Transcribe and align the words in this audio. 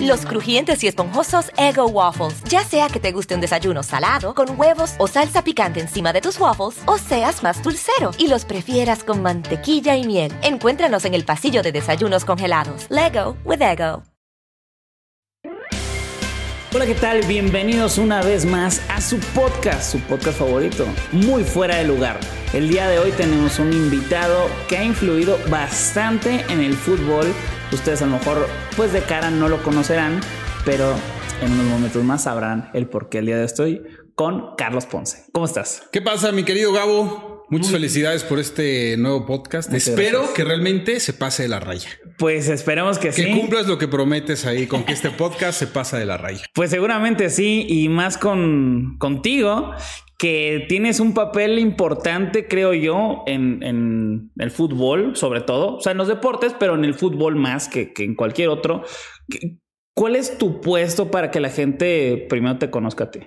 Los 0.00 0.26
crujientes 0.26 0.82
y 0.84 0.88
esponjosos 0.88 1.50
Ego 1.56 1.86
Waffles. 1.86 2.42
Ya 2.44 2.64
sea 2.64 2.88
que 2.88 3.00
te 3.00 3.12
guste 3.12 3.34
un 3.34 3.40
desayuno 3.40 3.82
salado, 3.82 4.34
con 4.34 4.58
huevos 4.58 4.94
o 4.98 5.06
salsa 5.06 5.42
picante 5.42 5.80
encima 5.80 6.12
de 6.12 6.20
tus 6.20 6.38
waffles, 6.38 6.82
o 6.86 6.98
seas 6.98 7.42
más 7.42 7.62
dulcero 7.62 8.10
y 8.18 8.28
los 8.28 8.44
prefieras 8.44 9.04
con 9.04 9.22
mantequilla 9.22 9.96
y 9.96 10.04
miel. 10.06 10.32
Encuéntranos 10.42 11.04
en 11.04 11.14
el 11.14 11.24
pasillo 11.24 11.62
de 11.62 11.72
desayunos 11.72 12.24
congelados. 12.24 12.86
Lego 12.90 13.36
with 13.44 13.62
Ego. 13.62 14.02
Hola, 16.74 16.84
¿qué 16.84 16.94
tal? 16.94 17.22
Bienvenidos 17.22 17.96
una 17.96 18.22
vez 18.22 18.44
más 18.44 18.82
a 18.90 19.00
su 19.00 19.18
podcast, 19.34 19.92
su 19.92 20.00
podcast 20.00 20.38
favorito, 20.38 20.84
muy 21.10 21.42
fuera 21.42 21.76
de 21.76 21.84
lugar. 21.84 22.20
El 22.52 22.68
día 22.68 22.86
de 22.88 22.98
hoy 22.98 23.12
tenemos 23.12 23.58
un 23.58 23.72
invitado 23.72 24.46
que 24.68 24.76
ha 24.76 24.84
influido 24.84 25.38
bastante 25.48 26.44
en 26.50 26.60
el 26.60 26.74
fútbol. 26.74 27.32
Ustedes 27.72 28.02
a 28.02 28.06
lo 28.06 28.12
mejor, 28.12 28.48
pues 28.76 28.92
de 28.92 29.02
cara 29.02 29.30
no 29.30 29.48
lo 29.48 29.62
conocerán, 29.62 30.20
pero 30.64 30.94
en 31.42 31.52
unos 31.52 31.66
momentos 31.66 32.02
más 32.04 32.22
sabrán 32.24 32.70
el 32.74 32.86
por 32.88 33.08
qué 33.08 33.18
el 33.18 33.26
día 33.26 33.34
de 33.36 33.42
hoy 33.42 33.46
estoy 33.46 33.82
con 34.14 34.54
Carlos 34.56 34.86
Ponce. 34.86 35.24
¿Cómo 35.32 35.46
estás? 35.46 35.82
¿Qué 35.92 36.00
pasa, 36.00 36.32
mi 36.32 36.44
querido 36.44 36.72
Gabo? 36.72 37.44
Muchas 37.48 37.70
felicidades 37.70 38.24
por 38.24 38.40
este 38.40 38.96
nuevo 38.96 39.24
podcast. 39.24 39.70
Muchas 39.70 39.88
Espero 39.88 40.18
gracias. 40.18 40.34
que 40.36 40.44
realmente 40.44 40.98
se 41.00 41.12
pase 41.12 41.44
de 41.44 41.48
la 41.48 41.60
raya. 41.60 41.88
Pues 42.18 42.48
esperemos 42.48 42.98
que, 42.98 43.08
Que 43.10 43.24
sí. 43.24 43.30
cumplas 43.38 43.66
lo 43.68 43.78
que 43.78 43.86
prometes 43.86 44.46
ahí 44.46 44.66
con 44.66 44.82
que 44.84 44.92
este 44.92 45.10
podcast 45.10 45.56
se 45.58 45.66
pasa 45.68 45.96
de 45.98 46.06
la 46.06 46.16
raya. 46.16 46.44
Pues 46.54 46.70
seguramente 46.70 47.30
sí, 47.30 47.64
y 47.68 47.88
más 47.88 48.18
con 48.18 48.96
contigo, 48.98 49.72
que 50.18 50.64
tienes 50.68 50.98
un 51.00 51.12
papel 51.14 51.58
importante, 51.58 52.46
creo 52.48 52.72
yo, 52.72 53.22
en, 53.26 53.62
en 53.62 54.30
el 54.38 54.50
fútbol, 54.50 55.14
sobre 55.16 55.40
todo. 55.42 55.76
O 55.76 55.80
sea, 55.80 55.92
en 55.92 55.98
los 55.98 56.08
deportes, 56.08 56.54
pero 56.58 56.74
en 56.74 56.84
el 56.84 56.94
fútbol 56.94 57.36
más 57.36 57.68
que, 57.68 57.92
que 57.92 58.04
en 58.04 58.14
cualquier 58.14 58.48
otro. 58.48 58.82
¿Qué- 59.28 59.58
¿Cuál 59.98 60.14
es 60.14 60.36
tu 60.36 60.60
puesto 60.60 61.10
para 61.10 61.30
que 61.30 61.40
la 61.40 61.48
gente 61.48 62.26
primero 62.28 62.58
te 62.58 62.68
conozca 62.68 63.04
a 63.04 63.10
ti? 63.10 63.20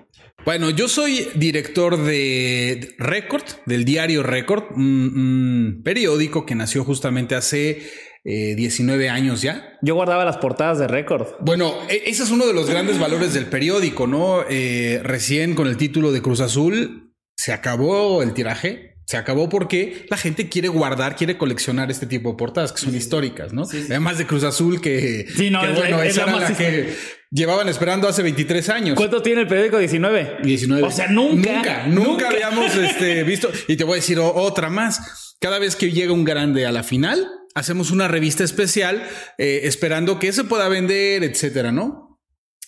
Bueno, 0.44 0.70
yo 0.70 0.86
soy 0.86 1.26
director 1.34 1.96
de 1.96 2.94
Record, 2.96 3.42
del 3.66 3.84
diario 3.84 4.22
Record, 4.22 4.66
un 4.76 5.80
periódico 5.84 6.46
que 6.46 6.54
nació 6.54 6.84
justamente 6.84 7.34
hace 7.34 7.82
eh, 8.24 8.54
19 8.54 9.08
años 9.08 9.42
ya. 9.42 9.78
Yo 9.82 9.94
guardaba 9.94 10.24
las 10.24 10.36
portadas 10.38 10.78
de 10.78 10.86
récord. 10.88 11.26
Bueno, 11.40 11.74
e- 11.88 12.02
ese 12.06 12.22
es 12.24 12.30
uno 12.30 12.46
de 12.46 12.52
los 12.52 12.68
grandes 12.68 12.98
valores 12.98 13.32
del 13.34 13.46
periódico, 13.46 14.06
¿no? 14.06 14.44
Eh, 14.48 15.00
recién 15.02 15.54
con 15.54 15.66
el 15.66 15.76
título 15.76 16.12
de 16.12 16.20
Cruz 16.22 16.40
Azul 16.40 17.12
se 17.36 17.52
acabó 17.52 18.22
el 18.22 18.34
tiraje. 18.34 18.88
Se 19.06 19.16
acabó 19.16 19.48
porque 19.48 20.06
la 20.08 20.16
gente 20.16 20.48
quiere 20.48 20.68
guardar, 20.68 21.16
quiere 21.16 21.36
coleccionar 21.36 21.90
este 21.90 22.06
tipo 22.06 22.30
de 22.30 22.36
portadas 22.36 22.70
que 22.72 22.78
son 22.80 22.94
históricas, 22.94 23.52
¿no? 23.52 23.64
Además 23.64 24.18
de 24.18 24.26
Cruz 24.26 24.44
Azul 24.44 24.80
que, 24.80 25.26
Sí, 25.34 25.50
no, 25.50 25.60
que, 25.62 25.66
es 25.66 25.72
la- 25.72 25.80
bueno, 25.80 26.02
es 26.02 26.10
esa 26.10 26.26
la 26.26 26.32
era 26.32 26.40
más 26.40 26.50
la 26.50 26.56
que 26.56 26.94
llevaban 27.32 27.68
esperando 27.68 28.06
hace 28.06 28.22
23 28.22 28.68
años. 28.68 28.96
¿Cuánto 28.96 29.20
tiene 29.20 29.40
el 29.40 29.46
periódico 29.48 29.78
19? 29.78 30.36
19. 30.44 30.82
O 30.86 30.90
sea, 30.92 31.08
nunca. 31.08 31.54
Nunca, 31.54 31.86
nunca 31.88 32.28
habíamos 32.28 32.72
este, 32.76 33.24
visto. 33.24 33.50
Y 33.66 33.76
te 33.76 33.82
voy 33.82 33.94
a 33.94 33.96
decir 33.96 34.18
otra 34.20 34.70
más. 34.70 35.36
Cada 35.40 35.58
vez 35.58 35.74
que 35.74 35.90
llega 35.90 36.12
un 36.12 36.24
grande 36.24 36.66
a 36.66 36.70
la 36.70 36.84
final, 36.84 37.26
hacemos 37.60 37.90
una 37.90 38.08
revista 38.08 38.42
especial 38.42 39.06
eh, 39.38 39.60
esperando 39.64 40.18
que 40.18 40.32
se 40.32 40.44
pueda 40.44 40.68
vender, 40.68 41.22
etcétera, 41.22 41.70
¿no? 41.70 42.18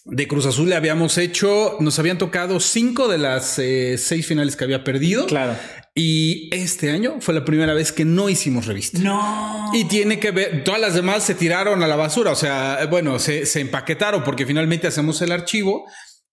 De 0.05 0.27
Cruz 0.27 0.47
Azul 0.47 0.69
le 0.69 0.75
habíamos 0.75 1.17
hecho, 1.17 1.77
nos 1.81 1.99
habían 1.99 2.19
tocado 2.19 2.59
cinco 2.61 3.09
de 3.09 3.19
las 3.19 3.59
eh, 3.59 3.97
seis 3.99 4.27
finales 4.27 4.57
que 4.57 4.65
había 4.65 4.85
perdido. 4.85 5.27
Claro. 5.27 5.57
Y 5.95 6.55
este 6.55 6.91
año 6.91 7.21
fue 7.21 7.35
la 7.35 7.45
primera 7.45 7.73
vez 7.73 7.93
que 7.93 8.05
no 8.05 8.29
hicimos 8.29 8.67
revista. 8.67 8.99
No. 8.99 9.71
Y 9.73 9.85
tiene 9.85 10.19
que 10.19 10.31
ver, 10.31 10.65
todas 10.65 10.81
las 10.81 10.95
demás 10.95 11.23
se 11.23 11.35
tiraron 11.35 11.83
a 11.83 11.87
la 11.87 11.97
basura, 11.97 12.33
o 12.33 12.37
sea, 12.37 12.87
bueno, 12.91 13.19
se, 13.19 13.47
se 13.47 13.61
empaquetaron 13.61 14.25
porque 14.25 14.45
finalmente 14.45 14.87
hacemos 14.87 15.23
el 15.23 15.33
archivo 15.33 15.87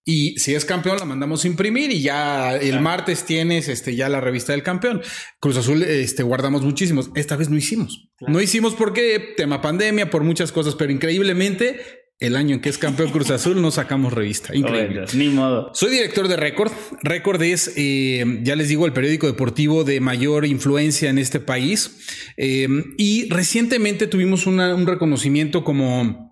y 0.09 0.37
si 0.39 0.55
es 0.55 0.65
campeón 0.65 0.97
la 0.97 1.05
mandamos 1.05 1.43
a 1.43 1.47
imprimir 1.47 1.91
y 1.91 2.01
ya 2.01 2.55
el 2.55 2.79
martes 2.81 3.23
tienes 3.25 3.67
este, 3.67 3.95
ya 3.95 4.09
la 4.09 4.19
revista 4.21 4.53
del 4.53 4.63
campeón. 4.63 5.01
Cruz 5.39 5.57
Azul 5.57 5.83
este, 5.83 6.23
guardamos 6.23 6.63
muchísimos, 6.63 7.11
esta 7.15 7.35
vez 7.35 7.49
no 7.49 7.57
hicimos. 7.57 8.09
No 8.27 8.41
hicimos 8.41 8.73
porque 8.73 9.33
tema 9.37 9.61
pandemia, 9.61 10.09
por 10.09 10.23
muchas 10.23 10.51
cosas, 10.51 10.75
pero 10.75 10.91
increíblemente 10.91 11.79
el 12.21 12.35
año 12.35 12.55
en 12.55 12.61
que 12.61 12.67
es 12.67 12.77
campeón 12.77 13.11
Cruz 13.11 13.29
Azul 13.29 13.61
no 13.61 13.71
sacamos 13.71 14.11
revista. 14.11 14.53
Increíble. 14.55 15.05
Ni 15.13 15.29
modo. 15.29 15.71
Soy 15.73 15.89
director 15.91 16.27
de 16.27 16.35
Record. 16.35 16.71
Record 17.01 17.41
es, 17.43 17.71
eh, 17.77 18.25
ya 18.43 18.57
les 18.57 18.67
digo, 18.67 18.85
el 18.85 18.91
periódico 18.91 19.27
deportivo 19.27 19.85
de 19.85 20.01
mayor 20.01 20.45
influencia 20.45 21.09
en 21.09 21.17
este 21.17 21.39
país. 21.39 21.97
Eh, 22.35 22.67
y 22.97 23.29
recientemente 23.29 24.07
tuvimos 24.07 24.47
una- 24.47 24.75
un 24.75 24.85
reconocimiento 24.85 25.63
como 25.63 26.28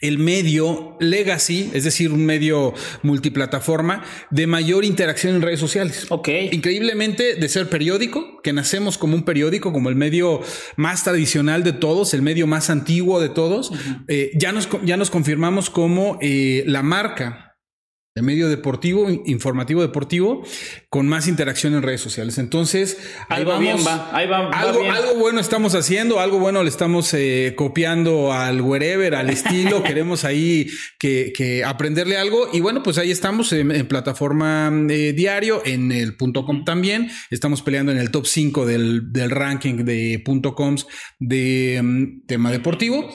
el 0.00 0.18
medio 0.18 0.96
legacy, 1.00 1.70
es 1.72 1.84
decir, 1.84 2.12
un 2.12 2.26
medio 2.26 2.74
multiplataforma 3.02 4.04
de 4.30 4.46
mayor 4.46 4.84
interacción 4.84 5.36
en 5.36 5.42
redes 5.42 5.60
sociales. 5.60 6.06
Ok. 6.10 6.28
Increíblemente 6.52 7.34
de 7.34 7.48
ser 7.48 7.68
periódico, 7.68 8.42
que 8.42 8.52
nacemos 8.52 8.98
como 8.98 9.14
un 9.14 9.24
periódico, 9.24 9.72
como 9.72 9.88
el 9.88 9.96
medio 9.96 10.42
más 10.76 11.04
tradicional 11.04 11.64
de 11.64 11.72
todos, 11.72 12.12
el 12.12 12.22
medio 12.22 12.46
más 12.46 12.68
antiguo 12.68 13.20
de 13.20 13.30
todos, 13.30 13.72
eh, 14.08 14.32
ya, 14.34 14.52
nos, 14.52 14.68
ya 14.84 14.96
nos 14.96 15.10
confirmamos 15.10 15.70
como 15.70 16.18
eh, 16.20 16.62
la 16.66 16.82
marca 16.82 17.45
de 18.16 18.22
medio 18.22 18.48
deportivo, 18.48 19.10
informativo 19.26 19.82
deportivo, 19.82 20.42
con 20.88 21.06
más 21.06 21.28
interacción 21.28 21.74
en 21.74 21.82
redes 21.82 22.00
sociales. 22.00 22.38
Entonces, 22.38 22.96
Ahí 23.28 23.44
va 23.44 23.58
bien, 23.58 23.76
va. 23.86 24.08
Ahí 24.10 24.26
va- 24.26 24.48
va 24.48 24.58
algo, 24.58 24.80
bien. 24.80 24.90
algo 24.94 25.16
bueno 25.16 25.38
estamos 25.38 25.74
haciendo, 25.74 26.18
algo 26.18 26.38
bueno 26.38 26.62
le 26.62 26.70
estamos 26.70 27.12
eh, 27.12 27.52
copiando 27.58 28.32
al 28.32 28.62
wherever, 28.62 29.14
al 29.14 29.28
estilo. 29.28 29.82
Queremos 29.84 30.24
ahí 30.24 30.66
que, 30.98 31.30
que 31.36 31.62
aprenderle 31.62 32.16
algo. 32.16 32.48
Y 32.54 32.60
bueno, 32.60 32.82
pues 32.82 32.96
ahí 32.96 33.10
estamos 33.10 33.52
en, 33.52 33.70
en 33.70 33.86
plataforma 33.86 34.72
eh, 34.88 35.12
diario, 35.12 35.60
en 35.66 35.92
el 35.92 36.16
punto 36.16 36.46
.com 36.46 36.64
también. 36.64 37.10
Estamos 37.30 37.60
peleando 37.60 37.92
en 37.92 37.98
el 37.98 38.10
top 38.10 38.24
5 38.24 38.64
del, 38.64 39.12
del 39.12 39.28
ranking 39.30 39.84
de 39.84 40.22
punto 40.24 40.54
.coms 40.54 40.86
de 41.18 41.80
mm, 41.82 42.26
tema 42.26 42.50
deportivo 42.50 43.10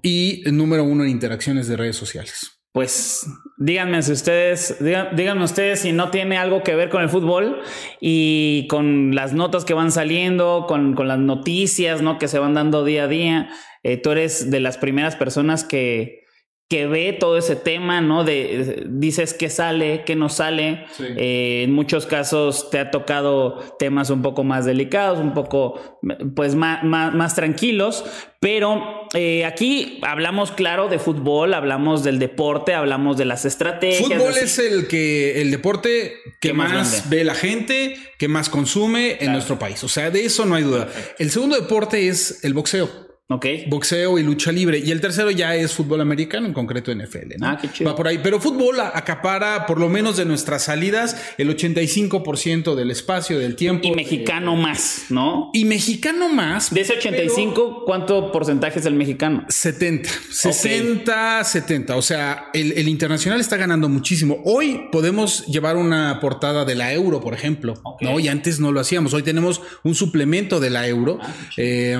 y 0.00 0.44
número 0.52 0.84
uno 0.84 1.02
en 1.02 1.10
interacciones 1.10 1.66
de 1.66 1.76
redes 1.76 1.96
sociales. 1.96 2.52
Pues 2.72 3.26
díganme 3.56 4.02
si 4.02 4.12
ustedes, 4.12 4.76
díganme 4.80 5.44
ustedes 5.44 5.80
si 5.80 5.92
no 5.92 6.10
tiene 6.10 6.36
algo 6.36 6.62
que 6.62 6.74
ver 6.74 6.88
con 6.88 7.02
el 7.02 7.08
fútbol 7.08 7.60
y 8.00 8.66
con 8.68 9.14
las 9.14 9.32
notas 9.32 9.64
que 9.64 9.74
van 9.74 9.92
saliendo, 9.92 10.66
con, 10.68 10.94
con 10.94 11.08
las 11.08 11.18
noticias, 11.18 12.02
¿no? 12.02 12.18
Que 12.18 12.28
se 12.28 12.38
van 12.38 12.54
dando 12.54 12.84
día 12.84 13.04
a 13.04 13.08
día. 13.08 13.48
Eh, 13.82 13.96
tú 13.96 14.10
eres 14.10 14.50
de 14.50 14.60
las 14.60 14.78
primeras 14.78 15.14
personas 15.14 15.62
que, 15.64 16.24
que 16.68 16.86
ve 16.86 17.12
todo 17.12 17.36
ese 17.36 17.56
tema, 17.56 18.00
¿no? 18.00 18.24
De 18.24 18.84
dices 18.88 19.34
qué 19.34 19.50
sale, 19.50 20.02
qué 20.04 20.16
no 20.16 20.28
sale. 20.28 20.86
Eh, 20.98 21.62
en 21.64 21.72
muchos 21.72 22.06
casos 22.06 22.70
te 22.70 22.78
ha 22.78 22.90
tocado 22.90 23.58
temas 23.78 24.10
un 24.10 24.22
poco 24.22 24.42
más 24.44 24.64
delicados, 24.64 25.20
un 25.20 25.34
poco, 25.34 26.00
pues, 26.34 26.54
más, 26.54 26.82
más, 26.82 27.14
más 27.14 27.34
tranquilos. 27.34 28.04
Pero 28.40 29.03
eh, 29.14 29.44
aquí 29.44 30.00
hablamos, 30.02 30.50
claro, 30.50 30.88
de 30.88 30.98
fútbol, 30.98 31.54
hablamos 31.54 32.02
del 32.02 32.18
deporte, 32.18 32.74
hablamos 32.74 33.16
de 33.16 33.24
las 33.24 33.44
estrategias. 33.44 34.20
Fútbol 34.20 34.36
es 34.36 34.58
el 34.58 34.88
que 34.88 35.40
el 35.40 35.50
deporte 35.50 36.14
que 36.40 36.48
¿Qué 36.48 36.52
más 36.52 37.08
ve 37.08 37.24
la 37.24 37.34
gente, 37.34 37.96
que 38.18 38.28
más 38.28 38.48
consume 38.48 39.18
en 39.20 39.32
nuestro 39.32 39.58
país. 39.58 39.82
O 39.84 39.88
sea, 39.88 40.10
de 40.10 40.24
eso 40.24 40.44
no 40.44 40.54
hay 40.56 40.64
duda. 40.64 40.88
El 41.18 41.30
segundo 41.30 41.56
deporte 41.56 42.08
es 42.08 42.42
el 42.42 42.54
boxeo. 42.54 43.03
Ok. 43.28 43.46
Boxeo 43.68 44.18
y 44.18 44.22
lucha 44.22 44.52
libre. 44.52 44.78
Y 44.78 44.90
el 44.90 45.00
tercero 45.00 45.30
ya 45.30 45.56
es 45.56 45.72
fútbol 45.72 46.02
americano, 46.02 46.46
en 46.46 46.52
concreto 46.52 46.94
NFL. 46.94 47.38
¿no? 47.38 47.46
Ah, 47.48 47.58
qué 47.58 47.72
chido. 47.72 47.90
Va 47.90 47.96
por 47.96 48.06
ahí. 48.06 48.20
Pero 48.22 48.38
fútbol 48.38 48.78
acapara, 48.80 49.64
por 49.64 49.80
lo 49.80 49.88
menos 49.88 50.18
de 50.18 50.26
nuestras 50.26 50.64
salidas, 50.64 51.16
el 51.38 51.48
85% 51.48 52.74
del 52.74 52.90
espacio, 52.90 53.38
del 53.38 53.56
tiempo. 53.56 53.88
Y 53.88 53.92
mexicano 53.92 54.56
más, 54.56 55.06
¿no? 55.08 55.50
Y 55.54 55.64
mexicano 55.64 56.28
más. 56.28 56.72
De 56.72 56.82
ese 56.82 56.98
85, 56.98 57.84
¿cuánto 57.86 58.30
porcentaje 58.30 58.78
es 58.78 58.84
el 58.84 58.94
mexicano? 58.94 59.46
70, 59.48 60.10
60, 60.30 61.44
70. 61.44 61.96
O 61.96 62.02
sea, 62.02 62.50
el, 62.52 62.72
el 62.72 62.88
internacional 62.88 63.40
está 63.40 63.56
ganando 63.56 63.88
muchísimo. 63.88 64.42
Hoy 64.44 64.88
podemos 64.92 65.46
llevar 65.46 65.76
una 65.76 66.20
portada 66.20 66.66
de 66.66 66.74
la 66.74 66.92
euro, 66.92 67.22
por 67.22 67.32
ejemplo. 67.32 67.72
¿no? 68.02 68.20
Y 68.20 68.28
antes 68.28 68.60
no 68.60 68.70
lo 68.70 68.80
hacíamos. 68.80 69.14
Hoy 69.14 69.22
tenemos 69.22 69.62
un 69.82 69.94
suplemento 69.94 70.60
de 70.60 70.68
la 70.68 70.86
euro. 70.86 71.18
Eh, 71.56 71.98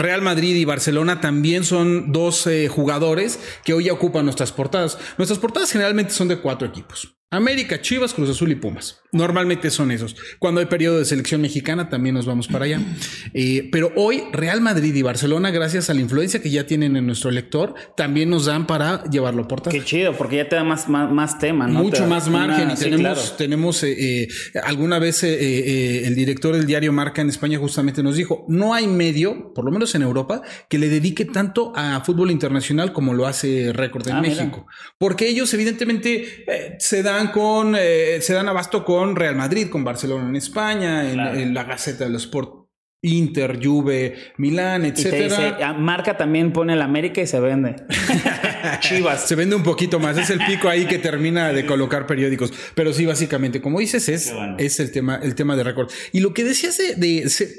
Real 0.00 0.22
Madrid 0.22 0.56
y 0.56 0.64
Barcelona 0.64 1.20
también 1.20 1.64
son 1.64 2.12
dos 2.12 2.46
eh, 2.46 2.68
jugadores 2.68 3.38
que 3.64 3.74
hoy 3.74 3.90
ocupan 3.90 4.24
nuestras 4.24 4.50
portadas. 4.50 4.98
Nuestras 5.18 5.38
portadas 5.38 5.70
generalmente 5.70 6.12
son 6.12 6.28
de 6.28 6.38
cuatro 6.38 6.66
equipos. 6.66 7.19
América, 7.40 7.80
Chivas, 7.80 8.12
Cruz 8.12 8.28
Azul 8.28 8.50
y 8.50 8.56
Pumas. 8.56 8.98
Normalmente 9.12 9.70
son 9.70 9.92
esos. 9.92 10.16
Cuando 10.40 10.60
hay 10.60 10.66
periodo 10.66 10.98
de 10.98 11.04
selección 11.04 11.40
mexicana 11.40 11.88
también 11.88 12.14
nos 12.16 12.26
vamos 12.26 12.48
para 12.48 12.64
allá. 12.64 12.80
Eh, 13.34 13.68
pero 13.70 13.92
hoy 13.94 14.24
Real 14.32 14.60
Madrid 14.60 14.92
y 14.94 15.02
Barcelona, 15.02 15.50
gracias 15.52 15.90
a 15.90 15.94
la 15.94 16.00
influencia 16.00 16.42
que 16.42 16.50
ya 16.50 16.66
tienen 16.66 16.96
en 16.96 17.06
nuestro 17.06 17.30
lector, 17.30 17.74
también 17.96 18.30
nos 18.30 18.46
dan 18.46 18.66
para 18.66 19.04
llevarlo 19.04 19.46
portada. 19.46 19.70
Qué 19.76 19.84
chido, 19.84 20.16
porque 20.16 20.36
ya 20.36 20.48
te 20.48 20.56
da 20.56 20.64
más, 20.64 20.88
más, 20.88 21.10
más 21.12 21.38
tema, 21.38 21.68
¿no? 21.68 21.82
Mucho 21.84 22.04
más 22.06 22.28
margen 22.28 22.64
una- 22.64 22.74
y 22.74 22.76
sí, 22.76 22.84
tenemos, 22.84 23.00
claro. 23.20 23.36
tenemos 23.38 23.82
eh, 23.84 24.22
eh, 24.24 24.28
alguna 24.64 24.98
vez 24.98 25.22
el 25.22 26.14
director 26.16 26.56
del 26.56 26.66
diario 26.66 26.92
Marca 26.92 27.22
en 27.22 27.28
España 27.28 27.58
justamente 27.58 28.02
nos 28.02 28.16
dijo, 28.16 28.44
no 28.48 28.74
hay 28.74 28.88
medio, 28.88 29.52
por 29.54 29.64
lo 29.64 29.70
menos 29.70 29.94
en 29.94 30.02
Europa, 30.02 30.42
que 30.68 30.78
le 30.78 30.88
dedique 30.88 31.24
tanto 31.26 31.72
a 31.76 32.00
fútbol 32.04 32.32
internacional 32.32 32.92
como 32.92 33.14
lo 33.14 33.26
hace 33.28 33.72
Récord 33.72 34.08
en 34.08 34.16
Ah, 34.16 34.20
mira. 34.20 34.34
México. 34.34 34.66
Porque 34.98 35.28
ellos 35.28 35.52
evidentemente 35.54 36.76
se 36.80 37.02
dan 37.04 37.19
con, 37.28 37.76
eh, 37.78 38.18
se 38.20 38.32
dan 38.34 38.48
abasto 38.48 38.84
con 38.84 39.14
Real 39.16 39.36
Madrid, 39.36 39.68
con 39.68 39.84
Barcelona 39.84 40.28
en 40.28 40.36
España, 40.36 41.06
en, 41.08 41.14
Claro. 41.14 41.38
en 41.38 41.54
la 41.54 41.64
Gaceta 41.64 42.04
de 42.04 42.10
los 42.10 42.24
Sport. 42.24 42.58
Inter, 43.02 43.58
Juve, 43.64 44.14
Milán, 44.36 44.84
etcétera. 44.84 45.24
dice, 45.24 45.64
ah, 45.64 45.72
marca 45.72 46.18
también 46.18 46.52
pone 46.52 46.74
el 46.74 46.82
América 46.82 47.22
y 47.22 47.26
se 47.26 47.40
vende. 47.40 47.76
Chivas. 48.80 49.26
Se 49.26 49.34
vende 49.34 49.56
un 49.56 49.62
poquito 49.62 49.98
más. 49.98 50.18
Es 50.18 50.28
el 50.28 50.38
pico 50.44 50.68
ahí 50.68 50.84
que 50.86 50.98
termina 50.98 51.50
de 51.52 51.64
colocar 51.64 52.06
periódicos. 52.06 52.52
Pero 52.74 52.92
sí, 52.92 53.06
básicamente, 53.06 53.62
como 53.62 53.80
dices, 53.80 54.06
es, 54.10 54.34
bueno. 54.34 54.56
es 54.58 54.80
el 54.80 54.92
tema, 54.92 55.18
el 55.22 55.34
tema 55.34 55.56
de 55.56 55.64
récord. 55.64 55.90
Y 56.12 56.20
lo 56.20 56.34
que 56.34 56.44
decías 56.44 56.76
de, 56.76 56.94
de- 56.96 57.28
se- 57.30 57.54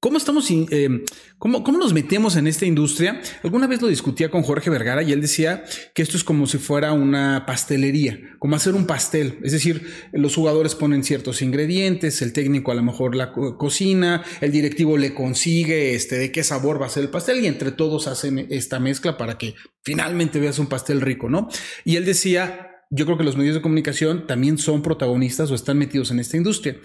cómo 0.00 0.16
estamos, 0.18 0.48
eh, 0.50 1.04
cómo, 1.38 1.64
cómo 1.64 1.78
nos 1.78 1.92
metemos 1.92 2.36
en 2.36 2.46
esta 2.46 2.66
industria. 2.66 3.20
Alguna 3.42 3.66
vez 3.66 3.82
lo 3.82 3.88
discutía 3.88 4.30
con 4.30 4.42
Jorge 4.42 4.70
Vergara 4.70 5.02
y 5.02 5.12
él 5.12 5.20
decía 5.20 5.64
que 5.94 6.02
esto 6.02 6.16
es 6.16 6.24
como 6.24 6.46
si 6.46 6.58
fuera 6.58 6.92
una 6.92 7.44
pastelería, 7.46 8.18
como 8.38 8.56
hacer 8.56 8.74
un 8.74 8.86
pastel. 8.86 9.38
Es 9.42 9.52
decir, 9.52 9.86
los 10.12 10.34
jugadores 10.34 10.74
ponen 10.74 11.04
ciertos 11.04 11.42
ingredientes, 11.42 12.22
el 12.22 12.32
técnico 12.32 12.70
a 12.72 12.74
lo 12.74 12.82
mejor 12.82 13.14
la 13.16 13.32
co- 13.32 13.56
cocina, 13.58 14.22
el 14.40 14.52
directivo 14.52 14.96
le 14.96 15.14
consigue 15.14 15.94
este, 15.94 16.18
de 16.18 16.32
qué 16.32 16.44
sabor 16.44 16.80
va 16.80 16.86
a 16.86 16.90
ser 16.90 17.04
el 17.04 17.10
pastel 17.10 17.40
y 17.42 17.46
entre 17.46 17.72
todos 17.72 18.06
hacen 18.06 18.46
esta 18.50 18.78
mezcla 18.80 19.16
para 19.16 19.38
que 19.38 19.54
finalmente 19.82 20.38
veas 20.40 20.58
un 20.58 20.66
pastel 20.66 21.00
rico, 21.00 21.28
¿no? 21.28 21.48
Y 21.84 21.96
él 21.96 22.04
decía, 22.04 22.67
yo 22.90 23.04
creo 23.04 23.18
que 23.18 23.24
los 23.24 23.36
medios 23.36 23.54
de 23.54 23.60
comunicación 23.60 24.26
también 24.26 24.56
son 24.58 24.82
protagonistas 24.82 25.50
o 25.50 25.54
están 25.54 25.76
metidos 25.78 26.10
en 26.10 26.20
esta 26.20 26.36
industria. 26.36 26.76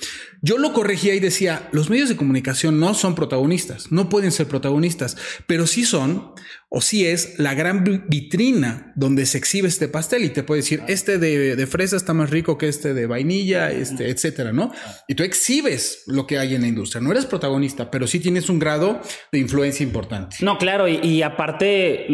Yo 0.42 0.58
lo 0.58 0.74
corregía 0.74 1.16
y 1.16 1.20
decía, 1.20 1.70
los 1.72 1.90
medios 1.90 2.10
de 2.10 2.18
comunicación 2.18 2.80
no 2.80 2.94
son 2.94 3.16
protagonistas, 3.16 3.92
no 3.92 4.10
pueden 4.10 4.32
ser 4.32 4.48
protagonistas, 4.48 5.16
pero 5.48 5.66
sí 5.66 5.86
son 5.86 6.32
o 6.70 6.82
sí 6.82 7.06
es 7.06 7.38
la 7.40 7.54
gran 7.54 7.84
vi- 7.84 8.02
vitrina 8.10 8.92
donde 8.96 9.26
se 9.28 9.38
exhibe 9.38 9.68
este 9.68 9.88
pastel 9.88 10.24
y 10.26 10.30
te 10.30 10.44
puede 10.44 10.62
decir, 10.62 10.82
este 10.88 11.20
de, 11.20 11.56
de 11.56 11.68
fresa 11.68 11.96
está 11.96 12.14
más 12.14 12.32
rico 12.32 12.58
que 12.58 12.68
este 12.68 12.94
de 12.94 13.06
vainilla, 13.06 13.72
este, 13.72 14.10
etcétera, 14.10 14.52
¿no? 14.52 14.72
Y 15.08 15.14
tú 15.16 15.24
exhibes 15.24 16.04
lo 16.08 16.26
que 16.28 16.40
hay 16.40 16.56
en 16.56 16.62
la 16.64 16.68
industria. 16.68 17.00
No 17.00 17.12
eres 17.12 17.26
protagonista, 17.28 17.92
pero 17.92 18.08
sí 18.08 18.20
tienes 18.20 18.50
un 18.50 18.60
grado 18.60 19.00
de 19.32 19.40
influencia 19.40 19.84
importante. 19.84 20.38
No, 20.42 20.58
claro, 20.58 20.88
y, 20.88 20.96
y 21.04 21.22
aparte, 21.22 22.08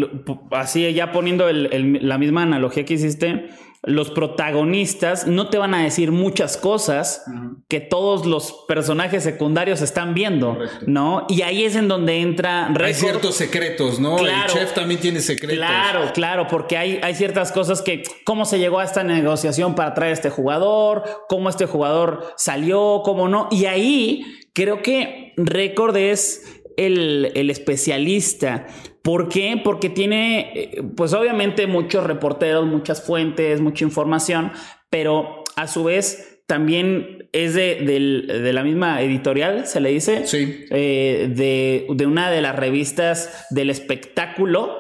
así 0.52 0.94
ya 0.94 1.12
poniendo 1.12 1.48
el- 1.50 1.70
el- 1.72 2.08
la 2.08 2.18
misma 2.18 2.44
analogía 2.44 2.84
que 2.86 2.96
hiciste, 2.96 3.48
los 3.84 4.12
protagonistas 4.12 5.26
no 5.26 5.50
te 5.50 5.58
van 5.58 5.74
a 5.74 5.82
decir 5.82 6.12
muchas 6.12 6.58
cosas 6.58 7.24
que 7.70 7.80
todos 7.80 8.26
los 8.26 8.66
personajes 8.68 9.24
secundarios 9.24 9.82
están 9.82 10.14
viendo, 10.14 10.58
¿no? 10.86 11.26
Y 11.30 11.44
ahí 11.44 11.64
es 11.64 11.78
en 11.78 11.88
donde 11.88 12.20
entra 12.20 12.68
Hay 12.68 12.74
Record. 12.74 12.94
ciertos 12.94 13.36
secretos, 13.36 14.00
¿no? 14.00 14.18
Claro. 14.18 14.52
El 14.52 14.60
chef 14.60 14.74
también 14.74 15.00
tiene 15.00 15.22
secretos. 15.22 15.58
Claro, 15.58 16.12
claro, 16.14 16.48
porque 16.48 16.78
hay, 16.78 17.00
hay 17.02 17.16
ciertas 17.16 17.54
cosas 17.54 17.82
que, 17.82 18.04
cómo 18.26 18.44
se 18.44 18.60
llegó 18.60 18.80
a 18.80 18.84
esta 18.84 19.04
negociación 19.04 19.76
para 19.76 19.94
traer 19.94 20.12
a 20.12 20.14
este 20.14 20.30
jugador, 20.30 21.04
cómo 21.30 21.50
este 21.50 21.66
jugador 21.66 22.34
salió, 22.36 23.02
cómo 23.06 23.30
no. 23.30 23.48
Y 23.50 23.66
ahí 23.66 24.26
creo 24.54 24.82
que 24.82 25.34
Record 25.38 25.96
es 25.96 26.62
el, 26.76 27.32
el 27.36 27.50
especialista. 27.50 28.68
¿Por 29.04 29.30
qué? 29.30 29.60
Porque 29.64 29.90
tiene, 29.90 30.52
eh, 30.54 30.84
pues 30.96 31.14
obviamente 31.14 31.68
muchos 31.68 32.06
reporteros, 32.06 32.66
muchas 32.66 33.02
fuentes, 33.02 33.62
mucha 33.62 33.86
información, 33.86 34.52
pero 34.90 35.44
a 35.56 35.68
su 35.68 35.84
vez 35.86 36.44
también 36.48 37.30
es 37.32 37.54
de, 37.54 37.76
de 37.76 38.54
la 38.54 38.64
misma 38.64 39.02
editorial, 39.02 39.68
se 39.68 39.80
le 39.80 39.90
dice 39.90 40.26
Sí. 40.26 40.66
eh, 40.72 41.28
de, 41.36 41.86
de 41.94 42.06
una 42.08 42.32
de 42.32 42.42
las 42.42 42.56
revistas 42.56 43.46
del 43.52 43.70
espectáculo 43.70 44.80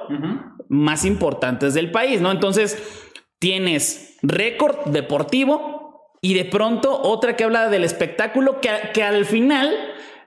más 0.67 1.05
importantes 1.05 1.73
del 1.75 1.91
país, 1.91 2.21
¿no? 2.21 2.31
Entonces, 2.31 2.77
tienes 3.37 4.17
récord 4.23 4.87
deportivo 4.87 6.11
y 6.21 6.33
de 6.33 6.45
pronto 6.45 6.99
otra 7.01 7.35
que 7.35 7.43
habla 7.43 7.69
del 7.69 7.83
espectáculo 7.83 8.59
que, 8.61 8.69
que 8.93 9.03
al 9.03 9.25
final 9.25 9.71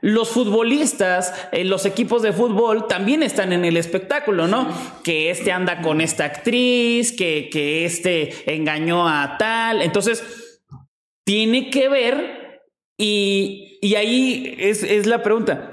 los 0.03 0.31
futbolistas, 0.31 1.33
eh, 1.53 1.65
los 1.65 1.87
equipos 1.87 2.23
de 2.23 2.33
fútbol 2.33 2.89
también 2.89 3.23
están 3.23 3.53
en 3.53 3.65
el 3.65 3.77
espectáculo, 3.77 4.49
¿no? 4.49 4.69
Que 5.05 5.31
este 5.31 5.53
anda 5.53 5.81
con 5.81 6.01
esta 6.01 6.25
actriz, 6.25 7.13
que, 7.13 7.49
que 7.51 7.85
este 7.85 8.53
engañó 8.53 9.09
a 9.09 9.37
tal. 9.39 9.81
Entonces, 9.81 10.25
tiene 11.25 11.71
que 11.71 11.89
ver 11.89 12.63
y, 12.99 13.79
y 13.81 13.95
ahí 13.95 14.57
es, 14.59 14.83
es 14.83 15.07
la 15.07 15.23
pregunta. 15.23 15.73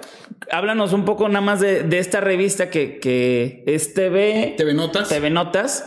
Háblanos 0.52 0.94
un 0.94 1.06
poco 1.06 1.28
nada 1.28 1.42
más 1.42 1.60
de, 1.60 1.82
de 1.84 1.98
esta 1.98 2.22
revista 2.22 2.70
que, 2.70 3.00
que 3.00 3.64
es 3.66 3.96
TV, 3.96 4.54
TV 4.58 4.76
Notas. 4.76 5.10
TV 5.10 5.32
Notas, 5.32 5.86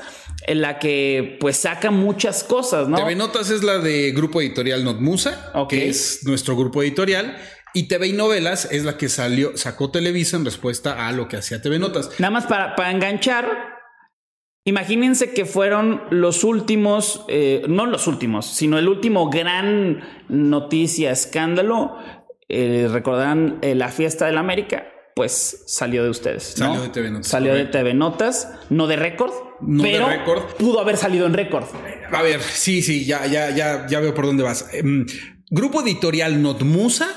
en 0.49 0.63
la 0.63 0.81
que 0.81 1.37
pues 1.41 1.59
saca 1.59 1.93
muchas 1.93 2.43
cosas, 2.43 2.89
¿no? 2.89 2.97
TV 2.97 3.15
Notas 3.15 3.51
es 3.51 3.63
la 3.63 3.79
de 3.79 4.11
Grupo 4.11 4.41
Editorial 4.41 4.85
Notmusa, 4.85 5.53
Ok. 5.55 5.71
que 5.71 5.89
es 5.89 6.21
nuestro 6.25 6.57
grupo 6.57 6.83
editorial. 6.83 7.37
Y 7.75 7.85
TV 7.89 8.09
y 8.09 8.13
Novelas 8.13 8.69
es 8.71 8.85
la 8.85 8.97
que 8.99 9.09
salió, 9.09 9.57
sacó 9.57 9.91
Televisa 9.91 10.37
en 10.37 10.45
respuesta 10.45 11.07
a 11.09 11.13
lo 11.13 11.29
que 11.29 11.37
hacía 11.39 11.63
TV 11.63 11.79
Notas. 11.79 12.11
Nada 12.19 12.31
más 12.31 12.47
para, 12.47 12.77
para 12.77 12.91
enganchar, 12.91 13.47
imagínense 14.65 15.33
que 15.33 15.45
fueron 15.45 16.03
los 16.11 16.45
últimos, 16.45 17.25
eh, 17.29 17.63
no 17.69 17.87
los 17.87 18.07
últimos, 18.07 18.47
sino 18.47 18.79
el 18.79 18.89
último 18.89 19.31
gran 19.31 20.03
noticia, 20.29 21.11
escándalo. 21.11 21.97
Eh, 22.49 22.89
Recordarán 22.91 23.59
eh, 23.63 23.75
la 23.75 23.89
fiesta 23.89 24.27
del 24.27 24.37
América, 24.37 24.87
pues 25.17 25.65
salió 25.67 26.05
de 26.05 26.11
ustedes. 26.11 26.59
¿no? 26.59 26.67
Salió 26.67 26.83
de 26.83 26.89
TV 26.91 27.11
Notas, 27.11 27.29
Salió 27.29 27.53
correcto. 27.53 27.79
de 27.79 27.85
TV 27.85 27.95
Notas, 27.95 28.53
no 28.69 28.87
de 28.87 28.97
récord, 28.97 29.33
No 29.63 29.83
de 29.83 29.91
pero 29.93 30.09
Record. 30.09 30.43
pudo 30.59 30.81
haber 30.81 30.99
salido 30.99 31.27
en 31.27 31.33
récord. 31.33 31.65
A 32.13 32.21
ver, 32.21 32.41
sí, 32.43 32.83
sí, 32.83 33.07
ya, 33.07 33.25
ya, 33.27 33.49
ya, 33.51 33.87
ya 33.87 34.01
veo 34.01 34.13
por 34.13 34.27
dónde 34.27 34.43
vas. 34.43 34.69
Em, 34.75 35.07
grupo 35.51 35.81
Editorial 35.81 36.43
Notmusa 36.43 37.09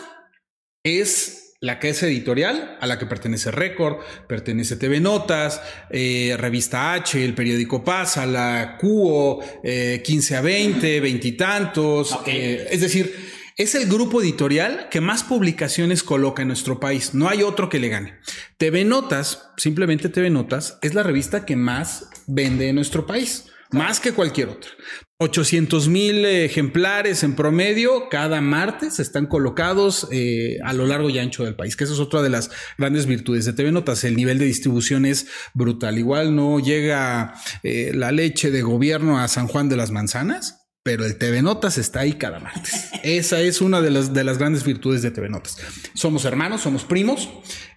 es 0.86 1.56
la 1.62 1.80
casa 1.80 2.06
editorial 2.06 2.78
a 2.80 2.86
la 2.86 3.00
que 3.00 3.08
pertenece 3.08 3.50
Record, 3.50 3.98
pertenece 4.28 4.78
TV 4.78 5.00
Notas, 5.00 5.62
eh, 5.90 6.36
Revista 6.38 6.94
H, 6.94 7.24
el 7.26 7.34
periódico 7.34 7.84
Pasa, 7.84 8.26
la 8.26 8.78
QO, 8.80 9.40
eh, 9.64 10.02
15 10.06 10.36
a 10.36 10.42
20, 10.42 11.00
veintitantos. 11.00 12.12
Ok. 12.12 12.28
eh, 12.28 12.68
es 12.70 12.82
decir, 12.82 13.16
es 13.58 13.74
el 13.74 13.88
grupo 13.88 14.22
editorial 14.22 14.90
que 14.92 15.02
más 15.02 15.24
publicaciones 15.24 16.04
coloca 16.04 16.44
en 16.44 16.50
nuestro 16.50 16.80
país. 16.80 17.16
No 17.16 17.30
hay 17.30 17.42
otro 17.42 17.68
que 17.68 17.80
le 17.80 17.90
gane. 17.90 18.20
TV 18.58 18.86
Notas, 18.86 19.50
simplemente 19.58 20.10
TV 20.10 20.30
Notas, 20.30 20.78
es 20.84 20.94
la 20.94 21.02
revista 21.02 21.46
que 21.46 21.56
más 21.56 22.10
vende 22.28 22.70
en 22.70 22.76
nuestro 22.76 23.08
país, 23.08 23.46
más 23.76 24.00
que 24.00 24.14
cualquier 24.14 24.50
otra. 24.50 24.72
800 25.18 25.88
mil 25.88 26.26
ejemplares 26.26 27.24
en 27.24 27.36
promedio 27.36 28.10
cada 28.10 28.42
martes 28.42 29.00
están 29.00 29.28
colocados 29.28 30.10
eh, 30.12 30.58
a 30.64 30.74
lo 30.74 30.86
largo 30.86 31.10
y 31.10 31.20
ancho 31.20 31.46
del 31.46 31.56
país, 31.56 31.78
que 31.78 31.86
esa 31.86 31.94
es 31.94 32.00
otra 32.00 32.22
de 32.22 32.30
las 32.30 32.52
grandes 32.78 33.06
virtudes 33.06 33.46
de 33.46 33.54
TV 33.54 33.72
Notas. 33.72 34.04
El 34.04 34.18
nivel 34.18 34.40
de 34.40 34.46
distribución 34.46 35.06
es 35.06 35.28
brutal. 35.54 35.98
Igual 35.98 36.36
no 36.36 36.60
llega 36.60 37.34
eh, 37.64 37.92
la 37.94 38.12
leche 38.12 38.52
de 38.52 38.62
gobierno 38.62 39.20
a 39.20 39.28
San 39.30 39.48
Juan 39.48 39.70
de 39.70 39.78
las 39.78 39.92
Manzanas, 39.92 40.65
pero 40.86 41.04
el 41.04 41.18
TV 41.18 41.42
Notas 41.42 41.80
está 41.80 42.02
ahí 42.02 42.14
cada 42.14 42.40
martes. 42.40 42.92
Esa 43.02 43.42
es 43.42 43.60
una 43.60 43.82
de 43.82 43.90
las, 43.90 44.14
de 44.14 44.24
las 44.24 44.38
grandes 44.38 44.64
virtudes 44.64 45.02
de 45.02 45.10
TV 45.10 45.30
Notas. 45.30 45.58
Somos 45.96 46.26
hermanos, 46.26 46.62
somos 46.62 46.84
primos, 46.84 47.28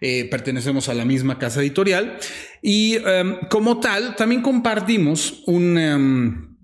eh, 0.02 0.28
pertenecemos 0.30 0.90
a 0.90 0.94
la 0.94 1.06
misma 1.06 1.38
casa 1.38 1.62
editorial 1.62 2.18
y 2.60 2.96
em, 2.96 3.38
como 3.48 3.80
tal 3.80 4.14
también 4.14 4.42
compartimos 4.42 5.42
un, 5.46 5.78
em, 5.78 6.58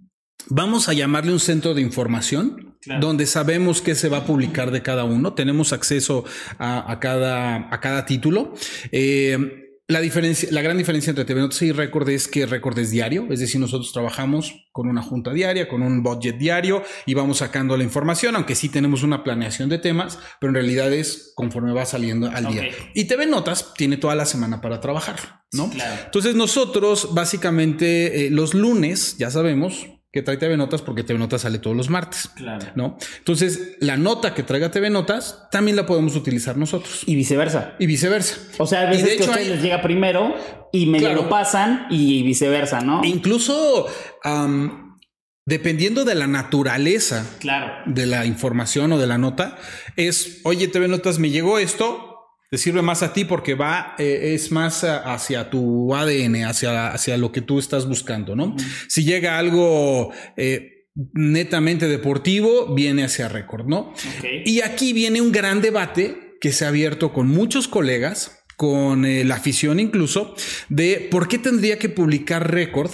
vamos 0.48 0.90
a 0.90 0.92
llamarle 0.92 1.32
un 1.32 1.40
centro 1.40 1.72
de 1.72 1.80
información. 1.80 2.76
Donde 3.00 3.24
sabemos 3.24 3.80
qué 3.80 3.94
se 3.94 4.10
va 4.10 4.18
a 4.18 4.26
publicar 4.26 4.70
de 4.70 4.82
cada 4.82 5.04
uno, 5.04 5.32
tenemos 5.32 5.72
acceso 5.72 6.26
a, 6.58 6.98
cada, 7.00 7.74
a 7.74 7.80
cada 7.80 8.04
título. 8.04 8.52
Eh, 8.92 9.63
la 9.86 10.00
diferencia, 10.00 10.48
la 10.50 10.62
gran 10.62 10.78
diferencia 10.78 11.10
entre 11.10 11.26
TV 11.26 11.42
Notas 11.42 11.60
y 11.60 11.70
Record 11.70 12.08
es 12.08 12.26
que 12.26 12.46
Record 12.46 12.78
es 12.78 12.90
diario, 12.90 13.26
es 13.30 13.40
decir, 13.40 13.60
nosotros 13.60 13.92
trabajamos 13.92 14.66
con 14.72 14.88
una 14.88 15.02
junta 15.02 15.32
diaria, 15.32 15.68
con 15.68 15.82
un 15.82 16.02
budget 16.02 16.38
diario 16.38 16.82
y 17.04 17.12
vamos 17.12 17.38
sacando 17.38 17.76
la 17.76 17.84
información, 17.84 18.34
aunque 18.34 18.54
sí 18.54 18.70
tenemos 18.70 19.02
una 19.02 19.22
planeación 19.22 19.68
de 19.68 19.78
temas, 19.78 20.18
pero 20.40 20.50
en 20.50 20.54
realidad 20.54 20.90
es 20.92 21.32
conforme 21.34 21.74
va 21.74 21.84
saliendo 21.84 22.30
al 22.30 22.46
día. 22.46 22.70
Y 22.94 23.04
TV 23.04 23.26
Notas 23.26 23.74
tiene 23.74 23.98
toda 23.98 24.14
la 24.14 24.24
semana 24.24 24.62
para 24.62 24.80
trabajar, 24.80 25.42
¿no? 25.52 25.70
Entonces 26.06 26.34
nosotros 26.34 27.12
básicamente 27.12 28.26
eh, 28.26 28.30
los 28.30 28.54
lunes, 28.54 29.18
ya 29.18 29.30
sabemos, 29.30 29.86
que 30.14 30.22
trae 30.22 30.36
TV 30.36 30.56
Notas 30.56 30.80
porque 30.80 31.02
TV 31.02 31.18
Notas 31.18 31.42
sale 31.42 31.58
todos 31.58 31.76
los 31.76 31.90
martes. 31.90 32.30
Claro. 32.36 32.64
¿No? 32.76 32.96
Entonces, 33.18 33.76
la 33.80 33.96
nota 33.96 34.32
que 34.32 34.44
traiga 34.44 34.70
TV 34.70 34.88
Notas 34.88 35.48
también 35.50 35.76
la 35.76 35.86
podemos 35.86 36.14
utilizar 36.14 36.56
nosotros. 36.56 37.02
Y 37.04 37.16
viceversa. 37.16 37.74
Y 37.80 37.86
viceversa. 37.86 38.38
O 38.58 38.66
sea, 38.66 38.82
a 38.82 38.90
veces 38.90 39.16
que 39.16 39.24
a 39.24 39.26
ustedes 39.30 39.48
les 39.48 39.62
llega 39.62 39.82
primero 39.82 40.32
y 40.70 40.86
medio 40.86 41.12
lo 41.14 41.28
pasan 41.28 41.88
y 41.90 42.22
viceversa, 42.22 42.80
¿no? 42.80 43.04
Incluso 43.04 43.88
dependiendo 45.46 46.04
de 46.04 46.14
la 46.14 46.28
naturaleza 46.28 47.28
claro. 47.40 47.72
de 47.86 48.06
la 48.06 48.24
información 48.24 48.92
o 48.92 48.98
de 48.98 49.08
la 49.08 49.18
nota, 49.18 49.58
es, 49.96 50.42
oye, 50.44 50.68
TV 50.68 50.86
Notas, 50.86 51.18
me 51.18 51.30
llegó 51.30 51.58
esto, 51.58 52.13
te 52.54 52.58
sirve 52.58 52.82
más 52.82 53.02
a 53.02 53.12
ti 53.12 53.24
porque 53.24 53.56
va, 53.56 53.96
eh, 53.98 54.34
es 54.34 54.52
más 54.52 54.84
hacia 54.84 55.50
tu 55.50 55.92
ADN, 55.92 56.44
hacia, 56.44 56.92
hacia 56.92 57.16
lo 57.16 57.32
que 57.32 57.40
tú 57.40 57.58
estás 57.58 57.88
buscando, 57.88 58.36
¿no? 58.36 58.54
Si 58.86 59.02
llega 59.02 59.40
algo 59.40 60.12
eh, 60.36 60.86
netamente 61.14 61.88
deportivo, 61.88 62.72
viene 62.72 63.02
hacia 63.02 63.28
récord, 63.28 63.66
¿no? 63.66 63.92
Y 64.44 64.60
aquí 64.60 64.92
viene 64.92 65.20
un 65.20 65.32
gran 65.32 65.62
debate 65.62 66.36
que 66.40 66.52
se 66.52 66.64
ha 66.64 66.68
abierto 66.68 67.12
con 67.12 67.26
muchos 67.26 67.66
colegas, 67.66 68.44
con 68.56 69.04
eh, 69.04 69.24
la 69.24 69.34
afición 69.34 69.80
incluso, 69.80 70.36
de 70.68 71.08
por 71.10 71.26
qué 71.26 71.40
tendría 71.40 71.76
que 71.80 71.88
publicar 71.88 72.52
récord 72.52 72.92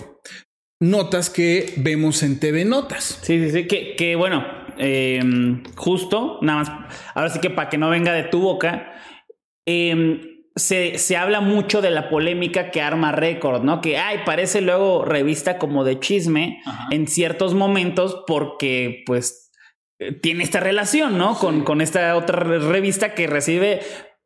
notas 0.80 1.28
que 1.28 1.74
vemos 1.76 2.22
en 2.22 2.40
TV 2.40 2.64
Notas. 2.64 3.20
Sí, 3.20 3.38
sí, 3.44 3.50
sí, 3.50 3.66
que, 3.66 3.94
que 3.94 4.16
bueno, 4.16 4.42
justo, 5.76 6.38
nada 6.40 6.60
más, 6.60 6.94
ahora 7.14 7.28
sí 7.28 7.40
que 7.40 7.50
para 7.50 7.68
que 7.68 7.76
no 7.76 7.90
venga 7.90 8.14
de 8.14 8.22
tu 8.22 8.40
boca, 8.40 8.89
Em, 9.66 10.20
se, 10.56 11.16
habla 11.16 11.40
mucho 11.40 11.80
de 11.80 11.90
la 11.90 12.08
polémica 12.08 12.70
que 12.70 12.80
arma 12.80 13.12
Record, 13.12 13.62
¿no? 13.62 13.80
Que, 13.80 13.98
ay, 13.98 14.18
parece 14.24 14.60
luego 14.60 15.04
revista 15.04 15.58
como 15.58 15.84
de 15.84 16.00
chisme 16.00 16.60
en 16.90 17.06
ciertos 17.06 17.54
momentos 17.54 18.22
porque, 18.26 19.02
pues, 19.06 19.50
eh, 19.98 20.12
tiene 20.12 20.44
esta 20.44 20.60
relación, 20.60 21.18
¿no? 21.18 21.36
Con, 21.38 21.64
con 21.64 21.80
esta 21.80 22.16
otra 22.16 22.40
revista 22.40 23.14
que 23.14 23.26
recibe 23.26 23.80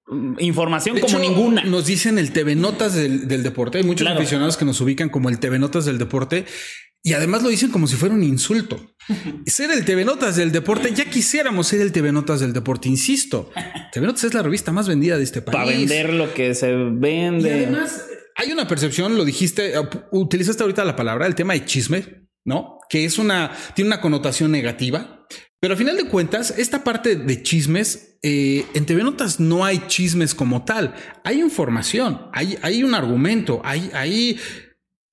mm, 0.07 0.37
información 0.39 0.99
como 0.99 1.19
ninguna. 1.19 1.65
Nos 1.65 1.87
dicen 1.87 2.19
el 2.19 2.33
TV 2.33 2.55
Notas 2.55 2.95
del, 2.95 3.43
deporte. 3.43 3.79
Hay 3.79 3.85
muchos 3.85 4.09
aficionados 4.09 4.57
que 4.57 4.65
nos 4.65 4.81
ubican 4.81 5.09
como 5.09 5.29
el 5.29 5.39
TV 5.39 5.59
Notas 5.59 5.85
del 5.85 5.99
deporte. 5.99 6.47
Y 7.07 7.13
además 7.13 7.43
lo 7.43 7.51
dicen 7.51 7.71
como 7.71 7.87
si 7.87 7.97
fuera 7.97 8.15
un 8.15 8.23
insulto. 8.23 8.97
ser 9.47 9.71
el 9.71 9.85
TV 9.85 10.07
Notas 10.07 10.37
del 10.37 10.51
deporte, 10.51 10.91
ya 10.95 11.05
quisiéramos 11.05 11.67
ser 11.67 11.83
el 11.83 11.93
TV 11.93 12.13
Notas 12.13 12.41
del 12.41 12.55
deporte, 12.55 12.89
insisto. 12.89 13.51
TV 13.93 14.07
Notas 14.07 14.25
es 14.25 14.33
la 14.33 14.43
revista 14.43 14.73
más 14.73 14.89
vendida 14.89 15.19
de 15.19 15.25
este 15.25 15.43
país. 15.43 15.55
Para 15.55 15.71
vender 15.71 16.15
lo 16.15 16.33
que 16.33 16.55
se 16.55 16.73
vende. 16.73 17.49
Y 17.51 17.53
además, 17.53 18.07
hay 18.37 18.53
una 18.53 18.67
percepción, 18.67 19.19
lo 19.19 19.27
dijiste, 19.27 19.75
utilizaste 20.13 20.63
ahorita 20.63 20.83
la 20.87 20.97
palabra, 20.97 21.27
el 21.27 21.35
tema 21.35 21.53
de 21.53 21.67
chisme, 21.67 22.27
¿no? 22.47 22.79
Que 22.89 23.05
es 23.05 23.19
una, 23.19 23.53
tiene 23.75 23.89
una 23.89 24.01
connotación 24.01 24.51
negativa. 24.51 25.27
Pero 25.61 25.75
a 25.75 25.77
final 25.77 25.99
de 25.99 26.09
cuentas, 26.09 26.55
esta 26.57 26.85
parte 26.85 27.17
de 27.17 27.43
chismes, 27.43 28.19
eh, 28.23 28.65
en 28.73 28.87
TV 28.87 29.03
Notas 29.03 29.41
no 29.41 29.63
hay 29.63 29.83
chismes 29.89 30.35
como 30.35 30.65
tal. 30.65 30.95
Hay 31.23 31.41
información, 31.41 32.29
hay, 32.33 32.57
hay 32.63 32.83
un 32.83 32.95
argumento, 32.95 33.61
hay, 33.63 33.91
hay 33.93 34.39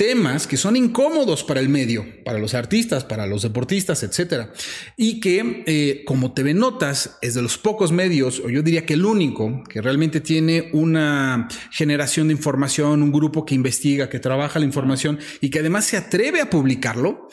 temas 0.01 0.47
que 0.47 0.57
son 0.57 0.75
incómodos 0.75 1.43
para 1.43 1.59
el 1.59 1.69
medio, 1.69 2.03
para 2.25 2.39
los 2.39 2.55
artistas, 2.55 3.03
para 3.03 3.27
los 3.27 3.43
deportistas, 3.43 4.01
etcétera, 4.01 4.51
y 4.97 5.19
que 5.19 5.63
eh, 5.67 6.03
como 6.07 6.33
TV 6.33 6.55
Notas 6.55 7.19
es 7.21 7.35
de 7.35 7.43
los 7.43 7.59
pocos 7.59 7.91
medios, 7.91 8.39
o 8.39 8.49
yo 8.49 8.63
diría 8.63 8.83
que 8.83 8.95
el 8.95 9.05
único, 9.05 9.63
que 9.69 9.79
realmente 9.79 10.19
tiene 10.19 10.71
una 10.73 11.47
generación 11.69 12.29
de 12.29 12.33
información, 12.33 13.03
un 13.03 13.11
grupo 13.11 13.45
que 13.45 13.53
investiga, 13.53 14.09
que 14.09 14.19
trabaja 14.19 14.57
la 14.57 14.65
información 14.65 15.19
y 15.39 15.51
que 15.51 15.59
además 15.59 15.85
se 15.85 15.97
atreve 15.97 16.41
a 16.41 16.49
publicarlo. 16.49 17.27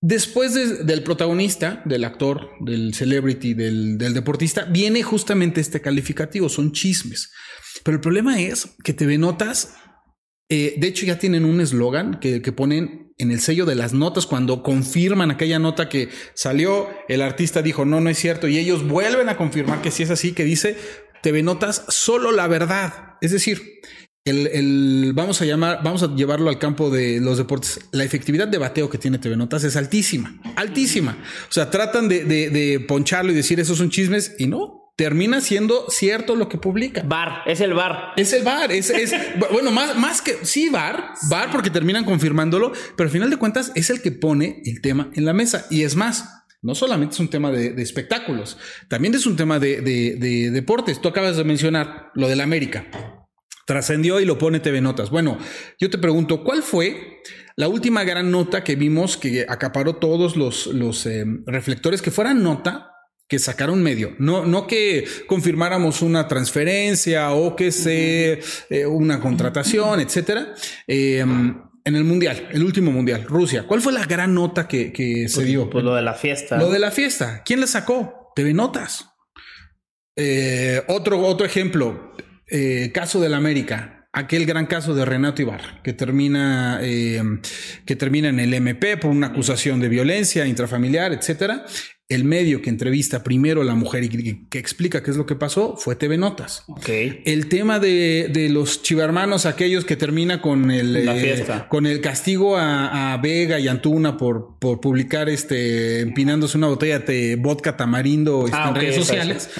Después 0.00 0.54
del 0.86 1.02
protagonista, 1.02 1.82
del 1.84 2.04
actor, 2.04 2.48
del 2.60 2.94
celebrity, 2.94 3.54
del, 3.54 3.98
del 3.98 4.14
deportista, 4.14 4.66
viene 4.66 5.02
justamente 5.02 5.60
este 5.60 5.80
calificativo, 5.80 6.48
son 6.48 6.70
chismes. 6.70 7.32
Pero 7.82 7.96
el 7.96 8.00
problema 8.00 8.40
es 8.40 8.68
que 8.84 8.92
TV 8.92 9.18
Notas 9.18 9.74
eh, 10.48 10.74
de 10.76 10.86
hecho, 10.86 11.06
ya 11.06 11.18
tienen 11.18 11.44
un 11.44 11.60
eslogan 11.60 12.20
que, 12.20 12.40
ponen 12.52 13.12
en 13.18 13.30
el 13.30 13.40
sello 13.40 13.66
de 13.66 13.74
las 13.74 13.92
notas 13.92 14.26
cuando 14.26 14.62
confirman 14.62 15.30
aquella 15.30 15.58
nota 15.58 15.88
que 15.88 16.08
salió, 16.34 16.88
el 17.08 17.22
artista 17.22 17.62
dijo, 17.62 17.84
no, 17.84 18.00
no 18.00 18.10
es 18.10 18.18
cierto, 18.18 18.46
y 18.46 18.58
ellos 18.58 18.86
vuelven 18.86 19.28
a 19.28 19.36
confirmar 19.36 19.82
que 19.82 19.90
sí 19.90 20.04
es 20.04 20.10
así, 20.10 20.32
que 20.32 20.44
dice, 20.44 20.76
TV 21.22 21.42
Notas, 21.42 21.84
solo 21.88 22.30
la 22.30 22.46
verdad. 22.46 23.16
Es 23.20 23.32
decir, 23.32 23.80
el, 24.24 25.12
vamos 25.14 25.40
a 25.42 25.44
llamar, 25.44 25.80
vamos 25.82 26.04
a 26.04 26.14
llevarlo 26.14 26.48
al 26.48 26.60
campo 26.60 26.90
de 26.90 27.20
los 27.20 27.38
deportes. 27.38 27.80
La 27.90 28.04
efectividad 28.04 28.46
de 28.46 28.58
bateo 28.58 28.88
que 28.88 28.98
tiene 28.98 29.18
TV 29.18 29.36
Notas 29.36 29.64
es 29.64 29.74
altísima, 29.74 30.40
altísima. 30.54 31.16
O 31.48 31.52
sea, 31.52 31.70
tratan 31.70 32.08
de, 32.08 32.24
de 32.24 32.80
poncharlo 32.80 33.32
y 33.32 33.34
decir 33.34 33.58
esos 33.58 33.78
son 33.78 33.90
chismes 33.90 34.36
y 34.38 34.46
no, 34.46 34.85
termina 34.96 35.42
siendo 35.42 35.86
cierto 35.90 36.34
lo 36.34 36.48
que 36.48 36.56
publica. 36.56 37.02
Bar, 37.02 37.42
es 37.46 37.60
el 37.60 37.74
bar. 37.74 38.14
Es 38.16 38.32
el 38.32 38.42
bar, 38.42 38.72
es, 38.72 38.90
es 38.90 39.14
bueno, 39.52 39.70
más, 39.70 39.96
más 39.96 40.22
que 40.22 40.38
sí, 40.42 40.70
bar, 40.70 41.12
bar, 41.28 41.50
porque 41.52 41.70
terminan 41.70 42.04
confirmándolo, 42.04 42.72
pero 42.96 43.06
al 43.06 43.12
final 43.12 43.30
de 43.30 43.36
cuentas 43.36 43.72
es 43.74 43.90
el 43.90 44.00
que 44.00 44.10
pone 44.10 44.62
el 44.64 44.80
tema 44.80 45.10
en 45.14 45.26
la 45.26 45.34
mesa. 45.34 45.66
Y 45.70 45.82
es 45.82 45.96
más, 45.96 46.44
no 46.62 46.74
solamente 46.74 47.14
es 47.14 47.20
un 47.20 47.28
tema 47.28 47.50
de, 47.50 47.80
espectáculos, 47.80 48.56
también 48.88 49.14
es 49.14 49.26
un 49.26 49.36
tema 49.36 49.58
de, 49.58 49.82
de, 49.82 50.50
deportes. 50.50 51.00
Tú 51.00 51.08
acabas 51.08 51.36
de 51.36 51.44
mencionar 51.44 52.10
lo 52.14 52.28
del 52.28 52.40
América. 52.40 52.86
Trascendió 53.66 54.20
y 54.20 54.24
lo 54.24 54.38
pone 54.38 54.60
TV 54.60 54.80
Notas. 54.80 55.10
Bueno, 55.10 55.38
yo 55.78 55.90
te 55.90 55.98
pregunto, 55.98 56.44
¿cuál 56.44 56.62
fue 56.62 57.18
la 57.56 57.68
última 57.68 58.04
gran 58.04 58.30
nota 58.30 58.62
que 58.62 58.76
vimos 58.76 59.16
que 59.16 59.44
acaparó 59.48 59.96
todos 59.96 60.36
los, 60.36 60.68
los 60.68 61.04
eh, 61.04 61.24
reflectores 61.46 62.00
que 62.00 62.12
fuera 62.12 62.32
nota 62.32 62.95
que 63.28 63.38
sacar 63.38 63.70
un 63.70 63.82
medio, 63.82 64.14
no, 64.18 64.44
no 64.44 64.66
que 64.66 65.04
confirmáramos 65.26 66.02
una 66.02 66.28
transferencia 66.28 67.32
o 67.32 67.56
que 67.56 67.72
se 67.72 68.40
eh, 68.70 68.86
una 68.86 69.20
contratación, 69.20 70.00
etcétera. 70.00 70.54
Em, 70.86 71.60
en 71.84 71.94
el 71.94 72.04
mundial, 72.04 72.48
el 72.52 72.62
último 72.64 72.90
mundial, 72.90 73.24
Rusia, 73.24 73.64
¿cuál 73.66 73.80
fue 73.80 73.92
la 73.92 74.04
gran 74.04 74.34
nota 74.34 74.66
que, 74.66 74.92
se 75.28 75.34
pues, 75.34 75.46
dio? 75.46 75.70
Pues 75.70 75.84
lo 75.84 75.94
de 75.94 76.02
la 76.02 76.14
fiesta. 76.14 76.56
Lo 76.56 76.70
de 76.70 76.78
la 76.78 76.90
fiesta. 76.90 77.42
¿Quién 77.44 77.60
la 77.60 77.66
sacó? 77.66 78.32
TV 78.34 78.52
Notas. 78.54 79.08
Eh, 80.16 80.82
otro, 80.88 81.20
otro 81.20 81.46
ejemplo, 81.46 82.12
eh, 82.48 82.90
caso 82.92 83.20
del 83.20 83.34
América 83.34 83.95
aquel 84.16 84.46
gran 84.46 84.66
caso 84.66 84.94
de 84.94 85.04
Renato 85.04 85.42
Ibarra, 85.42 85.80
que 85.84 85.92
termina, 85.92 86.80
em, 86.82 87.40
que 87.84 87.96
termina 87.96 88.28
en 88.28 88.40
el 88.40 88.52
MP 88.54 88.96
por 88.96 89.10
una 89.10 89.28
acusación 89.28 89.78
de 89.78 89.88
violencia 89.88 90.46
intrafamiliar, 90.46 91.12
etcétera 91.12 91.64
el 92.08 92.24
medio 92.24 92.62
que 92.62 92.70
entrevista 92.70 93.24
primero 93.24 93.62
a 93.62 93.64
la 93.64 93.74
mujer 93.74 94.04
y 94.04 94.46
que, 94.48 94.58
explica 94.58 95.02
qué 95.02 95.10
es 95.10 95.16
lo 95.16 95.26
que 95.26 95.34
pasó 95.34 95.76
fue 95.76 95.96
TV 95.96 96.16
Notas. 96.16 96.64
El 97.24 97.48
tema 97.48 97.80
de, 97.80 98.48
los 98.50 98.82
chivarmanos, 98.82 99.44
aquellos 99.44 99.84
que 99.84 99.96
termina 99.96 100.40
con 100.40 100.70
el, 100.70 100.96
eh, 100.96 101.44
con 101.68 101.84
el 101.84 102.00
castigo 102.00 102.56
a, 102.56 103.18
Vega 103.20 103.58
y 103.58 103.66
Antuna 103.66 104.16
por, 104.16 104.58
por 104.60 104.80
publicar 104.80 105.28
este, 105.28 106.00
empinándose 106.00 106.56
una 106.56 106.68
botella 106.68 107.00
de 107.00 107.36
vodka 107.36 107.76
tamarindo 107.76 108.44
este, 108.44 108.56
ah, 108.56 108.68
en 108.68 108.74
redes 108.76 108.94
sociales. 108.94 109.50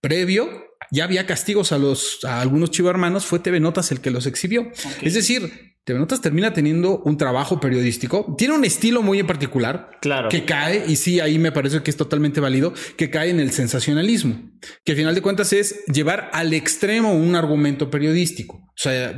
Previo, 0.00 0.71
ya 0.92 1.04
había 1.04 1.26
castigos 1.26 1.72
a 1.72 1.78
los, 1.78 2.18
a 2.22 2.42
algunos 2.42 2.70
chivarmanos, 2.70 3.24
fue 3.24 3.38
TV 3.38 3.60
Notas 3.60 3.90
el 3.92 4.00
que 4.00 4.10
los 4.10 4.26
exhibió. 4.26 4.70
Es 5.00 5.14
decir, 5.14 5.72
TV 5.84 5.98
Notas 5.98 6.20
termina 6.20 6.52
teniendo 6.52 6.98
un 6.98 7.16
trabajo 7.16 7.58
periodístico. 7.58 8.36
Tiene 8.36 8.54
un 8.54 8.64
estilo 8.66 9.02
muy 9.02 9.18
en 9.18 9.26
particular. 9.26 9.88
Claro. 10.02 10.28
Que 10.28 10.44
cae, 10.44 10.84
y 10.86 10.96
sí, 10.96 11.18
ahí 11.18 11.38
me 11.38 11.50
parece 11.50 11.82
que 11.82 11.90
es 11.90 11.96
totalmente 11.96 12.40
válido, 12.40 12.74
que 12.98 13.08
cae 13.08 13.30
en 13.30 13.40
el 13.40 13.52
sensacionalismo. 13.52 14.52
Que 14.84 14.92
al 14.92 14.98
final 14.98 15.14
de 15.14 15.22
cuentas 15.22 15.54
es 15.54 15.82
llevar 15.86 16.28
al 16.34 16.52
extremo 16.52 17.14
un 17.14 17.34
argumento 17.36 17.90
periodístico. 17.90 18.56
O 18.56 18.76
sea, 18.76 19.16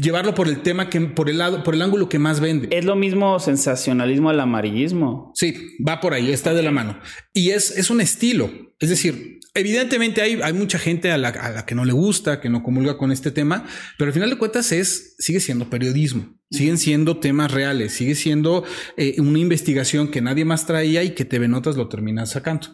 llevarlo 0.00 0.34
por 0.34 0.48
el 0.48 0.62
tema 0.62 0.88
que, 0.88 1.00
por 1.02 1.28
el 1.28 1.36
lado, 1.36 1.62
por 1.62 1.74
el 1.74 1.82
ángulo 1.82 2.08
que 2.08 2.18
más 2.18 2.40
vende. 2.40 2.68
Es 2.70 2.86
lo 2.86 2.96
mismo 2.96 3.38
sensacionalismo 3.38 4.30
al 4.30 4.40
amarillismo. 4.40 5.32
Sí, 5.34 5.54
va 5.86 6.00
por 6.00 6.14
ahí, 6.14 6.32
está 6.32 6.54
de 6.54 6.62
la 6.62 6.70
mano. 6.70 6.98
Y 7.34 7.50
es, 7.50 7.76
es 7.76 7.90
un 7.90 8.00
estilo. 8.00 8.50
Es 8.80 8.88
decir, 8.88 9.38
evidentemente 9.54 10.20
hay, 10.20 10.40
hay 10.42 10.52
mucha 10.52 10.78
gente 10.78 11.12
a 11.12 11.18
la, 11.18 11.28
a 11.28 11.50
la, 11.50 11.66
que 11.66 11.74
no 11.74 11.84
le 11.84 11.92
gusta, 11.92 12.40
que 12.40 12.50
no 12.50 12.62
comulga 12.62 12.98
con 12.98 13.12
este 13.12 13.30
tema, 13.30 13.64
pero 13.96 14.08
al 14.08 14.12
final 14.12 14.30
de 14.30 14.36
cuentas 14.36 14.72
es, 14.72 15.14
sigue 15.18 15.40
siendo 15.40 15.70
periodismo, 15.70 16.36
siguen 16.50 16.76
siendo 16.76 17.18
temas 17.18 17.52
reales, 17.52 17.92
sigue 17.92 18.16
siendo 18.16 18.64
eh, 18.96 19.14
una 19.18 19.38
investigación 19.38 20.10
que 20.10 20.20
nadie 20.20 20.44
más 20.44 20.66
traía 20.66 21.02
y 21.04 21.10
que 21.10 21.24
TV 21.24 21.48
Notas 21.48 21.76
lo 21.76 21.88
termina 21.88 22.26
sacando. 22.26 22.68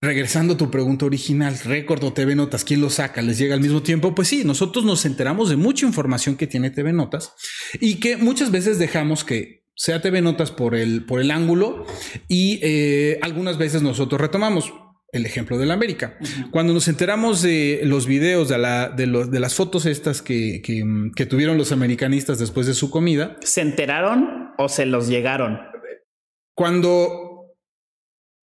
Regresando 0.00 0.54
a 0.54 0.56
tu 0.56 0.68
pregunta 0.70 1.06
original, 1.06 1.56
récord 1.64 2.02
o 2.02 2.12
TV 2.12 2.34
Notas, 2.34 2.64
¿quién 2.64 2.80
lo 2.80 2.90
saca? 2.90 3.22
¿Les 3.22 3.38
llega 3.38 3.54
al 3.54 3.60
mismo 3.60 3.82
tiempo? 3.82 4.14
Pues 4.14 4.28
sí, 4.28 4.42
nosotros 4.44 4.84
nos 4.84 5.04
enteramos 5.04 5.48
de 5.48 5.56
mucha 5.56 5.86
información 5.86 6.36
que 6.36 6.48
tiene 6.48 6.70
TV 6.70 6.92
Notas 6.92 7.32
y 7.80 8.00
que 8.00 8.16
muchas 8.16 8.50
veces 8.50 8.78
dejamos 8.78 9.24
que 9.24 9.62
sea 9.74 10.02
TV 10.02 10.20
Notas 10.20 10.50
por 10.50 10.74
el, 10.74 11.04
por 11.06 11.20
el 11.20 11.30
ángulo 11.30 11.86
y 12.28 12.58
eh, 12.62 13.18
algunas 13.22 13.58
veces 13.58 13.82
nosotros 13.82 14.20
retomamos 14.20 14.72
el 15.12 15.26
ejemplo 15.26 15.58
de 15.58 15.66
la 15.66 15.74
América. 15.74 16.16
Uh 16.18 16.24
-huh. 16.24 16.50
Cuando 16.50 16.72
nos 16.72 16.88
enteramos 16.88 17.42
de 17.42 17.82
los 17.84 18.06
videos, 18.06 18.48
de, 18.48 18.58
la, 18.58 18.88
de, 18.88 19.06
de 19.06 19.40
las 19.40 19.54
fotos 19.54 19.84
estas 19.84 20.22
que, 20.22 20.62
que, 20.62 20.82
que, 21.14 21.26
tuvieron 21.26 21.58
los 21.58 21.70
americanistas 21.70 22.38
después 22.38 22.66
de 22.66 22.74
su 22.74 22.90
comida. 22.90 23.36
¿Se 23.42 23.60
enteraron 23.60 24.52
o 24.56 24.68
se 24.70 24.86
los 24.86 25.08
llegaron? 25.08 25.60
Cuando, 26.54 27.54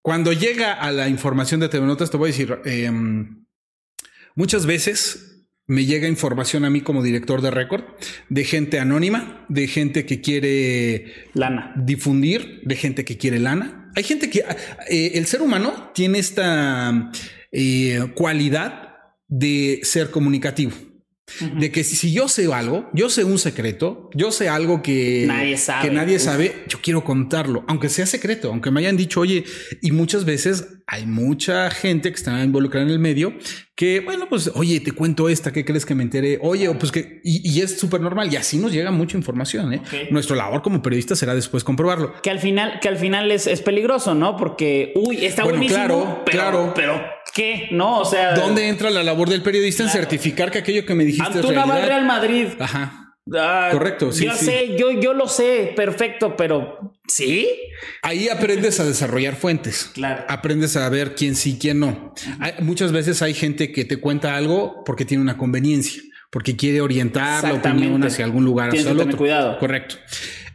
cuando 0.04 0.32
llega 0.32 0.74
a 0.74 0.92
la 0.92 1.10
información 1.10 1.60
de 1.60 1.70
TV 1.70 1.86
Notas, 1.86 2.12
te 2.12 2.18
voy 2.18 2.30
a 2.30 2.32
decir, 2.32 2.60
eh, 2.66 2.92
muchas 4.36 4.66
veces 4.66 5.48
me 5.66 5.86
llega 5.86 6.08
información 6.08 6.66
a 6.66 6.70
mí 6.70 6.82
como 6.82 7.04
director 7.04 7.42
de 7.42 7.52
récord 7.52 7.84
de 8.30 8.44
gente 8.44 8.80
anónima, 8.80 9.46
de 9.50 9.68
gente 9.68 10.06
que 10.06 10.22
quiere 10.22 11.30
lana, 11.34 11.74
difundir, 11.78 12.62
de 12.64 12.76
gente 12.76 13.06
que 13.06 13.18
quiere 13.18 13.40
lana. 13.40 13.79
Hay 13.96 14.04
gente 14.04 14.30
que 14.30 14.44
eh, 14.90 15.12
el 15.16 15.26
ser 15.26 15.42
humano 15.42 15.92
tiene 15.94 16.20
esta 16.20 17.12
eh, 17.52 18.12
cualidad 18.16 18.90
de 19.28 19.80
ser 19.84 20.10
comunicativo. 20.10 20.72
Uh 20.72 21.44
-huh. 21.44 21.60
De 21.60 21.72
que 21.72 21.84
si, 21.84 21.96
si, 21.96 22.12
yo 22.12 22.28
sé 22.28 22.52
algo, 22.52 22.90
yo 22.94 23.10
sé 23.10 23.24
un 23.24 23.38
secreto, 23.38 24.10
yo 24.16 24.32
sé 24.32 24.50
algo 24.50 24.82
que 24.82 25.26
nadie 25.28 25.58
sabe, 25.58 25.88
que 25.88 25.94
nadie 25.94 26.18
sabe 26.18 26.64
yo 26.68 26.80
quiero 26.82 27.04
contarlo, 27.04 27.64
aunque 27.68 27.88
sea 27.90 28.08
secreto, 28.08 28.50
aunque 28.50 28.72
me 28.72 28.80
hayan 28.80 28.98
dicho, 28.98 29.20
oye, 29.20 29.44
y 29.80 29.92
muchas 29.92 30.26
veces 30.26 30.66
hay 30.92 31.06
mucha 31.06 31.70
gente 31.70 32.10
que 32.10 32.16
está 32.16 32.44
involucrada 32.44 32.88
en 32.88 32.92
el 32.92 32.98
medio 32.98 33.34
que, 33.76 34.00
bueno, 34.00 34.28
pues, 34.28 34.52
oye, 34.56 34.80
te 34.80 34.92
cuento 34.92 35.30
esta, 35.30 35.54
¿qué 35.54 35.64
crees 35.64 35.86
que 35.86 35.94
me 35.94 36.02
enteré? 36.02 36.40
Oye, 36.42 36.68
o 36.68 36.78
pues 36.80 36.92
que, 36.92 37.22
y, 37.24 37.48
y 37.48 37.62
es 37.62 37.80
súper 37.80 38.02
normal 38.02 38.34
y 38.34 38.36
así 38.38 38.58
nos 38.58 38.72
llega 38.72 38.90
mucha 38.90 39.16
información. 39.16 39.72
¿eh? 39.72 39.82
Okay. 39.86 40.08
Nuestro 40.10 40.36
labor 40.36 40.64
como 40.64 40.82
periodista 40.82 41.16
será 41.16 41.36
después 41.36 41.64
comprobarlo. 41.64 42.20
Que 42.24 42.32
al 42.32 42.40
final, 42.40 42.80
que 42.82 42.88
al 42.88 42.98
final 42.98 43.32
es, 43.32 43.46
es 43.46 43.62
peligroso, 43.62 44.16
¿no? 44.16 44.36
Porque, 44.36 44.92
uy, 44.96 45.24
está 45.24 45.44
bueno, 45.44 45.60
buenísimo. 45.60 45.86
Claro, 45.86 46.24
pero, 46.26 46.38
claro. 46.38 46.74
Pero, 46.76 47.02
¿qué? 47.34 47.68
No, 47.72 48.00
o 48.00 48.06
sea. 48.06 48.34
¿Dónde 48.34 48.68
entra 48.68 48.90
la 48.90 49.04
labor 49.04 49.30
del 49.30 49.44
periodista 49.44 49.84
claro. 49.84 50.00
en 50.00 50.02
certificar 50.02 50.50
que 50.50 50.58
aquello 50.58 50.86
que 50.86 50.96
me 50.96 51.06
dijiste 51.06 51.38
Antuna 51.38 51.48
es 51.48 51.56
realidad? 51.56 51.70
va 51.70 51.82
al 51.84 51.88
Real 51.88 52.06
Madrid. 52.06 52.48
Ajá. 52.60 53.09
Ah, 53.36 53.70
Correcto, 53.72 54.12
sí. 54.12 54.26
Yo 54.26 54.34
sí. 54.36 54.46
sé, 54.46 54.76
yo, 54.78 54.92
yo 54.92 55.14
lo 55.14 55.28
sé, 55.28 55.74
perfecto, 55.76 56.36
pero 56.36 56.94
¿sí? 57.08 57.48
Ahí 58.02 58.30
aprendes 58.30 58.80
a 58.80 58.86
desarrollar 58.86 59.36
fuentes. 59.36 59.92
Claro. 59.94 60.26
Aprendes 60.28 60.76
a 60.76 60.88
ver 60.90 61.16
quién 61.16 61.36
sí, 61.36 61.58
quién 61.60 61.80
no. 61.80 62.14
Hay, 62.40 62.54
muchas 62.62 62.92
veces 62.92 63.22
hay 63.22 63.34
gente 63.34 63.72
que 63.72 63.86
te 63.86 63.98
cuenta 63.98 64.36
algo 64.36 64.84
porque 64.86 65.06
tiene 65.06 65.22
una 65.22 65.38
conveniencia, 65.38 66.02
porque 66.30 66.56
quiere 66.56 66.82
orientar 66.82 67.44
la 67.44 67.54
opinión 67.56 68.04
hacia 68.04 68.26
algún 68.26 68.46
lugar. 68.46 68.72
Tienes 68.72 68.86
hacia 68.88 68.92
que 68.96 69.02
el 69.02 69.08
tener 69.08 69.14
otro. 69.14 69.18
cuidado. 69.18 69.60
Correcto. 69.60 69.96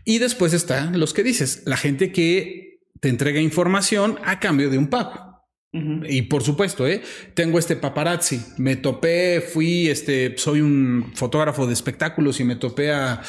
Y 0.05 0.19
después 0.19 0.53
están 0.53 0.99
los 0.99 1.15
que 1.15 1.23
dices, 1.23 1.63
la 1.67 1.77
gente 1.77 2.13
que 2.13 2.81
te 3.01 3.09
entrega 3.09 3.41
información 3.41 4.19
a 4.25 4.41
cambio 4.41 4.71
de 4.71 4.79
un 4.79 4.89
pago. 4.89 5.34
Uh 5.75 5.79
-huh. 5.79 6.07
Y 6.09 6.23
por 6.23 6.43
supuesto, 6.45 6.87
¿eh? 6.87 7.03
tengo 7.35 7.59
este 7.59 7.75
paparazzi. 7.75 8.41
Me 8.59 8.77
topé, 8.77 9.41
fui, 9.41 9.89
este, 9.89 10.35
soy 10.39 10.61
un 10.61 11.13
fotógrafo 11.15 11.67
de 11.67 11.73
espectáculos 11.73 12.39
y 12.41 12.45
me 12.45 12.57
topé 12.57 12.93
a. 12.93 13.21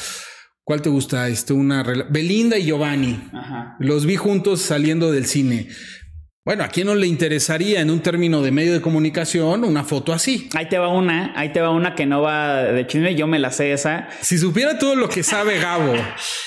¿Cuál 0.62 0.80
te 0.82 0.88
gusta? 0.88 1.28
Este, 1.28 1.52
una 1.52 1.82
Belinda 1.82 2.56
y 2.56 2.66
Giovanni. 2.66 3.20
Ajá. 3.32 3.76
Los 3.78 4.06
vi 4.06 4.16
juntos 4.16 4.62
saliendo 4.62 5.12
del 5.12 5.26
cine. 5.26 5.68
Bueno, 6.46 6.62
¿a 6.62 6.68
quién 6.68 6.86
no 6.86 6.94
le 6.94 7.08
interesaría 7.08 7.80
en 7.80 7.90
un 7.90 7.98
término 7.98 8.40
de 8.40 8.52
medio 8.52 8.72
de 8.72 8.80
comunicación 8.80 9.64
una 9.64 9.82
foto 9.82 10.12
así? 10.12 10.48
Ahí 10.54 10.68
te 10.68 10.78
va 10.78 10.86
una, 10.86 11.32
ahí 11.34 11.52
te 11.52 11.60
va 11.60 11.70
una 11.70 11.96
que 11.96 12.06
no 12.06 12.22
va 12.22 12.62
de 12.62 12.86
chisme, 12.86 13.16
yo 13.16 13.26
me 13.26 13.40
la 13.40 13.50
sé 13.50 13.72
esa. 13.72 14.06
Si 14.20 14.38
supiera 14.38 14.78
todo 14.78 14.94
lo 14.94 15.08
que 15.08 15.24
sabe 15.24 15.58
Gabo, 15.58 15.94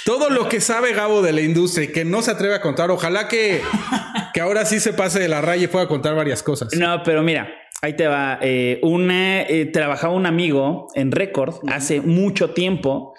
todo 0.06 0.30
lo 0.30 0.48
que 0.48 0.62
sabe 0.62 0.94
Gabo 0.94 1.22
de 1.22 1.34
la 1.34 1.42
industria 1.42 1.84
y 1.84 1.88
que 1.92 2.06
no 2.06 2.22
se 2.22 2.32
atreve 2.32 2.56
a 2.56 2.62
contar, 2.62 2.92
ojalá 2.92 3.28
que, 3.28 3.60
que 4.34 4.40
ahora 4.40 4.64
sí 4.64 4.80
se 4.80 4.94
pase 4.94 5.20
de 5.20 5.28
la 5.28 5.42
raya 5.42 5.66
y 5.66 5.68
pueda 5.68 5.90
contar 5.90 6.16
varias 6.16 6.44
cosas. 6.44 6.70
No, 6.78 7.04
pero 7.04 7.22
mira, 7.22 7.50
ahí 7.82 7.98
te 7.98 8.08
va. 8.08 8.40
Eh, 8.42 8.80
una, 8.82 9.42
eh, 9.42 9.66
trabajaba 9.66 10.14
un 10.14 10.26
amigo 10.26 10.88
en 10.96 11.12
Record 11.12 11.56
uh 11.56 11.68
-huh. 11.68 11.74
hace 11.74 12.00
mucho 12.00 12.52
tiempo 12.52 13.16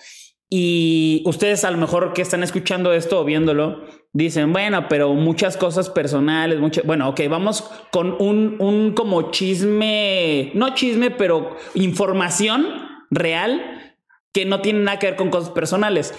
y 0.49 1.23
ustedes 1.27 1.63
a 1.65 1.71
lo 1.71 1.77
mejor 1.77 2.15
que 2.15 2.23
están 2.23 2.43
escuchando 2.43 2.95
esto 2.95 3.21
o 3.21 3.25
viéndolo, 3.27 3.85
dicen, 4.13 4.53
bueno, 4.53 4.89
pero 4.89 5.15
muchas 5.15 5.57
cosas 5.57 5.89
personales, 5.89 6.59
mucho, 6.59 6.83
bueno, 6.85 7.09
ok, 7.09 7.21
vamos 7.29 7.71
con 7.93 8.17
un, 8.21 8.57
un 8.59 8.93
como 8.95 9.31
chisme, 9.31 10.51
no 10.55 10.75
chisme, 10.75 11.11
pero 11.11 11.57
información 11.75 12.67
real 13.11 13.97
que 14.33 14.45
no 14.47 14.61
tiene 14.61 14.81
nada 14.81 14.99
que 14.99 15.07
ver 15.07 15.17
con 15.17 15.31
cosas 15.31 15.51
personales. 15.51 16.15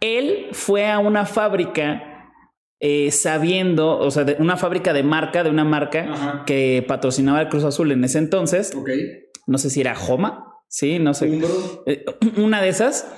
Él 0.00 0.48
fue 0.52 0.90
a 0.90 0.98
una 0.98 1.26
fábrica 1.26 2.10
eh, 2.80 3.10
sabiendo, 3.10 3.98
o 3.98 4.10
sea, 4.10 4.24
de 4.24 4.36
una 4.38 4.56
fábrica 4.56 4.94
de 4.94 5.02
marca, 5.02 5.44
de 5.44 5.50
una 5.50 5.64
marca 5.64 6.08
Ajá. 6.10 6.44
que 6.46 6.82
patrocinaba 6.86 7.42
el 7.42 7.48
Cruz 7.48 7.64
Azul 7.64 7.92
en 7.92 8.02
ese 8.04 8.18
entonces. 8.18 8.74
Okay. 8.74 9.26
No 9.46 9.58
sé 9.58 9.68
si 9.68 9.82
era 9.82 9.94
Joma, 9.94 10.56
sí, 10.68 10.98
no 10.98 11.12
sé. 11.12 11.40
Eh, 11.86 12.04
una 12.38 12.62
de 12.62 12.70
esas 12.70 13.12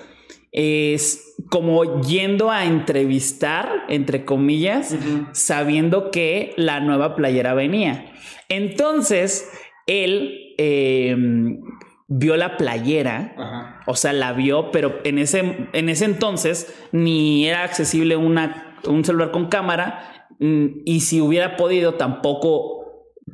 es 0.53 1.35
como 1.49 2.03
yendo 2.03 2.51
a 2.51 2.67
entrevistar, 2.67 3.85
entre 3.89 4.25
comillas, 4.25 4.93
uh 4.93 4.97
-huh. 4.97 5.29
sabiendo 5.33 6.11
que 6.11 6.53
la 6.57 6.81
nueva 6.81 7.17
playera 7.17 7.55
venía. 7.55 8.13
Entonces, 8.49 9.51
él 9.87 10.55
eh, 10.59 11.17
vio 12.07 12.37
la 12.37 12.57
playera, 12.59 13.81
o 13.87 13.97
sea, 13.97 14.13
la 14.13 14.33
vio, 14.33 14.71
pero 14.71 15.01
en 15.05 15.19
ese, 15.19 15.69
en 15.73 15.89
ese 15.89 16.05
entonces 16.05 16.73
ni 16.93 17.49
era 17.49 17.65
accesible 17.65 18.17
una, 18.17 18.77
un 18.87 19.05
celular 19.05 19.31
con 19.31 19.49
cámara, 19.49 20.29
mm, 20.39 20.67
y 20.85 21.01
si 21.01 21.21
hubiera 21.23 21.57
podido, 21.57 21.95
tampoco 21.95 22.82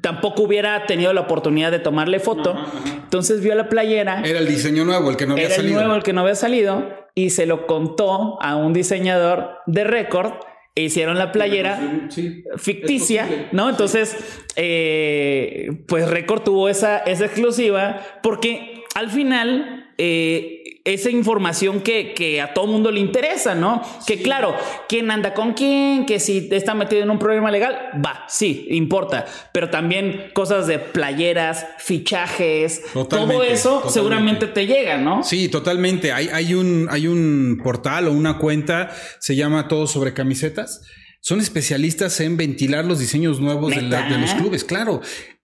tampoco 0.01 0.43
hubiera 0.43 0.87
tenido 0.87 1.13
la 1.13 1.23
oportunidad 1.23 1.71
de 1.71 1.79
tomarle 1.79 2.21
foto. 2.21 2.53
Ajá, 2.53 2.79
ajá. 2.85 2.95
Entonces 3.05 3.41
vio 3.41 3.55
la 3.55 3.69
playera. 3.69 4.23
Era 4.25 4.39
el 4.39 4.49
diseño 4.49 4.85
nuevo, 4.85 5.11
el 5.11 5.17
que 5.17 5.27
no 5.27 5.33
había 5.33 5.47
era 5.47 5.57
salido. 5.57 5.75
el 5.75 5.85
nuevo, 5.85 5.97
el 5.97 6.03
que 6.03 6.13
no 6.13 6.21
había 6.23 6.35
salido. 6.35 7.09
Y 7.15 7.31
se 7.31 7.47
lo 7.47 7.67
contó 7.67 8.41
a 8.41 8.57
un 8.57 8.73
diseñador 8.73 9.59
de 9.67 9.85
récord. 9.85 10.33
E 10.75 10.83
hicieron 10.83 11.19
la 11.19 11.33
playera 11.33 12.07
sí, 12.09 12.45
ficticia, 12.57 13.49
¿no? 13.51 13.69
Entonces, 13.69 14.17
eh, 14.55 15.83
pues 15.89 16.09
Record 16.09 16.43
tuvo 16.43 16.69
esa, 16.69 16.99
esa 16.99 17.25
exclusiva 17.25 18.01
porque 18.23 18.85
al 18.95 19.11
final 19.11 19.89
eh, 19.99 20.58
esa 20.95 21.11
información 21.11 21.81
que, 21.81 22.15
que, 22.15 22.41
a 22.41 22.55
todo 22.55 22.67
mundo 22.67 22.91
le 22.91 23.01
interesa, 23.01 23.55
¿no? 23.55 23.83
Sí. 24.01 24.17
Que 24.17 24.23
claro, 24.23 24.55
quién 24.89 25.11
anda 25.11 25.35
con 25.35 25.53
quién, 25.55 26.07
que 26.07 26.21
si 26.21 26.49
está 26.51 26.75
metido 26.75 27.03
en 27.03 27.11
un 27.11 27.19
problema 27.19 27.51
legal, 27.51 27.77
va, 28.05 28.25
sí, 28.29 28.67
importa. 28.71 29.27
Pero 29.53 29.71
también 29.71 30.31
cosas 30.35 30.67
de 30.67 30.79
playeras, 30.79 31.67
fichajes, 31.79 32.83
totalmente, 32.93 33.35
todo 33.35 33.43
eso 33.45 33.69
totalmente. 33.69 33.93
seguramente 33.93 34.47
te 34.47 34.67
llega, 34.67 34.97
¿no? 34.97 35.23
Sí, 35.23 35.49
totalmente. 35.49 36.13
Hay, 36.13 36.29
hay, 36.33 36.55
un, 36.55 36.89
hay 36.91 37.07
un 37.07 37.61
portal 37.63 38.09
o 38.09 38.13
una 38.13 38.39
cuenta, 38.39 38.91
se 39.21 39.37
llama 39.37 39.69
Todo 39.69 39.87
sobre 39.87 40.15
Camisetas. 40.15 40.83
Son 41.21 41.41
especialistas 41.41 42.21
en 42.21 42.37
ventilar 42.37 42.85
los 42.85 43.01
diseños 43.01 43.41
nuevos 43.41 43.75
de, 43.75 43.83
la, 43.83 44.09
de 44.09 44.19
los 44.19 44.35
clubes, 44.35 44.65
claro. 44.65 45.01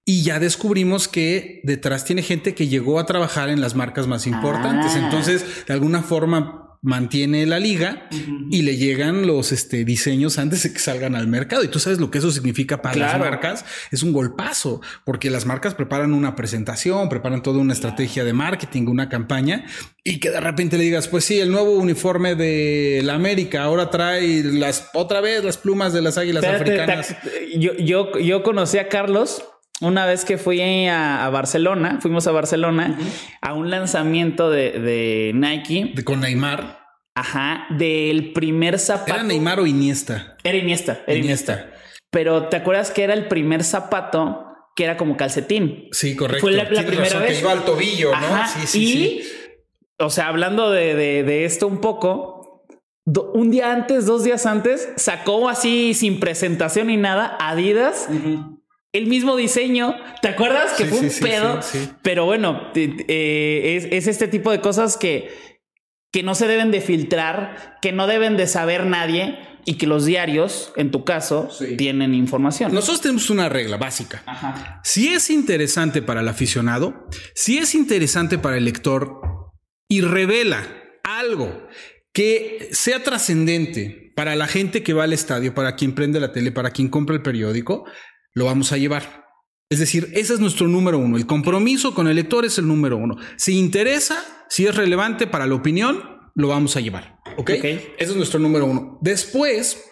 Y 0.06 0.22
ya 0.22 0.38
descubrimos 0.38 1.08
que 1.08 1.60
detrás 1.64 2.04
tiene 2.04 2.22
gente 2.22 2.54
que 2.54 2.68
llegó 2.68 2.98
a 2.98 3.06
trabajar 3.06 3.48
en 3.48 3.60
las 3.60 3.74
marcas 3.74 4.06
más 4.06 4.26
importantes. 4.26 4.92
Ah. 4.94 4.98
Entonces, 4.98 5.66
de 5.66 5.72
alguna 5.72 6.02
forma, 6.02 6.64
mantiene 6.84 7.46
la 7.46 7.58
liga 7.58 8.08
y 8.50 8.60
le 8.60 8.76
llegan 8.76 9.26
los 9.26 9.52
este, 9.52 9.86
diseños 9.86 10.38
antes 10.38 10.64
de 10.64 10.72
que 10.74 10.78
salgan 10.78 11.16
al 11.16 11.26
mercado. 11.26 11.64
Y 11.64 11.68
tú 11.68 11.78
sabes 11.78 11.98
lo 11.98 12.10
que 12.10 12.18
eso 12.18 12.30
significa 12.30 12.82
para 12.82 12.96
las 12.96 13.18
marcas. 13.18 13.64
Es 13.90 14.02
un 14.02 14.12
golpazo, 14.12 14.82
porque 15.06 15.30
las 15.30 15.46
marcas 15.46 15.74
preparan 15.74 16.12
una 16.12 16.36
presentación, 16.36 17.08
preparan 17.08 17.42
toda 17.42 17.58
una 17.58 17.72
estrategia 17.72 18.22
de 18.22 18.34
marketing, 18.34 18.86
una 18.88 19.08
campaña, 19.08 19.64
y 20.04 20.20
que 20.20 20.30
de 20.30 20.40
repente 20.40 20.76
le 20.76 20.84
digas, 20.84 21.08
pues 21.08 21.24
sí, 21.24 21.40
el 21.40 21.50
nuevo 21.50 21.72
uniforme 21.72 22.34
de 22.34 23.00
la 23.02 23.14
América 23.14 23.62
ahora 23.62 23.88
trae 23.88 24.44
las 24.44 24.90
otra 24.92 25.22
vez 25.22 25.42
las 25.42 25.56
plumas 25.56 25.94
de 25.94 26.02
las 26.02 26.18
águilas 26.18 26.44
africanas. 26.44 27.16
yo, 27.56 27.72
yo, 27.78 28.18
yo 28.18 28.42
conocí 28.42 28.76
a 28.76 28.90
Carlos 28.90 29.42
una 29.80 30.06
vez 30.06 30.24
que 30.24 30.38
fui 30.38 30.60
a, 30.88 31.28
Barcelona, 31.30 31.98
fuimos 32.00 32.26
a 32.26 32.32
Barcelona 32.32 32.98
a 33.40 33.54
un 33.54 33.70
lanzamiento 33.70 34.50
de, 34.50 35.32
Nike. 35.34 35.92
De, 35.94 36.04
con 36.04 36.20
Neymar. 36.20 36.84
Ajá, 37.16 37.66
del 37.70 38.32
primer 38.32 38.78
zapato. 38.78 39.14
¿Era 39.14 39.22
Neymar 39.22 39.60
o 39.60 39.66
Iniesta? 39.66 40.36
Era 40.42 40.58
Iniesta, 40.58 41.02
era 41.06 41.18
Iniesta. 41.18 41.70
Pero 42.10 42.48
¿te 42.48 42.56
acuerdas 42.56 42.90
que 42.90 43.02
era 43.02 43.14
el 43.14 43.28
primer 43.28 43.64
zapato 43.64 44.46
que 44.76 44.84
era 44.84 44.96
como 44.96 45.16
calcetín? 45.16 45.88
Sí, 45.92 46.16
correcto. 46.16 46.40
Fue 46.40 46.52
la, 46.52 46.68
primera 46.68 47.18
vez. 47.20 47.34
Que 47.34 47.40
iba 47.40 47.52
al 47.52 47.64
tobillo, 47.64 48.12
¿no? 48.12 48.48
Sí, 48.48 48.66
sí, 48.66 48.80
y, 48.80 49.22
o 49.98 50.10
sea, 50.10 50.28
hablando 50.28 50.70
de, 50.70 51.44
esto 51.44 51.66
un 51.66 51.80
poco, 51.80 52.66
un 53.06 53.50
día 53.50 53.72
antes, 53.72 54.06
dos 54.06 54.24
días 54.24 54.46
antes, 54.46 54.88
sacó 54.96 55.48
así 55.48 55.94
sin 55.94 56.20
presentación 56.20 56.88
ni 56.88 56.96
nada 56.96 57.36
Adidas 57.40 58.08
el 58.94 59.06
mismo 59.06 59.36
diseño. 59.36 59.94
¿Te 60.22 60.28
acuerdas? 60.28 60.72
Que 60.72 60.86
fue 60.86 61.00
un 61.00 61.10
pedo. 61.20 61.60
Pero 62.00 62.24
bueno, 62.24 62.70
eh, 62.74 63.88
es, 63.90 64.06
este 64.06 64.28
tipo 64.28 64.50
de 64.50 64.60
cosas 64.60 64.96
que, 64.96 65.30
que 66.10 66.22
no 66.22 66.34
se 66.34 66.46
deben 66.46 66.70
de 66.70 66.80
filtrar, 66.80 67.78
que 67.82 67.92
no 67.92 68.06
deben 68.06 68.38
de 68.38 68.46
saber 68.46 68.86
nadie 68.86 69.38
y 69.66 69.74
que 69.74 69.86
los 69.86 70.04
diarios, 70.04 70.72
en 70.76 70.90
tu 70.90 71.04
caso, 71.04 71.48
tienen 71.76 72.14
información. 72.14 72.72
Nosotros 72.72 73.00
tenemos 73.00 73.30
una 73.30 73.48
regla 73.48 73.76
básica. 73.76 74.22
Si 74.84 75.08
es 75.08 75.28
interesante 75.28 76.00
para 76.00 76.20
el 76.20 76.28
aficionado, 76.28 77.08
si 77.34 77.58
es 77.58 77.74
interesante 77.74 78.38
para 78.38 78.58
el 78.58 78.64
lector 78.64 79.20
y 79.88 80.02
revela 80.02 80.62
algo 81.02 81.66
que 82.12 82.68
sea 82.70 83.02
trascendente 83.02 84.12
para 84.14 84.36
la 84.36 84.46
gente 84.46 84.84
que 84.84 84.92
va 84.92 85.04
al 85.04 85.12
estadio, 85.12 85.54
para 85.54 85.74
quien 85.74 85.96
prende 85.96 86.20
la 86.20 86.30
tele, 86.30 86.52
para 86.52 86.70
quien 86.70 86.88
compra 86.88 87.16
el 87.16 87.22
periódico, 87.22 87.84
lo 88.34 88.44
vamos 88.44 88.72
a 88.72 88.76
llevar. 88.76 89.24
Es 89.70 89.78
decir, 89.78 90.10
ese 90.12 90.34
es 90.34 90.40
nuestro 90.40 90.68
número 90.68 90.98
uno. 90.98 91.16
El 91.16 91.26
compromiso 91.26 91.94
con 91.94 92.06
el 92.06 92.16
lector 92.16 92.44
es 92.44 92.58
el 92.58 92.68
número 92.68 92.96
uno. 92.96 93.16
Si 93.36 93.58
interesa, 93.58 94.22
si 94.48 94.66
es 94.66 94.74
relevante 94.74 95.26
para 95.26 95.46
la 95.46 95.54
opinión, 95.54 96.02
lo 96.34 96.48
vamos 96.48 96.76
a 96.76 96.80
llevar. 96.80 97.18
¿Ok? 97.38 97.50
Ese 97.50 97.92
es 97.98 98.16
nuestro 98.16 98.38
número 98.38 98.66
uno. 98.66 98.98
Después, 99.00 99.82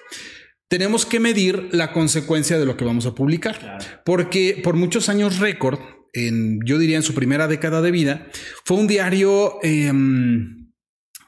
tenemos 0.68 1.06
que 1.06 1.20
medir 1.20 1.68
la 1.72 1.92
consecuencia 1.92 2.58
de 2.58 2.66
lo 2.66 2.76
que 2.76 2.84
vamos 2.84 3.06
a 3.06 3.14
publicar. 3.14 3.78
Porque 4.04 4.60
por 4.62 4.74
muchos 4.74 5.08
años 5.08 5.38
récord, 5.38 5.80
en, 6.12 6.60
yo 6.64 6.78
diría 6.78 6.96
en 6.96 7.02
su 7.02 7.14
primera 7.14 7.48
década 7.48 7.80
de 7.80 7.90
vida, 7.90 8.28
fue 8.64 8.76
un 8.76 8.86
diario... 8.86 9.58
Em, 9.62 10.60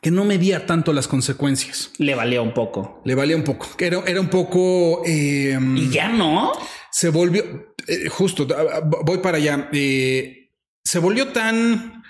que 0.01 0.11
no 0.11 0.27
medía 0.27 0.67
tanto 0.67 0.93
las 0.93 1.09
consecuencias. 1.09 1.91
Le 1.97 2.15
valía 2.15 2.43
un 2.43 2.53
poco. 2.53 3.01
Le 3.07 3.15
valía 3.15 3.37
un 3.37 3.43
poco. 3.43 3.67
Era, 3.79 4.03
era 4.07 4.21
un 4.21 4.29
poco... 4.29 5.03
Em, 5.07 5.79
y 5.79 5.89
ya 5.89 6.11
no 6.11 6.53
se 6.95 7.09
volvió, 7.09 7.75
eh, 7.89 8.09
justo, 8.09 8.47
voy 9.05 9.19
para 9.19 9.39
allá, 9.39 9.69
eh, 9.73 10.53
se 10.85 11.01
volvió 11.01 11.33
tan... 11.33 12.05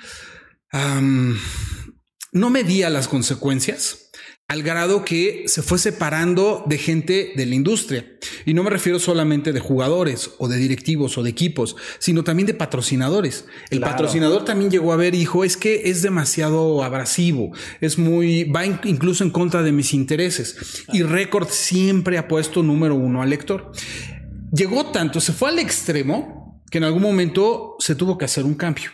no 2.33 2.51
medía 2.51 2.91
las 2.91 3.09
consecuencias 3.09 4.11
al 4.47 4.63
grado 4.63 5.07
que 5.07 5.45
se 5.47 5.63
fue 5.63 5.79
separando 5.79 6.65
de 6.67 6.77
gente 6.77 7.33
de 7.35 7.47
la 7.47 7.55
industria. 7.55 8.05
Y 8.45 8.53
no 8.53 8.63
me 8.63 8.69
refiero 8.69 8.99
solamente 8.99 9.55
de 9.55 9.61
jugadores 9.61 10.33
o 10.37 10.49
de 10.49 10.59
directivos 10.59 11.17
o 11.17 11.23
de 11.23 11.31
equipos, 11.31 11.77
sino 11.99 12.23
también 12.23 12.47
de 12.47 12.53
patrocinadores. 12.53 13.47
El 13.71 13.81
patrocinador 13.81 14.45
también 14.45 14.71
llegó 14.71 14.93
a 14.93 14.97
ver 14.97 15.15
y 15.15 15.21
dijo, 15.21 15.45
es 15.45 15.57
que 15.57 15.89
es 15.89 16.03
demasiado 16.03 16.85
abrasivo, 16.85 17.53
es 17.81 17.97
muy, 17.97 18.45
va 18.45 18.67
incluso 18.67 19.25
en 19.25 19.31
contra 19.31 19.63
de 19.63 19.73
mis 19.73 19.95
intereses. 19.95 20.85
Y 20.93 21.03
Record 21.03 21.49
siempre 21.49 22.19
ha 22.19 22.29
puesto 22.29 22.63
número 22.63 22.97
uno 22.97 23.23
al 23.23 23.31
lector 23.31 23.73
llegó 24.55 24.87
tanto, 24.87 25.21
se 25.21 25.33
fue 25.33 25.51
al 25.51 25.59
extremo 25.59 26.63
que 26.71 26.79
en 26.79 26.85
algún 26.85 27.03
momento 27.03 27.77
se 27.79 27.95
tuvo 27.95 28.17
que 28.19 28.25
hacer 28.25 28.45
un 28.45 28.55
cambio. 28.55 28.91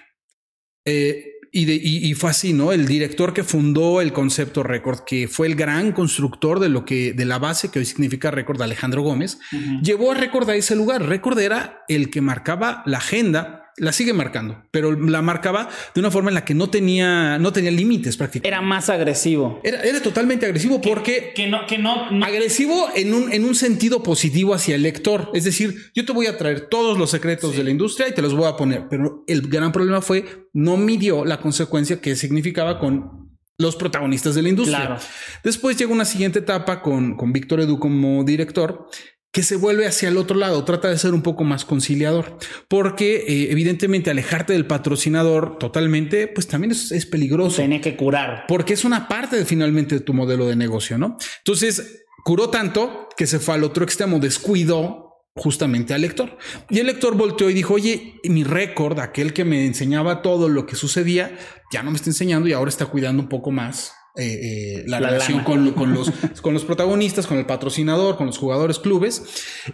Eh, 0.85 1.27
y, 1.53 2.15
fue 2.15 2.31
así, 2.31 2.53
¿no? 2.53 2.73
El 2.73 2.87
director 2.87 3.35
que 3.35 3.43
fundó 3.43 4.01
el 4.01 4.13
concepto 4.13 4.63
Record, 4.63 5.01
que 5.05 5.27
fue 5.27 5.49
el 5.49 5.57
gran 5.57 5.91
constructor 5.91 6.61
de 6.61 6.69
lo 6.69 6.85
que, 6.85 7.13
de 7.13 7.25
la 7.25 7.41
base 7.41 7.71
que 7.71 7.81
hoy 7.81 7.87
significa 7.87 8.31
Record, 8.31 8.63
Alejandro 8.63 9.03
Gómez, 9.03 9.41
llevó 9.83 10.13
a 10.13 10.15
Record 10.15 10.49
a 10.49 10.55
ese 10.55 10.77
lugar. 10.77 11.03
Record 11.03 11.41
era 11.41 11.83
el 11.89 12.09
que 12.11 12.21
marcaba 12.21 12.85
la 12.87 12.99
agenda 12.99 13.60
la 13.81 13.93
sigue 13.93 14.13
marcando, 14.13 14.63
pero 14.71 14.93
la 14.93 15.23
marcaba 15.23 15.69
de 15.95 16.01
una 16.01 16.11
forma 16.11 16.29
en 16.31 16.35
la 16.35 16.45
que 16.45 16.55
no 16.55 16.69
tenía, 16.69 17.39
no 17.39 17.53
tenía 17.53 17.71
límites 17.71 18.17
prácticamente. 18.17 18.49
Era 18.49 18.61
más 18.61 18.91
agresivo. 18.91 19.61
Era, 19.65 19.83
era 19.83 20.01
totalmente 20.03 20.45
agresivo 20.45 20.81
porque... 20.81 21.33
Que 21.35 21.49
no, 21.49 21.67
que 21.67 21.79
no, 21.79 22.09
Agresivo 22.23 22.89
en 22.95 23.15
un, 23.15 23.33
en 23.33 23.45
un 23.45 23.55
sentido 23.55 24.03
positivo 24.03 24.53
hacia 24.53 24.75
el 24.75 24.83
lector. 24.83 25.31
Es 25.33 25.45
decir, 25.45 25.91
yo 25.95 26.05
te 26.05 26.13
voy 26.13 26.27
a 26.27 26.37
traer 26.37 26.69
todos 26.69 26.99
los 26.99 27.11
secretos 27.11 27.57
de 27.57 27.65
la 27.65 27.71
industria 27.71 28.07
y 28.09 28.13
te 28.13 28.21
los 28.21 28.35
voy 28.35 28.49
a 28.49 28.57
poner. 28.57 28.87
Pero 28.91 29.25
el 29.27 29.49
gran 29.49 29.73
problema 29.73 30.03
fue, 30.03 30.49
no 30.53 30.77
midió 30.77 31.25
la 31.25 31.41
consecuencia 31.41 32.01
que 32.03 32.17
significaba 32.17 32.79
con 32.79 33.31
los 33.57 33.77
protagonistas 33.77 34.35
de 34.35 34.43
la 34.43 34.51
industria. 34.51 34.99
Después 35.43 35.77
llega 35.79 35.93
una 35.93 36.05
siguiente 36.05 36.41
etapa 36.41 36.83
con, 36.83 37.17
con 37.17 37.33
Víctor 37.33 37.61
Edu 37.61 37.79
como 37.79 38.25
director 38.25 38.89
que 39.33 39.43
se 39.43 39.57
vuelve 39.57 39.87
hacia 39.87 40.09
el 40.09 40.17
otro 40.17 40.37
lado, 40.37 40.65
trata 40.65 40.89
de 40.89 40.99
ser 40.99 41.15
un 41.15 41.23
poco 41.23 41.45
más 41.45 41.65
conciliador, 41.65 42.37
porque 42.69 43.17
eh, 43.17 43.53
evidentemente 43.53 44.11
alejarte 44.11 44.53
del 44.53 44.67
patrocinador 44.67 45.59
totalmente, 45.59 46.27
pues 46.27 46.49
también 46.49 46.73
es, 46.73 47.07
peligroso. 47.07 47.57
Tiene 47.57 47.81
que 47.81 47.97
curar. 47.97 48.45
Porque 48.49 48.75
es 48.75 48.85
una 48.85 49.09
parte 49.09 49.37
de, 49.37 49.45
finalmente 49.45 49.97
de 49.97 50.01
tu 50.01 50.15
modelo 50.15 50.47
de 50.47 50.57
negocio, 50.57 50.99
¿no? 50.99 51.17
Entonces, 51.39 52.05
curó 52.25 52.51
tanto 52.51 53.09
que 53.17 53.27
se 53.27 53.39
fue 53.39 53.55
al 53.55 53.65
otro 53.65 53.85
extremo, 53.85 54.19
descuidó 54.19 55.11
justamente 55.37 55.95
al 55.95 56.03
lector. 56.03 56.37
Y 56.69 56.81
el 56.81 56.87
lector 56.87 57.17
volteó 57.17 57.49
y 57.51 57.55
dijo, 57.55 57.75
oye, 57.75 58.15
mi 58.25 58.43
récord, 58.43 58.99
aquel 58.99 59.33
que 59.33 59.45
me 59.45 59.65
enseñaba 59.65 60.23
todo 60.23 60.49
lo 60.49 60.67
que 60.67 60.75
sucedía, 60.75 61.39
ya 61.73 61.85
no 61.85 61.93
me 61.93 61.97
está 61.97 62.11
enseñando 62.11 62.49
y 62.49 62.53
ahora 62.53 62.69
está 62.69 62.87
cuidando 62.87 63.23
un 63.23 63.29
poco 63.29 63.53
más 63.53 63.93
eh, 64.17 64.25
eh, 64.25 64.85
la, 64.87 64.99
relación 64.99 65.45
con, 65.45 65.65
los, 65.95 66.11
con 66.43 66.53
los 66.53 66.65
protagonistas, 66.65 67.27
con 67.27 67.39
el 67.39 67.47
patrocinador, 67.47 68.17
con 68.17 68.27
los 68.27 68.39
jugadores 68.39 68.79
clubes. 68.79 69.23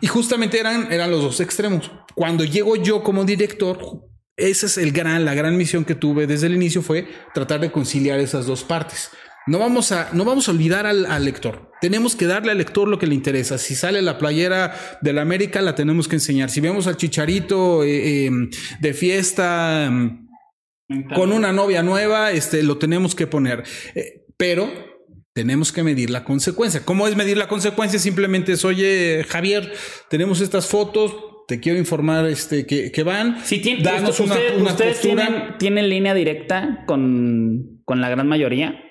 Y 0.01 0.07
justamente 0.07 0.61
eran, 0.61 0.92
eran 0.92 1.11
los 1.11 1.22
dos 1.22 1.40
extremos. 1.40 1.90
Cuando 2.14 2.44
llego 2.44 2.77
yo 2.77 3.03
como 3.03 3.25
director, 3.25 3.79
esa 4.37 4.66
es 4.66 4.77
el 4.77 4.92
gran, 4.92 5.25
la 5.25 5.35
gran 5.35 5.57
misión 5.57 5.85
que 5.85 5.94
tuve 5.94 6.27
desde 6.27 6.49
el 6.49 6.55
inicio 6.55 6.83
fue 6.83 7.09
tratar 7.33 7.61
de 7.61 7.72
conciliar 7.72 8.20
esas 8.20 8.46
dos 8.46 8.62
partes. 8.62 9.11
No 9.46 9.59
vamos 9.59 9.92
a, 9.92 10.11
no 10.12 10.25
vamos 10.25 10.49
a 10.49 10.51
olvidar 10.51 10.87
al, 10.87 11.25
lector. 11.25 11.70
Tenemos 11.81 12.16
que 12.16 12.27
darle 12.27 12.51
al 12.51 12.59
lector 12.59 12.88
lo 12.88 12.99
que 12.99 13.07
le 13.07 13.14
interesa. 13.14 13.59
Si 13.59 13.75
sale 13.77 14.03
la 14.03 14.18
playera 14.18 14.99
de 15.01 15.12
la 15.12 15.22
América, 15.22 15.62
la 15.62 15.77
tenemos 15.77 16.09
que 16.09 16.16
enseñar. 16.16 16.51
Si 16.51 16.61
vemos 16.61 16.88
al 16.88 16.96
chicharito 16.96 17.85
eh, 17.85 18.29
de 18.81 18.94
fiesta 18.94 19.90
con 21.14 21.33
una 21.33 21.53
novia 21.53 21.85
nueva, 21.85 22.33
este, 22.33 22.64
lo 22.64 22.79
tenemos 22.79 23.14
que 23.14 23.29
poner 23.29 23.62
pero 24.37 24.70
tenemos 25.33 25.72
que 25.72 25.83
medir 25.83 26.11
la 26.11 26.25
consecuencia. 26.25 26.85
¿Cómo 26.85 27.07
es 27.07 27.16
medir 27.16 27.37
la 27.37 27.49
consecuencia? 27.49 27.99
Simplemente 27.99 28.53
es, 28.53 28.64
oye, 28.64 29.25
Javier, 29.29 29.72
tenemos 30.09 30.40
estas 30.40 30.66
fotos, 30.66 31.14
te 31.46 31.61
quiero 31.61 31.79
informar 31.79 32.27
este, 32.27 32.66
que, 32.66 33.03
van. 33.03 33.44
Sí, 33.44 33.61
tiene, 33.61 33.83
danos 33.83 34.18
una, 34.20 34.35
¿Ustedes 34.35 35.01
tienen, 35.01 35.88
línea 35.88 36.14
directa 36.14 36.85
con, 36.87 37.83
con 37.85 38.01
la 38.01 38.09
gran 38.09 38.27
mayoría? 38.29 38.83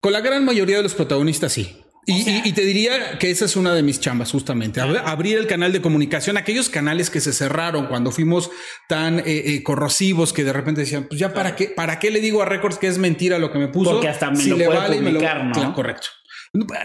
Con 0.00 0.12
la 0.12 0.20
gran 0.20 0.44
mayoría 0.44 0.76
de 0.76 0.82
los 0.82 0.94
protagonistas, 0.94 1.52
sí. 1.52 1.83
Y, 2.06 2.52
te 2.52 2.64
diría 2.64 3.18
que 3.18 3.30
esa 3.30 3.46
es 3.46 3.56
una 3.56 3.74
de 3.74 3.82
mis 3.82 4.00
chambas, 4.00 4.30
justamente. 4.30 4.80
Abrir 4.80 5.38
el 5.38 5.46
canal 5.46 5.72
de 5.72 5.80
comunicación, 5.80 6.36
aquellos 6.36 6.68
canales 6.68 7.10
que 7.10 7.20
se 7.20 7.32
cerraron 7.32 7.86
cuando 7.86 8.10
fuimos 8.10 8.50
tan 8.88 9.20
eh, 9.20 9.24
eh, 9.26 9.62
corrosivos 9.62 10.32
que 10.32 10.44
de 10.44 10.52
repente 10.52 10.82
decían, 10.82 11.06
pues 11.08 11.18
ya 11.18 11.32
para 11.32 11.56
qué, 11.56 11.68
para 11.68 11.98
qué 11.98 12.10
le 12.10 12.20
digo 12.20 12.42
a 12.42 12.44
Records 12.44 12.78
que 12.78 12.88
es 12.88 12.98
mentira 12.98 13.38
lo 13.38 13.50
que 13.52 13.58
me 13.58 13.68
puso. 13.68 13.92
Porque 13.92 14.08
hasta 14.08 14.30
me 14.30 14.44
lo 14.44 14.56
le 14.56 14.66
puede 14.66 14.98
publicar, 14.98 15.44
¿no? 15.44 15.74
correcto. 15.74 16.08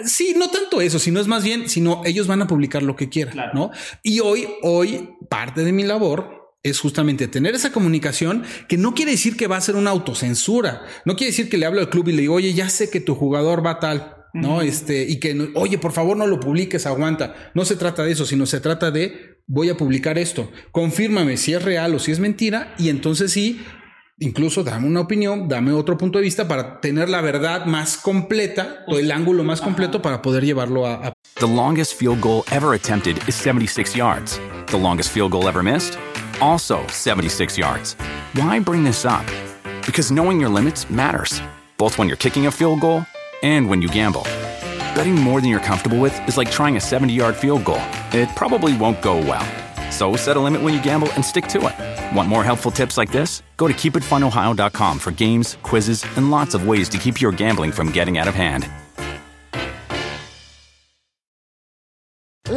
Sí, 0.06 0.34
no 0.36 0.50
tanto 0.50 0.82
eso, 0.82 0.98
sino 0.98 1.20
es 1.20 1.28
más 1.28 1.44
bien, 1.44 1.70
sino 1.70 2.02
ellos 2.06 2.26
van 2.26 2.42
a 2.42 2.48
publicar 2.48 2.82
lo 2.82 2.96
que 2.96 3.08
quieran, 3.08 3.52
¿no? 3.54 3.70
Y 4.02 4.20
hoy, 4.20 4.48
hoy, 4.64 5.10
parte 5.30 5.64
de 5.64 5.72
mi 5.72 5.84
labor 5.84 6.56
es 6.64 6.80
justamente 6.80 7.28
tener 7.28 7.54
esa 7.54 7.72
comunicación 7.72 8.44
que 8.68 8.78
no 8.78 8.94
quiere 8.96 9.12
decir 9.12 9.38
que 9.38 9.48
va 9.48 9.58
a 9.58 9.62
ser 9.62 9.76
una 9.76 9.92
autocensura. 9.92 10.86
No 11.06 11.16
quiere 11.16 11.32
decir 11.32 11.50
que 11.50 11.58
le 11.58 11.68
hablo 11.68 11.82
al 11.82 11.90
club 11.90 12.08
y 12.10 12.14
le 12.14 12.22
digo, 12.22 12.34
oye, 12.34 12.54
ya 12.54 12.70
sé 12.70 12.90
que 12.90 13.00
tu 13.00 13.14
jugador 13.14 13.64
va 13.66 13.80
tal. 13.80 14.19
¿No? 14.34 14.62
Este, 14.62 15.04
y 15.04 15.20
que, 15.20 15.52
oye, 15.56 15.78
por 15.78 15.92
favor 15.92 16.18
no 16.18 16.28
lo 16.28 16.40
publiques, 16.40 16.86
aguanta. 16.86 17.52
No 17.54 17.66
se 17.66 17.76
trata 17.76 18.04
de 18.04 18.12
eso, 18.12 18.26
sino 18.26 18.46
se 18.46 18.60
trata 18.60 18.92
de, 18.92 19.42
voy 19.48 19.70
a 19.70 19.78
publicar 19.78 20.18
esto, 20.18 20.52
confírmame 20.72 21.38
si 21.38 21.54
es 21.54 21.64
real 21.64 21.96
o 21.96 22.00
si 22.00 22.12
es 22.12 22.20
mentira, 22.20 22.74
y 22.78 22.90
entonces 22.90 23.32
sí, 23.32 23.62
incluso 24.20 24.64
dame 24.64 24.88
una 24.88 25.02
opinión, 25.02 25.48
dame 25.48 25.72
otro 25.72 25.98
punto 25.98 26.20
de 26.20 26.26
vista 26.26 26.48
para 26.48 26.80
tener 26.82 27.10
la 27.10 27.22
verdad 27.22 27.66
más 27.66 27.98
completa 27.98 28.84
o 28.88 29.00
el 29.00 29.12
ángulo 29.12 29.44
más 29.44 29.62
completo 29.62 30.02
para 30.02 30.22
poder 30.22 30.46
llevarlo 30.46 30.86
a, 30.86 31.08
a 31.08 31.14
The 31.40 31.48
longest 31.48 31.98
field 31.98 32.22
goal 32.22 32.44
ever 32.52 32.74
attempted 32.74 33.18
is 33.28 33.36
76 33.36 33.96
yards. 33.96 34.40
The 34.68 34.78
longest 34.78 35.12
field 35.12 35.32
goal 35.32 35.48
ever 35.48 35.64
missed? 35.64 35.98
Also 36.42 36.80
76 36.88 37.58
yards. 37.58 37.96
Why 38.36 38.60
bring 38.60 38.84
this 38.84 39.06
up? 39.06 39.26
Because 39.86 40.14
knowing 40.14 40.40
your 40.40 40.50
limits 40.50 40.90
matters, 40.90 41.42
both 41.78 41.98
when 41.98 42.08
you're 42.08 42.18
kicking 42.18 42.48
a 42.48 42.52
field 42.52 42.82
goal 42.82 43.04
and 43.42 43.70
when 43.70 43.82
you 43.82 43.88
gamble. 43.90 44.24
Betting 44.96 45.16
more 45.16 45.42
than 45.42 45.50
you're 45.50 45.60
comfortable 45.60 46.00
with 46.00 46.28
is 46.28 46.38
like 46.38 46.52
trying 46.52 46.78
a 46.78 46.82
70 46.82 47.14
yard 47.14 47.36
field 47.36 47.66
goal. 47.66 47.82
It 48.14 48.30
probably 48.36 48.76
won't 48.78 49.02
go 49.02 49.18
well. 49.18 49.46
So 49.92 50.16
set 50.16 50.38
a 50.38 50.40
limit 50.40 50.62
when 50.62 50.74
you 50.74 50.82
gamble 50.84 51.12
and 51.14 51.24
stick 51.24 51.48
to 51.48 51.68
it. 51.68 52.16
Want 52.16 52.30
more 52.30 52.44
helpful 52.44 52.72
tips 52.72 52.98
like 52.98 53.12
this? 53.12 53.44
Go 53.58 53.68
to 53.68 53.74
keepitfunohio.com 53.74 55.00
for 55.00 55.12
games, 55.12 55.58
quizzes, 55.64 56.06
and 56.16 56.32
lots 56.32 56.54
of 56.54 56.68
ways 56.68 56.90
to 56.90 56.98
keep 56.98 57.20
your 57.20 57.32
gambling 57.32 57.72
from 57.72 57.92
getting 57.92 58.18
out 58.18 58.28
of 58.28 58.36
hand. 58.36 58.70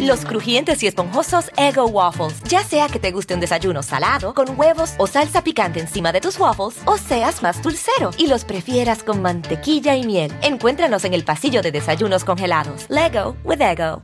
Los 0.00 0.24
crujientes 0.24 0.82
y 0.82 0.86
esponjosos 0.86 1.50
Ego 1.56 1.86
Waffles. 1.86 2.42
Ya 2.44 2.62
sea 2.62 2.88
que 2.88 2.98
te 2.98 3.12
guste 3.12 3.34
un 3.34 3.40
desayuno 3.40 3.82
salado, 3.82 4.34
con 4.34 4.58
huevos 4.58 4.94
o 4.98 5.06
salsa 5.06 5.44
picante 5.44 5.80
encima 5.80 6.12
de 6.12 6.20
tus 6.20 6.38
waffles, 6.38 6.80
o 6.84 6.96
seas 6.96 7.42
más 7.42 7.62
dulcero 7.62 8.10
y 8.18 8.26
los 8.26 8.44
prefieras 8.44 9.02
con 9.02 9.22
mantequilla 9.22 9.96
y 9.96 10.04
miel. 10.04 10.32
Encuéntranos 10.42 11.04
en 11.04 11.14
el 11.14 11.24
pasillo 11.24 11.62
de 11.62 11.72
desayunos 11.72 12.24
congelados. 12.24 12.86
Lego 12.88 13.36
with 13.44 13.60
Ego. 13.60 14.02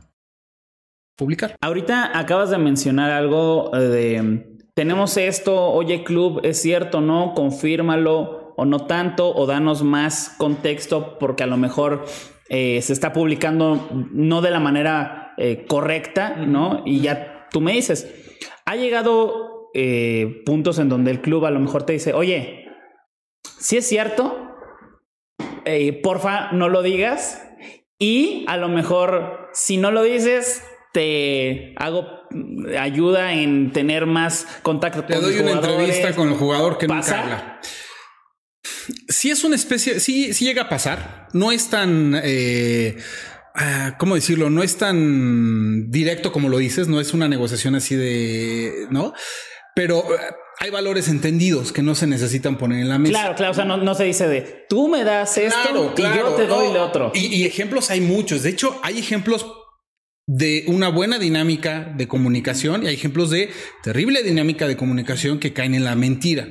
publicar. 1.15 1.55
Ahorita 1.61 2.17
acabas 2.17 2.49
de 2.49 2.57
mencionar 2.57 3.11
algo 3.11 3.71
eh, 3.75 3.79
de 3.79 4.59
tenemos 4.79 5.17
esto, 5.17 5.71
oye 5.71 6.05
club, 6.05 6.39
es 6.43 6.61
cierto, 6.61 7.01
¿no? 7.01 7.33
Confírmalo 7.33 8.53
o 8.55 8.63
no 8.63 8.85
tanto, 8.85 9.35
o 9.35 9.45
danos 9.45 9.83
más 9.83 10.33
contexto 10.37 11.17
porque 11.19 11.43
a 11.43 11.47
lo 11.47 11.57
mejor 11.57 12.05
eh, 12.47 12.81
se 12.81 12.93
está 12.93 13.11
publicando 13.11 13.89
no 14.13 14.41
de 14.41 14.51
la 14.51 14.61
manera 14.61 15.28
eh, 15.39 15.65
correcta, 15.67 16.35
¿no? 16.35 16.83
Y 16.85 17.01
ya 17.01 17.47
tú 17.51 17.61
me 17.61 17.71
dices, 17.73 18.07
ha 18.65 18.75
llegado 18.75 19.69
eh, 19.73 20.41
puntos 20.45 20.77
en 20.79 20.89
donde 20.89 21.11
el 21.11 21.21
club 21.21 21.45
a 21.45 21.51
lo 21.51 21.59
mejor 21.59 21.83
te 21.83 21.93
dice, 21.93 22.13
oye, 22.13 22.65
si 23.59 23.77
es 23.77 23.87
cierto, 23.87 24.55
eh, 25.65 25.93
porfa, 26.01 26.51
no 26.51 26.69
lo 26.69 26.81
digas. 26.81 27.45
Y 27.97 28.45
a 28.47 28.57
lo 28.57 28.69
mejor, 28.69 29.49
si 29.53 29.77
no 29.77 29.91
lo 29.91 30.03
dices, 30.03 30.63
te 30.93 31.73
hago 31.77 32.05
mm, 32.31 32.77
ayuda 32.79 33.33
en 33.33 33.71
tener 33.73 34.05
más 34.05 34.45
contacto 34.63 35.03
Te 35.03 35.13
con 35.15 35.23
doy 35.23 35.35
una 35.39 35.55
jugadores. 35.55 35.79
entrevista 35.79 36.15
con 36.15 36.29
el 36.29 36.35
jugador 36.35 36.77
que 36.77 36.87
¿Pasa? 36.87 37.17
nunca 37.17 37.33
habla. 37.33 37.61
Sí 39.07 39.29
es 39.29 39.43
una 39.43 39.55
especie, 39.55 39.99
sí, 39.99 40.33
sí 40.33 40.45
llega 40.45 40.63
a 40.63 40.69
pasar. 40.69 41.27
No 41.33 41.51
es 41.51 41.69
tan, 41.69 42.19
eh, 42.23 42.97
¿cómo 43.97 44.15
decirlo? 44.15 44.49
No 44.49 44.63
es 44.63 44.77
tan 44.77 45.91
directo 45.91 46.31
como 46.31 46.49
lo 46.49 46.57
dices. 46.57 46.87
No 46.87 46.99
es 46.99 47.13
una 47.13 47.27
negociación 47.27 47.75
así 47.75 47.95
de, 47.95 48.87
¿no? 48.89 49.13
Pero 49.75 49.99
eh, 50.13 50.17
hay 50.59 50.71
valores 50.71 51.07
entendidos 51.07 51.71
que 51.71 51.81
no 51.81 51.95
se 51.95 52.07
necesitan 52.07 52.57
poner 52.57 52.81
en 52.81 52.89
la 52.89 52.97
mesa. 52.97 53.11
Claro, 53.11 53.35
claro, 53.35 53.51
o 53.51 53.55
sea, 53.55 53.65
no, 53.65 53.77
no 53.77 53.95
se 53.95 54.03
dice 54.05 54.27
de 54.27 54.65
tú 54.67 54.87
me 54.87 55.03
das 55.03 55.37
esto 55.37 55.93
y 55.97 56.01
yo 56.01 56.35
te 56.35 56.47
doy 56.47 56.67
no. 56.67 56.73
lo 56.73 56.85
otro. 56.85 57.11
Y, 57.13 57.27
y 57.27 57.45
ejemplos 57.45 57.89
hay 57.89 58.01
muchos. 58.01 58.43
De 58.43 58.49
hecho, 58.49 58.79
hay 58.83 58.99
ejemplos 58.99 59.45
de 60.31 60.63
una 60.67 60.89
buena 60.89 61.17
dinámica 61.17 61.91
de 61.97 62.07
comunicación 62.07 62.83
y 62.83 62.87
hay 62.87 62.93
ejemplos 62.93 63.31
de 63.31 63.49
terrible 63.81 64.21
dinámica 64.21 64.67
de 64.67 64.77
comunicación 64.77 65.39
que 65.39 65.53
caen 65.53 65.73
en 65.73 65.83
la 65.83 65.95
mentira. 65.95 66.47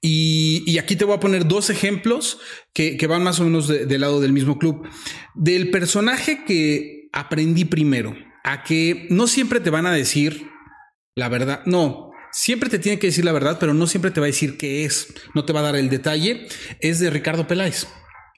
Y, 0.00 0.62
y 0.64 0.78
aquí 0.78 0.94
te 0.94 1.04
voy 1.04 1.16
a 1.16 1.20
poner 1.20 1.48
dos 1.48 1.68
ejemplos 1.68 2.38
que, 2.72 2.96
que 2.96 3.08
van 3.08 3.24
más 3.24 3.40
o 3.40 3.44
menos 3.44 3.66
de- 3.66 3.84
del 3.84 4.02
lado 4.02 4.20
del 4.20 4.32
mismo 4.32 4.58
club. 4.60 4.86
Del 5.34 5.72
personaje 5.72 6.44
que 6.46 7.08
aprendí 7.12 7.64
primero, 7.64 8.14
a 8.44 8.62
que 8.62 9.08
no 9.10 9.26
siempre 9.26 9.58
te 9.58 9.70
van 9.70 9.86
a 9.86 9.92
decir 9.92 10.46
la 11.16 11.28
verdad. 11.28 11.62
No, 11.66 12.12
siempre 12.30 12.70
te 12.70 12.78
tiene 12.78 13.00
que 13.00 13.08
decir 13.08 13.24
la 13.24 13.32
verdad, 13.32 13.56
pero 13.58 13.74
no 13.74 13.88
siempre 13.88 14.12
te 14.12 14.20
va 14.20 14.26
a 14.26 14.28
decir 14.28 14.56
qué 14.56 14.84
es. 14.84 15.12
No 15.34 15.44
te 15.44 15.52
va 15.52 15.60
a 15.60 15.64
dar 15.64 15.74
el 15.74 15.90
detalle. 15.90 16.46
Es 16.78 17.00
de 17.00 17.10
Ricardo 17.10 17.48
Peláez. 17.48 17.88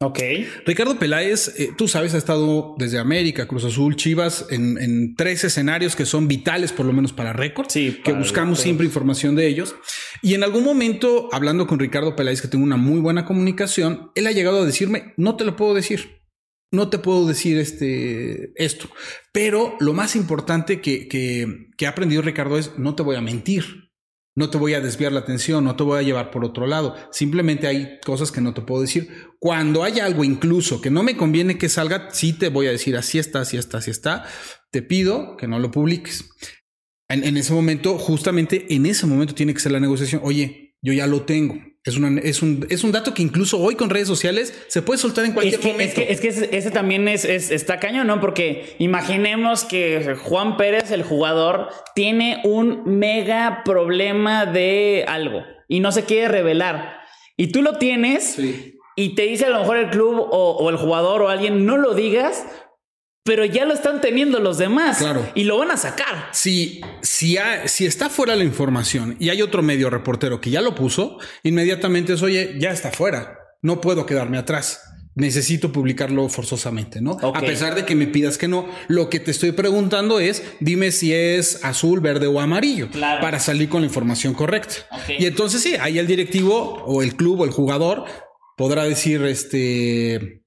Ok. 0.01 0.21
Ricardo 0.65 0.97
Peláez, 0.97 1.55
eh, 1.59 1.71
tú 1.77 1.89
sabes, 1.89 2.15
ha 2.15 2.19
estado 2.19 2.77
desde 2.79 2.99
América, 2.99 3.49
Cruz 3.49 3.65
Azul, 3.65 3.97
Chivas, 3.97 4.47
en, 4.51 4.79
en 4.81 5.17
tres 5.17 5.43
escenarios 5.43 5.97
que 5.97 6.07
son 6.07 6.29
vitales, 6.29 6.71
por 6.71 6.87
lo 6.87 6.93
menos 6.93 7.13
para 7.13 7.33
récord, 7.33 7.67
Sí, 7.69 8.01
que 8.05 8.13
buscamos 8.13 8.61
siempre 8.61 8.87
información 8.87 9.35
de 9.35 9.49
ellos. 9.49 9.75
Y 10.23 10.35
en 10.35 10.45
algún 10.45 10.63
momento, 10.63 11.29
hablando 11.33 11.67
con 11.67 11.81
Ricardo 11.81 12.15
Peláez, 12.15 12.41
que 12.41 12.47
tengo 12.47 12.65
una 12.65 12.77
muy 12.77 13.01
buena 13.01 13.25
comunicación, 13.25 14.13
él 14.15 14.29
ha 14.29 14.33
llegado 14.33 14.63
a 14.63 14.67
decirme, 14.67 15.15
no 15.17 15.37
te 15.37 15.45
lo 15.45 15.57
puedo 15.57 15.75
decir. 15.75 16.19
No 16.71 16.91
te 16.91 16.99
puedo 16.99 17.27
decir 17.27 17.59
este, 17.59 18.53
esto. 18.55 18.91
Pero 19.33 19.75
lo 19.81 19.95
más 19.95 20.15
importante 20.17 20.81
que, 20.81 21.09
que, 21.09 21.71
que 21.77 21.87
ha 21.87 21.91
aprendido 21.91 22.23
Ricardo 22.23 22.59
es, 22.59 22.79
no 22.79 22.95
te 22.95 23.03
voy 23.03 23.17
a 23.17 23.23
mentir. 23.23 23.88
No 24.39 24.51
te 24.51 24.57
voy 24.57 24.75
a 24.75 24.81
desviar 24.81 25.11
la 25.11 25.19
atención, 25.19 25.65
no 25.65 25.75
te 25.75 25.83
voy 25.83 25.99
a 25.99 26.03
llevar 26.03 26.31
por 26.31 26.45
otro 26.45 26.69
lado. 26.69 26.95
Simplemente 27.11 27.67
hay 27.67 27.99
cosas 28.07 28.31
que 28.31 28.41
no 28.41 28.55
te 28.55 28.63
puedo 28.63 28.83
decir. 28.83 29.09
Cuando 29.41 29.83
hay 29.83 29.99
algo 29.99 30.23
incluso 30.23 30.81
que 30.81 30.93
no 30.93 31.03
me 31.03 31.17
conviene 31.17 31.59
que 31.59 31.69
salga, 31.69 32.11
sí 32.13 32.35
te 32.35 32.49
voy 32.49 32.69
a 32.69 32.71
decir 32.71 32.97
así 32.97 33.19
está, 33.19 33.41
así 33.41 33.57
está, 33.57 33.79
así 33.79 33.91
está. 33.91 34.27
Te 34.71 34.81
pido 34.81 35.37
que 35.37 35.49
no 35.49 35.59
lo 35.59 35.73
publiques. 35.73 36.31
En, 37.09 37.25
en 37.25 37.37
ese 37.37 37.53
momento, 37.53 37.99
justamente 37.99 38.73
en 38.73 38.87
ese 38.87 39.07
momento 39.07 39.35
tiene 39.35 39.55
que 39.55 39.61
ser 39.61 39.73
la 39.73 39.81
negociación. 39.81 40.21
Oye, 40.23 40.77
yo 40.83 40.93
ya 40.93 41.09
lo 41.09 41.23
tengo. 41.23 41.57
Es, 41.85 41.97
una, 41.97 42.21
es, 42.21 42.43
un, 42.43 42.67
es 42.69 42.85
un 42.85 42.93
dato 42.93 43.15
que 43.15 43.23
incluso 43.23 43.59
hoy 43.61 43.75
con 43.77 43.89
redes 43.89 44.09
sociales 44.09 44.53
se 44.67 44.83
puede 44.83 44.99
soltar 44.99 45.25
en 45.25 45.33
cualquier 45.33 45.55
Es 45.55 45.61
que, 45.61 45.69
es 45.69 45.75
momento. 45.75 45.95
que, 45.95 46.13
es 46.13 46.21
que 46.21 46.29
ese, 46.29 46.57
ese 46.57 46.71
también 46.71 47.09
es, 47.09 47.25
es- 47.25 47.51
está 47.51 47.79
cañón, 47.79 48.07
¿no? 48.09 48.21
Porque 48.21 48.75
imaginemos 48.79 49.65
que 49.65 50.17
Juan 50.23 50.57
Pérez, 50.57 50.91
el 50.91 51.03
jugador, 51.03 51.69
tiene 51.95 52.43
un 52.45 52.83
mega 52.99 53.63
problema 53.65 54.45
de 54.45 55.05
algo 55.09 55.43
y 55.69 55.81
no 55.81 55.93
se 55.93 56.05
quiere 56.05 56.29
revelar. 56.29 56.99
Y 57.37 57.53
tú 57.53 57.63
lo 57.63 57.79
tienes 57.79 58.25
Sí. 58.35 58.75
y 58.97 59.15
te 59.15 59.23
dice 59.23 59.47
a 59.47 59.51
lo 59.51 59.61
mejor 59.61 59.79
el 59.79 59.89
club 59.91 60.19
o, 60.19 60.57
o 60.59 60.71
el 60.71 60.77
jugador 60.77 61.23
o 61.23 61.29
alguien, 61.29 61.65
no 61.65 61.77
lo 61.79 61.95
digas, 61.95 62.45
pero 63.29 63.45
ya 63.45 63.67
lo 63.67 63.75
están 63.75 64.01
teniendo 64.01 64.41
los 64.41 64.57
demás. 64.57 64.97
Claro. 64.99 65.31
Y 65.35 65.45
lo 65.45 65.59
van 65.59 65.71
a 65.71 65.77
sacar. 65.77 66.31
Si, 66.33 66.81
si, 67.03 67.37
ha- 67.37 67.69
si 67.69 67.85
está 67.85 68.09
fuera 68.09 68.35
la 68.35 68.43
información 68.45 69.17
y 69.21 69.29
hay 69.29 69.43
otro 69.43 69.63
medio 69.63 69.91
reportero 69.91 70.41
que 70.41 70.49
ya 70.49 70.63
lo 70.63 70.75
puso, 70.75 71.19
inmediatamente 71.43 72.15
es, 72.15 72.23
oye, 72.23 72.55
ya 72.59 72.71
está 72.71 72.91
fuera. 72.91 73.39
No 73.61 73.81
puedo 73.83 74.07
quedarme 74.07 74.39
atrás. 74.39 74.81
Necesito 75.15 75.73
publicarlo 75.73 76.29
forzosamente, 76.29 77.01
¿no? 77.03 77.19
A 77.35 77.41
pesar 77.41 77.75
de 77.75 77.85
que 77.85 77.95
me 77.97 78.07
pidas 78.07 78.39
que 78.39 78.49
no, 78.49 78.67
lo 78.87 79.11
que 79.11 79.19
te 79.21 79.33
estoy 79.33 79.51
preguntando 79.53 80.21
es, 80.21 80.43
dime 80.61 80.91
si 80.93 81.13
es 81.13 81.65
azul, 81.65 82.01
verde 82.01 82.29
o 82.29 82.41
amarillo, 82.41 82.89
Claro. 82.91 83.21
para 83.21 83.41
salir 83.41 83.69
con 83.69 83.81
la 83.83 83.89
información 83.89 84.33
correcta. 84.33 84.75
Y 85.19 85.27
entonces 85.27 85.61
sí, 85.63 85.75
ahí 85.81 85.99
el 85.99 86.07
directivo 86.07 86.85
o 86.87 87.03
el 87.03 87.17
club 87.17 87.41
o 87.41 87.45
el 87.45 87.51
jugador 87.51 88.05
podrá 88.57 88.85
decir, 88.85 89.21
este, 89.25 90.45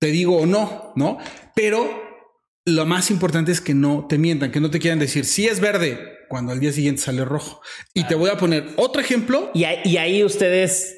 te 0.00 0.08
digo 0.08 0.38
o 0.38 0.46
no, 0.46 0.92
¿no? 0.96 1.18
Pero 1.54 1.88
lo 2.64 2.86
más 2.86 3.10
importante 3.10 3.52
es 3.52 3.60
que 3.60 3.74
no 3.74 4.06
te 4.08 4.18
mientan, 4.18 4.50
que 4.52 4.60
no 4.60 4.70
te 4.70 4.78
quieran 4.78 4.98
decir 4.98 5.24
si 5.24 5.46
es 5.46 5.60
verde 5.60 5.98
cuando 6.28 6.52
al 6.52 6.60
día 6.60 6.72
siguiente 6.72 7.02
sale 7.02 7.24
rojo. 7.24 7.60
Y 7.94 8.04
te 8.04 8.14
voy 8.14 8.30
a 8.30 8.36
poner 8.36 8.68
otro 8.76 9.00
ejemplo. 9.02 9.50
Y, 9.54 9.64
ahí- 9.64 9.80
y 9.84 9.96
ahí 9.98 10.24
ustedes, 10.24 10.96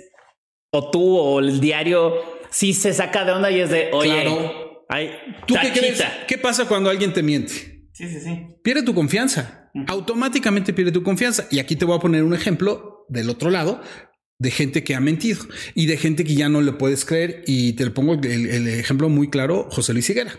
o 0.72 0.90
tú, 0.90 1.16
o 1.18 1.40
el 1.40 1.60
diario, 1.60 2.14
sí 2.50 2.72
se 2.72 2.92
saca 2.92 3.24
de 3.24 3.32
onda 3.32 3.50
y 3.50 3.60
es 3.60 3.70
de, 3.70 3.90
oye, 3.92 4.10
Claro. 4.10 4.84
ay, 4.88 5.10
¿Tú 5.46 5.54
qué 5.60 5.72
crees? 5.72 6.02
¿Qué 6.28 6.38
pasa 6.38 6.66
cuando 6.68 6.90
alguien 6.90 7.12
te 7.12 7.22
miente? 7.22 7.52
Sí, 7.92 8.08
sí, 8.08 8.20
sí. 8.20 8.46
Pierde 8.62 8.82
tu 8.82 8.94
confianza. 8.94 9.70
Automáticamente 9.88 10.72
pierde 10.72 10.92
tu 10.92 11.02
confianza. 11.02 11.46
Y 11.50 11.58
aquí 11.58 11.74
te 11.76 11.84
voy 11.84 11.96
a 11.96 12.00
poner 12.00 12.22
un 12.22 12.34
ejemplo 12.34 13.04
del 13.08 13.28
otro 13.30 13.50
lado 13.50 13.80
de 14.44 14.50
gente 14.52 14.84
que 14.84 14.94
ha 14.94 15.00
mentido 15.00 15.44
y 15.74 15.86
de 15.86 15.96
gente 15.96 16.22
que 16.24 16.34
ya 16.34 16.48
no 16.48 16.60
le 16.60 16.72
puedes 16.72 17.04
creer. 17.04 17.42
Y 17.46 17.72
te 17.72 17.84
lo 17.84 17.94
pongo 17.94 18.14
el, 18.14 18.46
el 18.46 18.68
ejemplo 18.68 19.08
muy 19.08 19.28
claro, 19.28 19.66
José 19.70 19.92
Luis 19.92 20.08
Higuera. 20.08 20.38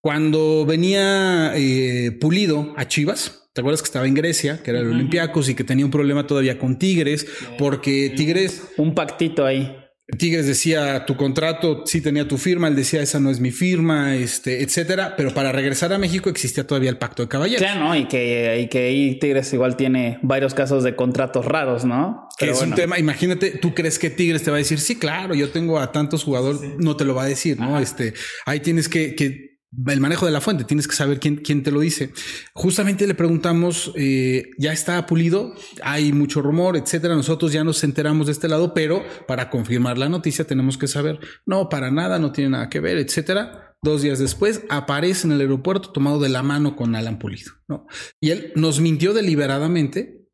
Cuando 0.00 0.66
venía 0.66 1.52
eh, 1.56 2.12
Pulido 2.20 2.74
a 2.76 2.86
Chivas, 2.86 3.48
¿te 3.54 3.62
acuerdas 3.62 3.80
que 3.80 3.86
estaba 3.86 4.06
en 4.06 4.12
Grecia, 4.12 4.62
que 4.62 4.70
era 4.70 4.80
el 4.80 4.88
Olympiacos 4.88 5.48
y 5.48 5.54
que 5.54 5.64
tenía 5.64 5.86
un 5.86 5.90
problema 5.90 6.26
todavía 6.26 6.58
con 6.58 6.78
Tigres? 6.78 7.26
Porque 7.58 8.12
Tigres 8.14 8.64
Un 8.76 8.94
pactito 8.94 9.46
ahí. 9.46 9.74
Tigres 10.18 10.46
decía 10.46 11.06
tu 11.06 11.16
contrato 11.16 11.84
sí 11.86 12.02
tenía 12.02 12.28
tu 12.28 12.36
firma, 12.36 12.68
él 12.68 12.76
decía 12.76 13.00
esa 13.00 13.20
no 13.20 13.30
es 13.30 13.40
mi 13.40 13.50
firma, 13.50 14.14
este, 14.14 14.62
etcétera. 14.62 15.14
Pero 15.16 15.32
para 15.32 15.50
regresar 15.50 15.92
a 15.94 15.98
México 15.98 16.28
existía 16.28 16.66
todavía 16.66 16.90
el 16.90 16.98
pacto 16.98 17.22
de 17.22 17.28
caballeros. 17.28 17.62
Claro, 17.62 17.80
¿no? 17.80 17.96
Y 17.96 18.06
que, 18.06 18.60
y 18.60 18.68
que 18.68 18.86
ahí 18.86 19.18
Tigres 19.18 19.52
igual 19.54 19.76
tiene 19.76 20.18
varios 20.22 20.52
casos 20.52 20.84
de 20.84 20.94
contratos 20.94 21.46
raros, 21.46 21.86
¿no? 21.86 22.28
Que 22.36 22.50
es 22.50 22.60
un 22.60 22.74
tema, 22.74 22.98
imagínate, 22.98 23.52
tú 23.52 23.74
crees 23.74 23.98
que 23.98 24.10
Tigres 24.10 24.42
te 24.42 24.50
va 24.50 24.56
a 24.56 24.58
decir, 24.58 24.78
sí, 24.78 24.96
claro, 24.96 25.34
yo 25.34 25.50
tengo 25.50 25.78
a 25.78 25.90
tantos 25.90 26.22
jugadores, 26.22 26.60
no 26.78 26.96
te 26.96 27.04
lo 27.04 27.14
va 27.14 27.24
a 27.24 27.26
decir, 27.26 27.58
¿no? 27.58 27.78
Este, 27.78 28.12
ahí 28.44 28.60
tienes 28.60 28.88
que, 28.88 29.14
que 29.14 29.53
el 29.86 30.00
manejo 30.00 30.26
de 30.26 30.32
la 30.32 30.40
fuente, 30.40 30.64
tienes 30.64 30.88
que 30.88 30.94
saber 30.94 31.20
quién, 31.20 31.36
quién 31.36 31.62
te 31.62 31.70
lo 31.70 31.80
dice. 31.80 32.12
Justamente 32.52 33.06
le 33.06 33.14
preguntamos, 33.14 33.92
eh, 33.96 34.50
ya 34.58 34.72
está 34.72 35.04
pulido, 35.06 35.54
hay 35.82 36.12
mucho 36.12 36.42
rumor, 36.42 36.76
etcétera. 36.76 37.14
Nosotros 37.14 37.52
ya 37.52 37.64
nos 37.64 37.82
enteramos 37.84 38.26
de 38.26 38.32
este 38.32 38.48
lado, 38.48 38.74
pero 38.74 39.04
para 39.26 39.50
confirmar 39.50 39.98
la 39.98 40.08
noticia 40.08 40.46
tenemos 40.46 40.78
que 40.78 40.88
saber, 40.88 41.18
no, 41.46 41.68
para 41.68 41.90
nada, 41.90 42.18
no 42.18 42.32
tiene 42.32 42.50
nada 42.50 42.68
que 42.68 42.80
ver, 42.80 42.98
etcétera. 42.98 43.76
Dos 43.82 44.02
días 44.02 44.18
después 44.18 44.62
aparece 44.70 45.26
en 45.26 45.32
el 45.34 45.40
aeropuerto 45.42 45.90
tomado 45.90 46.18
de 46.18 46.30
la 46.30 46.42
mano 46.42 46.74
con 46.74 46.94
Alan 46.96 47.18
Pulido, 47.18 47.52
¿no? 47.68 47.86
Y 48.18 48.30
él 48.30 48.52
nos 48.56 48.80
mintió 48.80 49.12
deliberadamente 49.12 50.24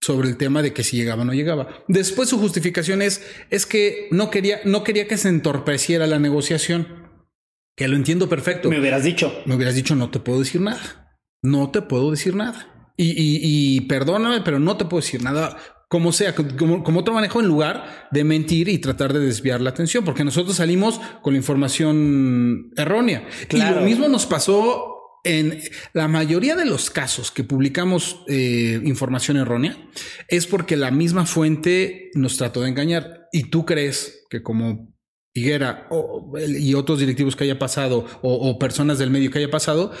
sobre 0.00 0.28
el 0.28 0.36
tema 0.36 0.62
de 0.62 0.72
que 0.72 0.82
si 0.82 0.96
llegaba 0.96 1.22
o 1.22 1.24
no 1.24 1.34
llegaba. 1.34 1.84
Después 1.86 2.28
su 2.30 2.38
justificación 2.38 3.02
es, 3.02 3.22
es 3.50 3.66
que 3.66 4.08
no 4.10 4.30
quería, 4.30 4.60
no 4.64 4.82
quería 4.82 5.06
que 5.06 5.18
se 5.18 5.28
entorpeciera 5.28 6.06
la 6.06 6.18
negociación 6.18 6.99
que 7.80 7.88
lo 7.88 7.96
entiendo 7.96 8.28
perfecto. 8.28 8.68
Me 8.68 8.78
hubieras 8.78 9.04
dicho. 9.04 9.32
Me 9.46 9.54
hubieras 9.54 9.74
dicho, 9.74 9.96
no 9.96 10.10
te 10.10 10.20
puedo 10.20 10.40
decir 10.40 10.60
nada. 10.60 11.16
No 11.40 11.70
te 11.70 11.80
puedo 11.80 12.10
decir 12.10 12.36
nada. 12.36 12.92
Y, 12.98 13.80
perdóname, 13.88 14.42
pero 14.42 14.60
no 14.60 14.76
te 14.76 14.84
puedo 14.84 15.00
decir 15.00 15.22
nada. 15.22 15.56
Como 15.88 16.12
sea, 16.12 16.34
como, 16.34 16.84
como, 16.84 17.00
otro 17.00 17.14
manejo 17.14 17.40
en 17.40 17.46
lugar 17.46 18.06
de 18.10 18.22
mentir 18.22 18.68
y 18.68 18.76
tratar 18.80 19.14
de 19.14 19.20
desviar 19.20 19.62
la 19.62 19.70
atención, 19.70 20.04
porque 20.04 20.24
nosotros 20.24 20.58
salimos 20.58 21.00
con 21.22 21.32
la 21.32 21.38
información 21.38 22.70
errónea. 22.76 23.26
Y 23.48 23.56
lo 23.56 23.80
mismo 23.80 24.08
nos 24.08 24.26
pasó 24.26 25.18
en 25.24 25.58
la 25.94 26.06
mayoría 26.06 26.56
de 26.56 26.66
los 26.66 26.90
casos 26.90 27.30
que 27.30 27.44
publicamos 27.44 28.24
eh, 28.28 28.78
información 28.84 29.38
errónea, 29.38 29.78
es 30.28 30.46
porque 30.46 30.76
la 30.76 30.90
misma 30.90 31.24
fuente 31.24 32.10
nos 32.12 32.36
trató 32.36 32.60
de 32.60 32.68
engañar. 32.68 33.26
Y 33.32 33.44
tú 33.44 33.64
crees 33.64 34.26
que 34.28 34.42
como 34.42 34.89
Higuera 35.32 35.88
y 36.58 36.74
otros 36.74 36.98
directivos 36.98 37.36
que 37.36 37.44
haya 37.44 37.58
pasado 37.58 38.04
o, 38.22 38.58
personas 38.58 38.98
del 38.98 39.10
medio 39.10 39.30
que 39.30 39.38
haya 39.38 39.50
pasado, 39.50 39.92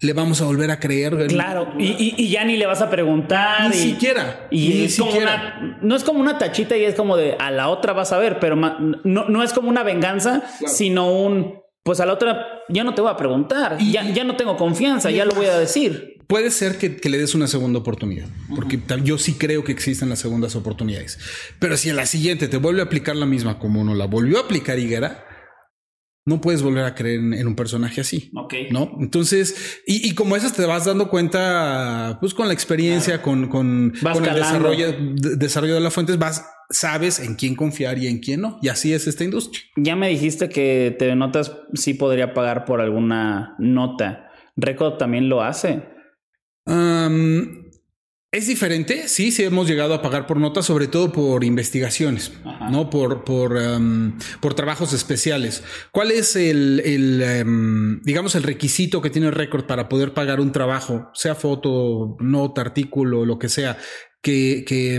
le 0.00 0.12
vamos 0.12 0.40
a 0.40 0.44
volver 0.44 0.72
a 0.72 0.80
creer. 0.80 1.28
Claro, 1.28 1.72
y, 1.78 2.28
ya 2.28 2.44
ni 2.44 2.56
le 2.56 2.66
vas 2.66 2.82
a 2.82 2.90
preguntar. 2.90 3.70
Ni 3.70 3.76
siquiera. 3.76 4.48
Y 4.50 4.88
siquiera. 4.88 5.78
no 5.80 5.94
es 5.94 6.02
como 6.02 6.18
una 6.18 6.36
tachita 6.36 6.76
y 6.76 6.84
es 6.84 6.96
como 6.96 7.16
de 7.16 7.36
a 7.38 7.52
la 7.52 7.68
otra 7.68 7.92
vas 7.92 8.12
a 8.12 8.18
ver, 8.18 8.40
pero 8.40 8.56
no, 8.56 8.74
no 9.04 9.42
es 9.42 9.52
como 9.52 9.68
una 9.68 9.84
venganza, 9.84 10.42
sino 10.66 11.12
un 11.12 11.62
pues 11.84 12.00
a 12.00 12.06
la 12.06 12.12
otra 12.12 12.46
ya 12.68 12.84
no 12.84 12.94
te 12.94 13.02
voy 13.02 13.10
a 13.10 13.16
preguntar, 13.16 13.78
ya, 13.78 14.08
ya 14.08 14.24
no 14.24 14.36
tengo 14.36 14.56
confianza, 14.56 15.10
ya 15.10 15.24
lo 15.24 15.32
voy 15.32 15.46
a 15.46 15.58
decir 15.58 16.11
puede 16.26 16.50
ser 16.50 16.78
que, 16.78 17.08
le 17.08 17.18
des 17.18 17.34
una 17.34 17.46
segunda 17.46 17.78
oportunidad, 17.78 18.28
porque 18.54 18.80
yo 19.04 19.18
sí 19.18 19.34
creo 19.34 19.64
que 19.64 19.72
existen 19.72 20.08
las 20.08 20.20
segundas 20.20 20.56
oportunidades. 20.56 21.18
Pero 21.58 21.76
si 21.76 21.90
en 21.90 21.96
la 21.96 22.06
siguiente 22.06 22.48
te 22.48 22.56
vuelve 22.56 22.80
a 22.80 22.84
aplicar 22.84 23.16
la 23.16 23.26
misma 23.26 23.58
como 23.58 23.84
no 23.84 23.94
la 23.94 24.06
volvió 24.06 24.38
a 24.38 24.42
aplicar 24.42 24.78
Higuera, 24.78 25.26
no 26.24 26.40
puedes 26.40 26.62
volver 26.62 26.84
a 26.84 26.94
creer 26.94 27.18
en, 27.18 27.46
un 27.46 27.56
personaje 27.56 28.00
así. 28.00 28.30
Ok. 28.36 28.54
¿No? 28.70 28.96
Entonces, 29.00 29.82
y, 29.86 30.14
como 30.14 30.36
esas 30.36 30.54
te 30.54 30.64
vas 30.64 30.84
dando 30.84 31.08
cuenta, 31.08 32.18
pues 32.20 32.32
con 32.32 32.46
la 32.46 32.54
experiencia, 32.54 33.22
con, 33.22 33.48
con, 33.48 33.92
el 33.94 34.34
desarrollo 34.34 34.92
de, 34.92 35.36
desarrollo 35.36 35.74
de 35.74 35.80
las 35.80 35.92
fuentes, 35.92 36.18
vas, 36.18 36.46
sabes 36.70 37.18
en 37.18 37.34
quién 37.34 37.56
confiar 37.56 37.98
y 37.98 38.06
en 38.06 38.20
quién 38.20 38.40
no. 38.40 38.58
Y 38.62 38.68
así 38.68 38.92
es 38.92 39.08
esta 39.08 39.24
industria. 39.24 39.62
Ya 39.76 39.96
me 39.96 40.08
dijiste 40.08 40.48
que 40.48 40.94
TV 40.96 41.16
Notas 41.16 41.56
sí 41.74 41.94
podría 41.94 42.34
pagar 42.34 42.64
por 42.64 42.80
alguna 42.80 43.56
nota. 43.58 44.28
Record 44.54 44.98
también 44.98 45.28
lo 45.28 45.42
hace 45.42 45.91
es 46.66 48.46
diferente, 48.46 49.08
sí, 49.08 49.30
sí 49.30 49.42
hemos 49.44 49.68
llegado 49.68 49.94
a 49.94 50.02
pagar 50.02 50.26
por 50.26 50.38
notas, 50.38 50.66
sobre 50.66 50.86
todo 50.86 51.12
por 51.12 51.44
investigaciones, 51.44 52.32
no 52.70 52.88
por 52.88 53.24
por, 53.24 53.58
por 54.40 54.54
trabajos 54.54 54.92
especiales. 54.92 55.62
¿Cuál 55.90 56.10
es 56.10 56.36
el, 56.36 56.80
el 56.84 58.00
digamos 58.02 58.34
el 58.34 58.42
requisito 58.42 59.02
que 59.02 59.10
tiene 59.10 59.28
el 59.28 59.34
récord 59.34 59.66
para 59.66 59.88
poder 59.88 60.14
pagar 60.14 60.40
un 60.40 60.52
trabajo, 60.52 61.10
sea 61.14 61.34
foto, 61.34 62.16
nota, 62.20 62.60
artículo, 62.60 63.26
lo 63.26 63.38
que 63.38 63.48
sea, 63.48 63.76
que, 64.22 64.64
que 64.66 64.98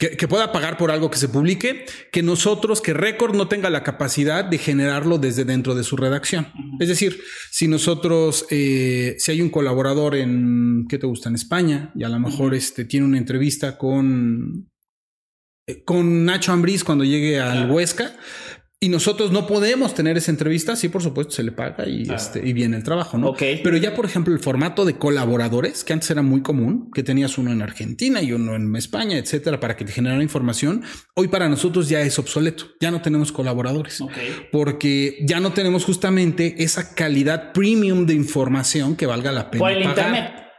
que, 0.00 0.28
pueda 0.28 0.50
pagar 0.50 0.78
por 0.78 0.90
algo 0.90 1.10
que 1.10 1.18
se 1.18 1.28
publique, 1.28 1.84
que 2.10 2.22
nosotros, 2.22 2.80
que 2.80 2.94
Record 2.94 3.36
no 3.36 3.48
tenga 3.48 3.68
la 3.68 3.82
capacidad 3.82 4.46
de 4.46 4.56
generarlo 4.56 5.18
desde 5.18 5.44
dentro 5.44 5.74
de 5.74 5.84
su 5.84 5.94
redacción. 5.98 6.48
Es 6.78 6.88
decir, 6.88 7.20
si 7.50 7.68
nosotros, 7.68 8.46
eh, 8.48 9.16
si 9.18 9.32
hay 9.32 9.42
un 9.42 9.50
colaborador 9.50 10.16
en, 10.16 10.86
¿qué 10.88 10.96
te 10.96 11.06
gusta? 11.06 11.28
En 11.28 11.34
España, 11.34 11.92
y 11.94 12.04
a 12.04 12.08
lo 12.08 12.18
mejor 12.18 12.54
este, 12.54 12.86
tiene 12.86 13.04
una 13.04 13.18
entrevista 13.18 13.76
con, 13.76 14.70
eh, 15.66 15.84
con 15.84 16.24
Nacho 16.24 16.52
Ambriz 16.52 16.82
cuando 16.82 17.04
llegue 17.04 17.38
al 17.38 17.70
Huesca, 17.70 18.16
y 18.82 18.88
nosotros 18.88 19.30
no 19.30 19.46
podemos 19.46 19.94
tener 19.94 20.16
esa 20.16 20.30
entrevista, 20.30 20.74
sí, 20.74 20.88
por 20.88 21.02
supuesto, 21.02 21.34
se 21.34 21.42
le 21.42 21.52
paga 21.52 21.86
y, 21.86 22.10
este, 22.10 22.46
y 22.46 22.54
viene 22.54 22.78
el 22.78 22.82
trabajo, 22.82 23.18
¿no? 23.18 23.34
Pero 23.34 23.76
ya, 23.76 23.94
por 23.94 24.06
ejemplo, 24.06 24.32
el 24.32 24.40
formato 24.40 24.86
de 24.86 24.94
colaboradores, 24.94 25.84
que 25.84 25.92
antes 25.92 26.10
era 26.10 26.22
muy 26.22 26.40
común, 26.40 26.90
que 26.94 27.02
tenías 27.02 27.36
uno 27.36 27.52
en 27.52 27.60
Argentina 27.60 28.22
y 28.22 28.32
uno 28.32 28.56
en 28.56 28.74
España, 28.76 29.18
etcétera, 29.18 29.60
para 29.60 29.76
que 29.76 29.84
te 29.84 29.92
generara 29.92 30.22
información, 30.22 30.82
hoy 31.12 31.28
para 31.28 31.50
nosotros 31.50 31.90
ya 31.90 32.00
es 32.00 32.18
obsoleto. 32.18 32.68
Ya 32.80 32.90
no 32.90 33.02
tenemos 33.02 33.32
colaboradores. 33.32 34.02
Porque 34.50 35.18
ya 35.26 35.40
no 35.40 35.52
tenemos 35.52 35.84
justamente 35.84 36.62
esa 36.62 36.94
calidad 36.94 37.52
premium 37.52 38.06
de 38.06 38.14
información 38.14 38.96
que 38.96 39.04
valga 39.04 39.30
la 39.30 39.50
pena. 39.50 39.60
Por 39.62 39.72
el 39.72 39.82
Internet. 39.82 40.49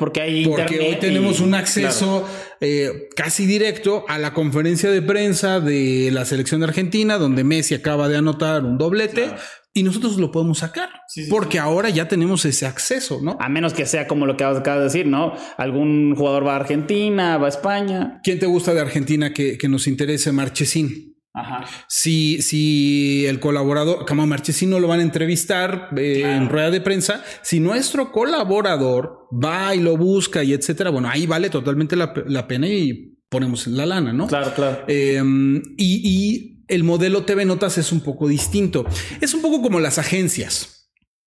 Porque 0.00 0.22
hay 0.22 0.44
Porque 0.46 0.80
hoy 0.80 0.96
tenemos 0.98 1.40
un 1.40 1.54
acceso 1.54 2.26
eh, 2.60 3.08
casi 3.14 3.44
directo 3.44 4.04
a 4.08 4.18
la 4.18 4.32
conferencia 4.32 4.90
de 4.90 5.02
prensa 5.02 5.60
de 5.60 6.08
la 6.10 6.24
selección 6.24 6.60
de 6.60 6.68
Argentina, 6.68 7.18
donde 7.18 7.44
Messi 7.44 7.74
acaba 7.74 8.08
de 8.08 8.16
anotar 8.16 8.64
un 8.64 8.78
doblete. 8.78 9.30
Y 9.72 9.84
nosotros 9.84 10.16
lo 10.16 10.32
podemos 10.32 10.58
sacar 10.58 10.88
porque 11.28 11.60
ahora 11.60 11.90
ya 11.90 12.08
tenemos 12.08 12.44
ese 12.44 12.66
acceso, 12.66 13.20
¿no? 13.22 13.36
A 13.38 13.48
menos 13.48 13.72
que 13.72 13.86
sea 13.86 14.08
como 14.08 14.26
lo 14.26 14.36
que 14.36 14.42
acabas 14.42 14.78
de 14.78 14.84
decir, 14.84 15.06
¿no? 15.06 15.32
Algún 15.58 16.16
jugador 16.16 16.44
va 16.44 16.54
a 16.54 16.56
Argentina, 16.56 17.38
va 17.38 17.46
a 17.46 17.50
España. 17.50 18.20
¿Quién 18.24 18.40
te 18.40 18.46
gusta 18.46 18.74
de 18.74 18.80
Argentina 18.80 19.32
que, 19.32 19.58
que 19.58 19.68
nos 19.68 19.86
interese? 19.86 20.32
Marchesín. 20.32 21.09
Ajá. 21.32 21.64
Si, 21.88 22.42
si 22.42 23.24
el 23.26 23.38
colaborador, 23.38 24.04
como 24.06 24.26
Marchesino 24.26 24.80
lo 24.80 24.88
van 24.88 25.00
a 25.00 25.04
entrevistar 25.04 25.90
eh, 25.96 26.22
en 26.24 26.48
rueda 26.48 26.70
de 26.70 26.80
prensa, 26.80 27.22
si 27.42 27.60
nuestro 27.60 28.10
colaborador 28.10 29.28
va 29.32 29.74
y 29.74 29.80
lo 29.80 29.96
busca 29.96 30.42
y 30.42 30.52
etcétera, 30.52 30.90
bueno, 30.90 31.08
ahí 31.08 31.26
vale 31.26 31.48
totalmente 31.50 31.94
la, 31.94 32.12
pena 32.48 32.66
y 32.66 33.16
ponemos 33.28 33.68
la 33.68 33.86
lana, 33.86 34.12
¿no? 34.12 34.26
Claro, 34.26 34.52
claro. 34.54 34.84
Em, 34.88 35.62
y, 35.76 36.00
y 36.04 36.64
el 36.66 36.82
modelo 36.82 37.24
TV 37.24 37.44
Notas 37.44 37.78
es 37.78 37.92
un 37.92 38.00
poco 38.00 38.26
distinto. 38.26 38.84
Es 39.20 39.34
un 39.34 39.42
poco 39.42 39.62
como 39.62 39.78
las 39.78 39.98
agencias. 39.98 40.79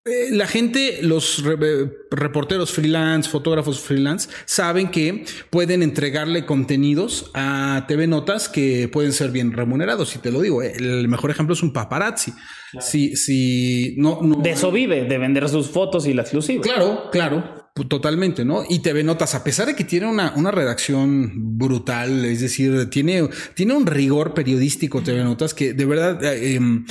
Eh, 0.06 0.28
la 0.32 0.46
gente, 0.46 0.98
los 1.00 1.42
eh, 1.46 1.90
reporteros 2.10 2.70
freelance, 2.72 3.30
fotógrafos 3.30 3.80
freelance, 3.80 4.28
saben 4.44 4.90
que 4.90 5.24
pueden 5.48 5.82
entregarle 5.82 6.44
contenidos 6.44 7.30
a 7.32 7.86
TV 7.88 8.06
Notas 8.06 8.50
que 8.50 8.88
pueden 8.88 9.14
ser 9.14 9.30
bien 9.30 9.52
remunerados. 9.52 10.14
Y 10.14 10.18
te 10.18 10.30
lo 10.30 10.42
digo, 10.42 10.62
eh, 10.62 10.74
el 10.76 11.08
mejor 11.08 11.30
ejemplo 11.30 11.54
es 11.54 11.62
un 11.62 11.72
paparazzi. 11.72 12.34
Si, 12.80 13.16
si 13.16 13.94
no, 13.96 14.20
De 14.42 14.50
eso 14.50 14.70
vive, 14.70 15.04
de 15.04 15.16
vender 15.16 15.48
sus 15.48 15.70
fotos 15.70 16.06
y 16.06 16.12
las 16.12 16.26
exclusiva. 16.26 16.62
Claro, 16.62 17.08
claro. 17.10 17.64
Totalmente, 17.88 18.44
¿no? 18.44 18.62
Y 18.68 18.78
TV 18.80 19.02
Notas, 19.02 19.34
a 19.34 19.42
pesar 19.42 19.66
de 19.66 19.74
que 19.74 19.82
tiene 19.82 20.06
una, 20.06 20.32
una 20.36 20.52
redacción 20.52 21.58
brutal, 21.58 22.24
es 22.24 22.40
decir, 22.40 22.88
tiene, 22.88 23.28
tiene 23.54 23.74
un 23.74 23.84
rigor 23.84 24.32
periodístico 24.32 25.02
TV 25.02 25.24
Notas 25.24 25.54
que 25.54 25.72
de 25.72 25.84
verdad 25.84 26.22
em, 26.22 26.86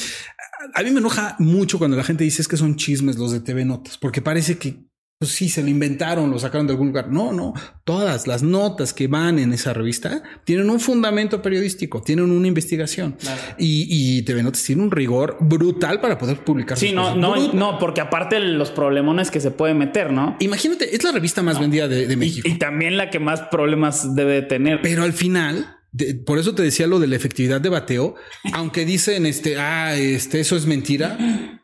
a 0.74 0.84
mí 0.84 0.92
me 0.92 1.00
enoja 1.00 1.36
mucho 1.40 1.78
cuando 1.78 1.98
la 1.98 2.04
gente 2.04 2.24
dice 2.24 2.42
es 2.42 2.48
que 2.48 2.58
son 2.58 2.76
chismes 2.76 3.18
los 3.18 3.32
de 3.32 3.40
TV 3.40 3.66
Notas, 3.66 3.98
porque 3.98 4.22
parece 4.22 4.58
que 4.58 4.86
pues 5.24 5.32
sí, 5.32 5.48
se 5.48 5.62
lo 5.64 5.70
inventaron, 5.70 6.30
lo 6.30 6.38
sacaron 6.38 6.68
de 6.68 6.74
algún 6.74 6.88
lugar. 6.88 7.10
No, 7.10 7.32
no, 7.32 7.54
todas 7.86 8.28
las 8.28 8.44
notas 8.44 8.94
que 8.94 9.08
van 9.08 9.40
en 9.40 9.54
esa 9.54 9.72
revista 9.72 10.22
tienen 10.44 10.70
un 10.70 10.82
fundamento 10.82 11.42
periodístico, 11.42 12.02
tienen 12.02 12.30
una 12.30 12.46
investigación 12.46 13.16
y, 13.58 13.88
y, 14.18 14.24
TV 14.24 14.44
Notas 14.44 14.64
tiene 14.64 14.84
un 14.84 14.92
rigor 14.92 15.38
brutal 15.40 16.02
para 16.02 16.18
poder 16.18 16.44
publicar. 16.44 16.78
Sí, 16.78 16.92
no, 16.92 17.16
no, 17.16 17.54
no, 17.54 17.80
porque 17.80 18.02
aparte 18.02 18.38
los 18.42 18.72
problemones 18.72 19.32
que 19.32 19.40
se 19.40 19.52
puede 19.52 19.74
meter, 19.74 20.12
¿no? 20.12 20.36
Imagínate, 20.40 20.94
es 20.94 21.02
la 21.06 21.14
revista 21.14 21.42
más 21.42 21.58
vendida 21.58 21.88
de, 21.88 22.18
México. 22.18 22.46
Y, 22.46 22.56
y, 22.56 22.58
también 22.58 22.98
la 22.98 23.10
que 23.10 23.20
más 23.20 23.44
problemas 23.44 24.16
debe 24.16 24.42
tener. 24.42 24.82
Pero 24.82 25.04
al 25.04 25.14
final 25.14 25.78
por 26.26 26.40
eso 26.40 26.56
te 26.56 26.64
decía 26.64 26.88
lo 26.88 27.00
de 27.00 27.08
la 27.08 27.16
efectividad 27.16 27.62
de 27.62 27.70
bateo, 27.70 28.16
aunque 28.54 28.86
dicen 28.86 29.26
este, 29.26 29.58
ah, 29.60 29.96
este, 29.96 30.40
eso 30.40 30.56
es 30.56 30.66
mentira. 30.66 31.18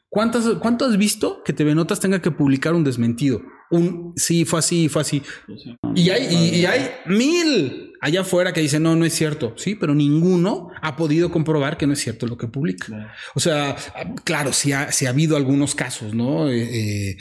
¿Cuántas, 0.10 0.46
¿Cuánto 0.60 0.86
has 0.86 0.98
visto 0.98 1.44
que 1.44 1.54
TV 1.54 1.76
Notas 1.76 2.00
tenga 2.00 2.22
que 2.22 2.32
publicar 2.32 2.74
un 2.74 2.84
desmentido? 2.84 3.42
Un 3.70 4.14
sí, 4.16 4.46
fue 4.46 4.60
así, 4.60 4.90
fue 4.90 5.04
así. 5.04 5.22
Y 5.94 6.10
hay, 6.10 6.34
y, 6.34 6.66
hay 6.66 6.90
mil 7.06 7.94
allá 8.02 8.22
afuera 8.22 8.52
que 8.52 8.62
dicen, 8.62 8.82
no, 8.82 8.96
no 8.96 9.06
es 9.06 9.14
cierto. 9.14 9.54
Sí, 9.56 9.76
pero 9.76 9.94
ninguno 9.94 10.70
ha 10.82 10.96
podido 10.96 11.30
comprobar 11.30 11.78
que 11.78 11.86
no 11.86 11.94
es 11.94 12.00
cierto 12.00 12.26
lo 12.26 12.38
que 12.38 12.48
publica. 12.48 13.14
O 13.36 13.40
sea, 13.40 13.76
claro, 14.24 14.52
sí 14.52 14.72
ha, 14.72 14.90
ha 14.90 15.10
habido 15.10 15.38
algunos 15.38 15.76
casos, 15.76 16.16
¿no? 16.16 16.50
Eh, 16.50 17.12
eh, 17.12 17.18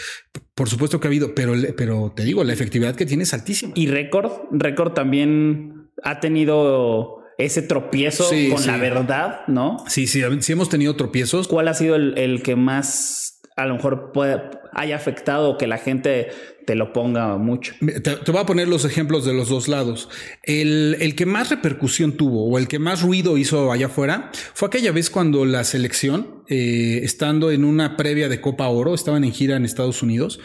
por 0.54 0.70
supuesto 0.70 0.98
que 0.98 1.08
ha 1.08 1.10
habido, 1.10 1.34
pero, 1.34 1.52
pero 1.76 2.12
te 2.16 2.24
digo, 2.24 2.42
la 2.42 2.54
efectividad 2.54 2.96
que 2.96 3.04
tiene 3.04 3.24
es 3.24 3.34
altísima. 3.34 3.74
Y 3.76 3.86
récord, 3.88 4.32
récord 4.50 4.94
también 4.94 5.77
ha 6.02 6.20
tenido 6.20 7.18
ese 7.38 7.62
tropiezo 7.62 8.28
con 8.52 8.66
la 8.66 8.76
verdad, 8.76 9.40
¿no? 9.46 9.76
Sí, 9.86 10.08
sí, 10.08 10.22
sí 10.40 10.52
hemos 10.52 10.68
tenido 10.68 10.96
tropiezos. 10.96 11.46
¿Cuál 11.46 11.68
ha 11.68 11.74
sido 11.74 11.94
el, 11.94 12.42
que 12.42 12.56
más 12.56 13.40
a 13.56 13.66
lo 13.66 13.76
mejor 13.76 14.10
puede, 14.12 14.42
haya 14.72 14.96
afectado 14.96 15.56
que 15.56 15.68
la 15.68 15.78
gente 15.78 16.28
te 16.66 16.74
lo 16.74 16.92
ponga 16.92 17.36
mucho? 17.38 17.74
Te, 18.02 18.32
voy 18.32 18.40
a 18.40 18.44
poner 18.46 18.66
los 18.66 18.84
ejemplos 18.84 19.24
de 19.24 19.34
los 19.34 19.48
dos 19.48 19.68
lados. 19.68 20.08
El, 20.42 20.96
el, 20.98 21.14
que 21.14 21.26
más 21.26 21.50
repercusión 21.50 22.16
tuvo 22.16 22.44
o 22.44 22.58
el 22.58 22.66
que 22.66 22.80
más 22.80 23.02
ruido 23.02 23.38
hizo 23.38 23.70
allá 23.70 23.86
afuera 23.86 24.32
fue 24.52 24.66
aquella 24.66 24.90
vez 24.90 25.08
cuando 25.08 25.44
la 25.44 25.62
selección, 25.62 26.42
eh, 26.48 27.00
estando 27.04 27.52
en 27.52 27.64
una 27.64 27.96
previa 27.96 28.28
de 28.28 28.40
Copa 28.40 28.66
Oro, 28.66 28.96
estaban 28.96 29.22
en 29.22 29.32
gira 29.32 29.56
en 29.56 29.64
Estados 29.64 30.02
Unidos, 30.02 30.40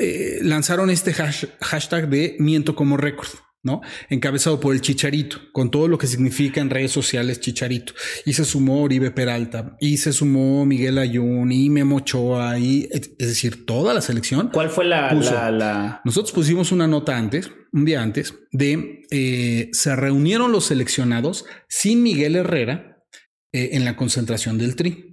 eh, 0.00 0.40
lanzaron 0.42 0.90
este 0.90 1.12
hashtag 1.12 2.08
de 2.08 2.36
miento 2.40 2.74
como 2.74 2.96
récord. 2.96 3.28
¿No? 3.64 3.80
Encabezado 4.10 4.60
por 4.60 4.74
el 4.74 4.80
Chicharito, 4.80 5.38
con 5.52 5.70
todo 5.70 5.88
lo 5.88 5.98
que 5.98 6.06
significa 6.06 6.60
en 6.60 6.70
redes 6.70 6.92
sociales 6.92 7.40
Chicharito. 7.40 7.94
Y 8.24 8.34
se 8.34 8.44
sumó 8.44 8.82
Oribe 8.82 9.10
Peralta, 9.10 9.76
y 9.80 9.96
se 9.96 10.12
sumó 10.12 10.64
Miguel 10.66 10.98
Ayun, 10.98 11.50
y 11.50 11.70
Memo 11.70 11.96
Ochoa, 11.96 12.58
y 12.58 12.88
es 12.92 13.16
decir, 13.18 13.66
toda 13.66 13.94
la 13.94 14.02
selección. 14.02 14.50
¿Cuál 14.52 14.70
fue 14.70 14.84
la, 14.84 16.00
Nosotros 16.04 16.32
pusimos 16.32 16.70
una 16.70 16.86
nota 16.86 17.16
antes, 17.16 17.50
un 17.72 17.84
día 17.84 18.02
antes, 18.02 18.34
de 18.52 19.02
eh, 19.10 19.70
se 19.72 19.96
reunieron 19.96 20.52
los 20.52 20.66
seleccionados 20.66 21.46
sin 21.68 22.02
Miguel 22.02 22.36
Herrera 22.36 23.02
eh, 23.52 23.70
en 23.72 23.84
la 23.84 23.96
concentración 23.96 24.58
del 24.58 24.76
Tri. 24.76 25.10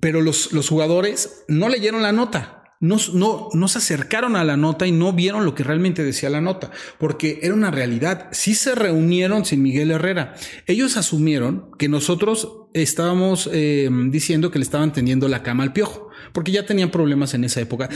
Pero 0.00 0.22
los, 0.22 0.52
los 0.52 0.68
jugadores 0.68 1.44
no 1.46 1.68
leyeron 1.68 2.02
la 2.02 2.10
nota 2.10 2.63
no, 2.84 3.48
no, 3.52 3.68
se 3.68 3.78
acercaron 3.78 4.36
a 4.36 4.44
la 4.44 4.56
nota 4.56 4.86
y 4.86 4.92
no 4.92 5.12
vieron 5.12 5.44
lo 5.44 5.54
que 5.54 5.64
realmente 5.64 6.04
decía 6.04 6.30
la 6.30 6.40
nota, 6.40 6.70
porque 6.98 7.40
era 7.42 7.54
una 7.54 7.70
realidad. 7.70 8.28
Sí 8.32 8.54
se 8.54 8.74
reunieron 8.74 9.44
sin 9.44 9.62
Miguel 9.62 9.90
Herrera. 9.90 10.34
Ellos 10.66 10.96
asumieron 10.96 11.70
que 11.78 11.88
nosotros 11.88 12.48
estábamos 12.74 13.48
eh, 13.52 13.88
diciendo 14.08 14.50
que 14.50 14.58
le 14.58 14.64
estaban 14.64 14.92
tendiendo 14.92 15.28
la 15.28 15.42
cama 15.42 15.62
al 15.62 15.72
piojo 15.72 16.10
porque 16.32 16.50
ya 16.50 16.66
tenían 16.66 16.90
problemas 16.90 17.32
en 17.34 17.44
esa 17.44 17.60
época. 17.60 17.88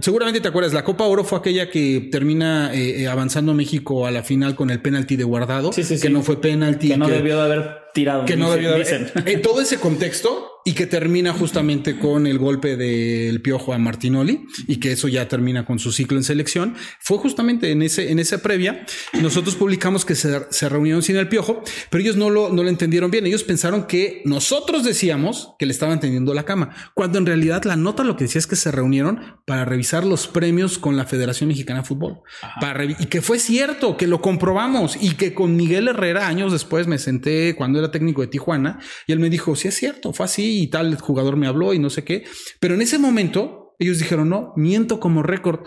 seguramente 0.00 0.40
te 0.40 0.48
acuerdas, 0.48 0.72
la 0.72 0.84
Copa 0.84 1.04
Oro 1.04 1.24
fue 1.24 1.38
aquella 1.38 1.70
que 1.70 2.08
termina 2.12 2.72
eh, 2.72 3.02
eh, 3.02 3.08
avanzando 3.08 3.52
México 3.52 4.06
a 4.06 4.12
la 4.12 4.22
final 4.22 4.54
con 4.54 4.70
el 4.70 4.80
penalti 4.80 5.16
de 5.16 5.24
guardado, 5.24 5.70
que 5.70 6.10
no 6.10 6.22
fue 6.22 6.40
penalti. 6.40 6.88
Que 6.88 6.96
no 6.96 7.08
debió 7.08 7.36
de 7.36 7.42
haber 7.42 7.78
tirado. 7.92 8.24
Que 8.24 8.36
no 8.36 8.52
debió 8.52 8.70
de 8.70 8.74
haber. 8.76 9.12
En 9.26 9.42
todo 9.42 9.60
ese 9.60 9.78
contexto, 9.78 10.49
y 10.64 10.72
que 10.72 10.86
termina 10.86 11.32
justamente 11.32 11.98
con 11.98 12.26
el 12.26 12.38
golpe 12.38 12.76
del 12.76 13.40
piojo 13.40 13.72
a 13.72 13.78
Martinoli 13.78 14.46
y 14.66 14.76
que 14.76 14.92
eso 14.92 15.08
ya 15.08 15.26
termina 15.28 15.64
con 15.64 15.78
su 15.78 15.92
ciclo 15.92 16.18
en 16.18 16.24
selección. 16.24 16.74
Fue 17.00 17.18
justamente 17.18 17.70
en 17.70 17.82
ese, 17.82 18.10
en 18.10 18.18
esa 18.18 18.38
previa. 18.38 18.84
Nosotros 19.20 19.54
publicamos 19.54 20.04
que 20.04 20.14
se, 20.14 20.46
se 20.50 20.68
reunieron 20.68 21.02
sin 21.02 21.16
el 21.16 21.28
piojo, 21.28 21.62
pero 21.90 22.02
ellos 22.02 22.16
no 22.16 22.30
lo, 22.30 22.50
no 22.50 22.62
lo 22.62 22.68
entendieron 22.68 23.10
bien. 23.10 23.26
Ellos 23.26 23.44
pensaron 23.44 23.86
que 23.86 24.22
nosotros 24.24 24.84
decíamos 24.84 25.54
que 25.58 25.66
le 25.66 25.72
estaban 25.72 26.00
tendiendo 26.00 26.34
la 26.34 26.44
cama, 26.44 26.74
cuando 26.94 27.18
en 27.18 27.26
realidad 27.26 27.64
la 27.64 27.76
nota 27.76 28.04
lo 28.04 28.16
que 28.16 28.24
decía 28.24 28.38
es 28.38 28.46
que 28.46 28.56
se 28.56 28.70
reunieron 28.70 29.40
para 29.46 29.64
revisar 29.64 30.04
los 30.04 30.26
premios 30.26 30.78
con 30.78 30.96
la 30.96 31.06
Federación 31.06 31.48
Mexicana 31.48 31.80
de 31.80 31.86
Fútbol. 31.86 32.20
Para 32.60 32.84
y 32.84 33.06
que 33.06 33.22
fue 33.22 33.38
cierto, 33.38 33.96
que 33.96 34.06
lo 34.06 34.20
comprobamos 34.20 34.96
y 35.00 35.14
que 35.14 35.34
con 35.34 35.56
Miguel 35.56 35.88
Herrera 35.88 36.26
años 36.26 36.52
después 36.52 36.86
me 36.86 36.98
senté 36.98 37.54
cuando 37.56 37.78
era 37.78 37.90
técnico 37.90 38.22
de 38.22 38.28
Tijuana 38.28 38.78
y 39.06 39.12
él 39.12 39.18
me 39.18 39.30
dijo, 39.30 39.54
sí 39.56 39.68
es 39.68 39.74
cierto, 39.74 40.12
fue 40.12 40.26
así 40.26 40.49
y 40.50 40.66
tal 40.68 40.98
jugador 40.98 41.36
me 41.36 41.46
habló 41.46 41.72
y 41.74 41.78
no 41.78 41.90
sé 41.90 42.04
qué. 42.04 42.24
Pero 42.58 42.74
en 42.74 42.82
ese 42.82 42.98
momento 42.98 43.74
ellos 43.78 43.98
dijeron, 43.98 44.28
no, 44.28 44.52
miento 44.56 45.00
como 45.00 45.22
récord. 45.22 45.66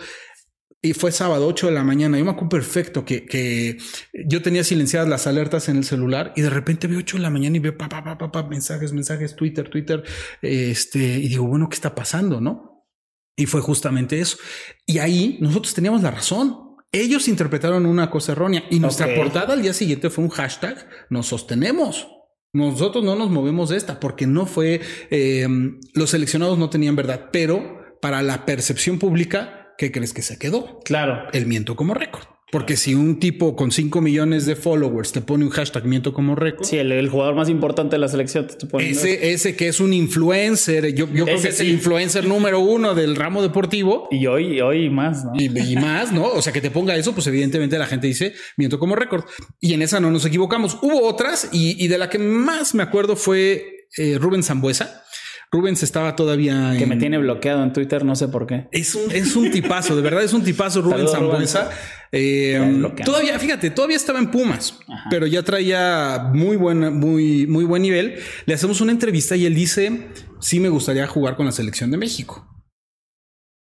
Y 0.85 0.93
fue 0.93 1.13
sábado, 1.13 1.47
8 1.47 1.67
de 1.67 1.73
la 1.73 1.83
mañana. 1.83 2.17
Yo 2.17 2.25
me 2.25 2.31
acuerdo 2.31 2.49
perfecto 2.49 3.05
que, 3.05 3.25
que, 3.25 3.77
yo 4.27 4.41
tenía 4.41 4.65
silenciadas 4.65 5.07
las 5.07 5.27
alertas 5.27 5.69
en 5.69 5.77
el 5.77 5.85
celular 5.85 6.33
y 6.35 6.41
de 6.41 6.49
repente 6.49 6.87
veo 6.87 6.99
8 6.99 7.17
de 7.17 7.23
la 7.23 7.29
mañana 7.29 7.55
y 7.55 7.59
veo 7.59 7.77
pa, 7.77 7.87
pa, 7.87 8.03
pa, 8.03 8.31
pa, 8.31 8.43
mensajes, 8.43 8.91
mensajes, 8.91 9.35
Twitter, 9.35 9.69
Twitter. 9.69 10.03
Este, 10.41 10.99
y 10.99 11.29
digo, 11.29 11.47
bueno, 11.47 11.69
¿qué 11.69 11.75
está 11.75 11.95
pasando? 11.95 12.41
No? 12.41 12.85
Y 13.35 13.45
fue 13.45 13.61
justamente 13.61 14.19
eso. 14.19 14.37
Y 14.85 14.99
ahí 14.99 15.37
nosotros 15.41 15.73
teníamos 15.73 16.03
la 16.03 16.11
razón. 16.11 16.75
Ellos 16.91 17.27
interpretaron 17.27 17.85
una 17.87 18.11
cosa 18.11 18.33
errónea 18.33 18.65
y 18.69 18.79
nuestra 18.79 19.15
portada 19.15 19.53
al 19.53 19.63
día 19.63 19.73
siguiente 19.73 20.11
fue 20.11 20.23
un 20.23 20.29
hashtag, 20.29 20.87
nos 21.09 21.27
sostenemos. 21.27 22.07
Nosotros 22.53 23.03
no 23.03 23.15
nos 23.15 23.31
movemos 23.31 23.69
de 23.69 23.77
esta 23.77 23.99
porque 23.99 24.27
no 24.27 24.45
fue, 24.45 24.79
eh, 25.09 25.47
los 25.93 26.11
seleccionados 26.11 26.59
no 26.59 26.69
tenían 26.69 26.95
verdad, 26.95 27.29
pero 27.31 27.81
para 27.99 28.21
la 28.21 28.45
percepción 28.45 28.99
pública, 28.99 29.73
¿qué 29.77 29.91
crees 29.91 30.13
que 30.13 30.21
se 30.21 30.37
quedó? 30.37 30.79
Claro. 30.85 31.29
El 31.33 31.47
miento 31.47 31.75
como 31.75 31.95
récord. 31.95 32.32
Porque 32.53 32.77
si 32.77 32.93
un 32.93 33.19
tipo 33.19 33.55
con 33.55 33.71
5 33.71 33.99
millones 33.99 34.45
de 34.45 34.55
followers 34.55 35.11
te 35.11 35.21
pone 35.21 35.43
un 35.43 35.49
hashtag 35.49 35.85
miento 35.85 36.13
como 36.13 36.35
récord. 36.35 36.67
Sí, 36.67 36.77
el, 36.77 37.09
jugador 37.09 37.33
más 37.33 37.49
importante 37.49 37.95
de 37.95 37.99
la 37.99 38.07
selección 38.07 38.45
te 38.45 38.67
pone 38.67 38.91
ese, 38.91 39.33
ese 39.33 39.55
que 39.55 39.69
es 39.69 39.79
un 39.79 39.91
influencer, 39.91 40.93
yo, 40.93 41.09
creo 41.09 41.25
que 41.25 41.33
es 41.33 41.59
el 41.59 41.69
influencer 41.69 42.27
número 42.27 42.59
uno 42.59 42.93
del 42.93 43.15
ramo 43.15 43.41
deportivo. 43.41 44.07
Y 44.11 44.27
hoy, 44.27 44.61
hoy 44.61 44.91
más, 44.91 45.25
¿no? 45.25 45.31
Y, 45.35 45.75
más, 45.77 46.11
¿no? 46.11 46.27
O 46.27 46.43
sea, 46.43 46.53
que 46.53 46.61
te 46.61 46.69
ponga 46.69 46.95
eso, 46.95 47.15
pues 47.15 47.25
evidentemente 47.25 47.75
la 47.79 47.87
gente 47.87 48.05
dice 48.05 48.35
miento 48.55 48.77
como 48.77 48.95
récord. 48.95 49.23
Y 49.59 49.73
en 49.73 49.81
esa 49.81 49.99
no 49.99 50.11
nos 50.11 50.23
equivocamos. 50.23 50.77
Hubo 50.83 51.07
otras 51.07 51.49
y, 51.51 51.87
de 51.87 51.97
la 51.97 52.11
que 52.11 52.19
más 52.19 52.75
me 52.75 52.83
acuerdo 52.83 53.15
fue 53.15 53.87
eh, 53.97 54.19
Rubén 54.19 54.43
Zambuesa 54.43 55.03
Rubens 55.53 55.83
estaba 55.83 56.15
todavía. 56.15 56.73
Que 56.79 56.87
me 56.87 56.97
tiene 56.97 57.19
bloqueado 57.19 57.63
en 57.63 57.71
Twitter, 57.73 58.03
no 58.03 58.15
sé 58.15 58.27
por 58.27 58.47
qué. 58.47 58.67
Es 58.71 58.95
un, 58.95 59.11
es 59.11 59.35
un 59.35 59.51
tipazo, 59.51 59.95
de 59.95 60.01
verdad 60.01 60.23
es 60.23 60.33
un 60.33 60.43
tipazo 60.43 60.81
Rubens 60.81 61.11
Zambuesa. 61.11 61.69
Eh, 62.15 62.61
todavía, 63.03 63.39
fíjate, 63.39 63.71
todavía 63.71 63.97
estaba 63.97 64.19
en 64.19 64.29
Pumas, 64.29 64.77
pero 65.09 65.25
ya 65.25 65.41
traía 65.41 66.29
muy 66.31 66.57
buen, 66.57 66.99
muy, 66.99 67.47
muy 67.47 67.65
buen 67.65 67.81
nivel. 67.81 68.19
Le 68.45 68.53
hacemos 68.53 68.81
una 68.81 68.91
entrevista 68.91 69.35
y 69.35 69.47
él 69.47 69.55
dice: 69.55 70.09
Sí, 70.39 70.59
me 70.59 70.69
gustaría 70.69 71.07
jugar 71.07 71.35
con 71.35 71.47
la 71.47 71.51
selección 71.51 71.89
de 71.89 71.97
México. 71.97 72.47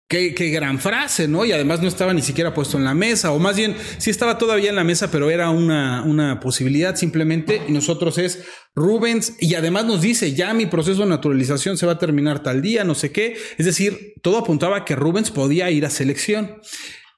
Qué, 0.08 0.30
gran 0.30 0.78
frase, 0.78 1.28
¿no? 1.28 1.44
Y 1.44 1.52
además 1.52 1.82
no 1.82 1.88
estaba 1.88 2.14
ni 2.14 2.22
siquiera 2.22 2.54
puesto 2.54 2.78
en 2.78 2.84
la 2.84 2.94
mesa, 2.94 3.30
o 3.32 3.38
más 3.38 3.56
bien 3.56 3.76
sí 3.98 4.08
estaba 4.08 4.38
todavía 4.38 4.70
en 4.70 4.76
la 4.76 4.84
mesa, 4.84 5.10
pero 5.10 5.30
era 5.30 5.50
una, 5.50 6.02
una 6.02 6.40
posibilidad 6.40 6.96
simplemente. 6.96 7.60
Y 7.68 7.72
nosotros 7.72 8.16
es 8.16 8.44
Rubens, 8.74 9.34
y 9.40 9.54
además 9.54 9.84
nos 9.84 10.00
dice, 10.00 10.32
ya 10.32 10.54
mi 10.54 10.64
proceso 10.64 11.02
de 11.02 11.08
naturalización 11.08 11.76
se 11.76 11.84
va 11.84 11.92
a 11.92 11.98
terminar 11.98 12.42
tal 12.42 12.62
día, 12.62 12.84
no 12.84 12.94
sé 12.94 13.12
qué. 13.12 13.36
Es 13.58 13.66
decir, 13.66 14.14
todo 14.22 14.38
apuntaba 14.38 14.78
a 14.78 14.84
que 14.86 14.96
Rubens 14.96 15.30
podía 15.30 15.70
ir 15.70 15.84
a 15.84 15.90
selección. 15.90 16.56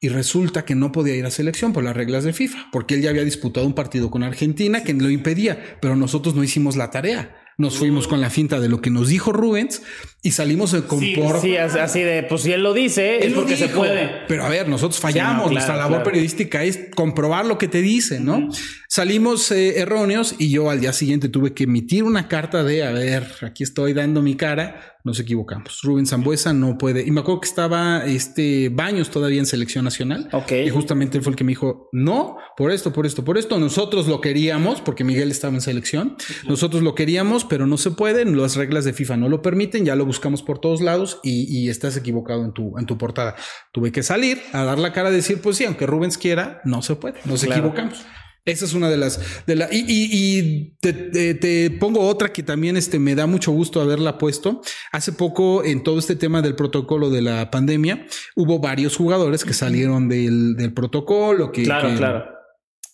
Y 0.00 0.08
resulta 0.08 0.64
que 0.64 0.74
no 0.74 0.92
podía 0.92 1.14
ir 1.14 1.26
a 1.26 1.30
selección 1.30 1.72
por 1.72 1.84
las 1.84 1.94
reglas 1.94 2.24
de 2.24 2.32
FIFA, 2.32 2.68
porque 2.72 2.94
él 2.94 3.02
ya 3.02 3.10
había 3.10 3.24
disputado 3.24 3.66
un 3.66 3.74
partido 3.74 4.10
con 4.10 4.22
Argentina 4.22 4.82
que 4.82 4.94
lo 4.94 5.10
impedía, 5.10 5.76
pero 5.80 5.94
nosotros 5.94 6.34
no 6.34 6.42
hicimos 6.42 6.76
la 6.76 6.90
tarea 6.90 7.36
nos 7.60 7.76
fuimos 7.76 8.08
con 8.08 8.22
la 8.22 8.30
finta 8.30 8.58
de 8.58 8.70
lo 8.70 8.80
que 8.80 8.88
nos 8.88 9.08
dijo 9.08 9.32
Rubens 9.32 9.82
y 10.22 10.30
salimos 10.30 10.74
con 10.88 10.98
sí, 10.98 11.14
Sí, 11.42 11.56
así 11.56 12.00
de, 12.00 12.22
pues 12.22 12.40
si 12.40 12.52
él 12.52 12.62
lo 12.62 12.72
dice, 12.72 13.24
es 13.26 13.34
porque 13.34 13.56
se 13.56 13.68
puede. 13.68 14.10
Pero 14.28 14.44
a 14.44 14.48
ver, 14.48 14.66
nosotros 14.66 14.98
fallamos. 14.98 15.52
Nuestra 15.52 15.76
labor 15.76 16.02
periodística 16.02 16.64
es 16.64 16.80
comprobar 16.94 17.44
lo 17.44 17.58
que 17.58 17.68
te 17.68 17.82
dice, 17.82 18.18
¿no? 18.18 18.48
Salimos 18.88 19.50
eh, 19.50 19.78
erróneos 19.78 20.36
y 20.38 20.50
yo 20.50 20.70
al 20.70 20.80
día 20.80 20.94
siguiente 20.94 21.28
tuve 21.28 21.52
que 21.52 21.64
emitir 21.64 22.02
una 22.02 22.28
carta 22.28 22.64
de, 22.64 22.82
a 22.82 22.92
ver, 22.92 23.26
aquí 23.42 23.62
estoy 23.62 23.92
dando 23.92 24.22
mi 24.22 24.36
cara, 24.36 24.98
nos 25.04 25.18
equivocamos. 25.20 25.80
Rubén 25.82 26.06
Zambuesa 26.06 26.52
no 26.52 26.78
puede. 26.78 27.06
Y 27.06 27.10
me 27.10 27.20
acuerdo 27.20 27.40
que 27.40 27.48
estaba 27.48 28.04
este 28.04 28.68
Baños 28.68 29.10
todavía 29.10 29.40
en 29.40 29.46
selección 29.46 29.84
nacional. 29.84 30.28
Ok. 30.32 30.52
Y 30.52 30.70
justamente 30.70 31.18
él 31.18 31.24
fue 31.24 31.32
el 31.32 31.36
que 31.36 31.44
me 31.44 31.52
dijo, 31.52 31.88
no, 31.92 32.36
por 32.56 32.70
esto, 32.70 32.92
por 32.92 33.06
esto, 33.06 33.24
por 33.24 33.38
esto. 33.38 33.58
Nosotros 33.58 34.06
lo 34.06 34.20
queríamos, 34.20 34.80
porque 34.80 35.04
Miguel 35.04 35.30
estaba 35.30 35.54
en 35.54 35.60
selección. 35.60 36.16
Nosotros 36.46 36.82
lo 36.82 36.94
queríamos, 36.94 37.44
pero 37.44 37.66
no 37.66 37.76
se 37.76 37.90
puede. 37.90 38.24
Las 38.24 38.56
reglas 38.56 38.84
de 38.84 38.92
FIFA 38.92 39.16
no 39.16 39.28
lo 39.28 39.42
permiten. 39.42 39.84
Ya 39.84 39.96
lo 39.96 40.04
buscamos 40.06 40.42
por 40.42 40.58
todos 40.58 40.80
lados 40.80 41.20
y, 41.22 41.44
y 41.56 41.68
estás 41.68 41.96
equivocado 41.96 42.44
en 42.44 42.52
tu, 42.52 42.78
en 42.78 42.86
tu 42.86 42.98
portada. 42.98 43.36
Tuve 43.72 43.92
que 43.92 44.02
salir 44.02 44.40
a 44.52 44.64
dar 44.64 44.78
la 44.78 44.92
cara 44.92 45.08
a 45.08 45.12
decir, 45.12 45.40
pues 45.40 45.56
sí, 45.56 45.64
aunque 45.64 45.86
Rubens 45.86 46.18
quiera, 46.18 46.60
no 46.64 46.82
se 46.82 46.96
puede. 46.96 47.20
Nos 47.24 47.42
equivocamos. 47.44 48.04
Esa 48.50 48.64
es 48.64 48.74
una 48.74 48.90
de 48.90 48.96
las 48.96 49.20
de 49.46 49.56
la 49.56 49.68
y, 49.70 49.84
y, 49.88 50.76
te, 50.80 51.70
pongo 51.78 52.00
otra 52.00 52.32
que 52.32 52.42
también 52.42 52.76
este 52.76 52.98
me 52.98 53.14
da 53.14 53.26
mucho 53.26 53.52
gusto 53.52 53.80
haberla 53.80 54.18
puesto. 54.18 54.60
Hace 54.92 55.12
poco 55.12 55.64
en 55.64 55.82
todo 55.82 55.98
este 55.98 56.16
tema 56.16 56.42
del 56.42 56.54
protocolo 56.56 57.10
de 57.10 57.22
la 57.22 57.50
pandemia 57.50 58.06
hubo 58.36 58.58
varios 58.58 58.96
jugadores 58.96 59.44
que 59.44 59.54
salieron 59.54 60.08
del, 60.08 60.56
del 60.56 60.72
protocolo 60.72 61.52
que 61.52 61.62
claro 61.62 61.94
claro 61.96 62.40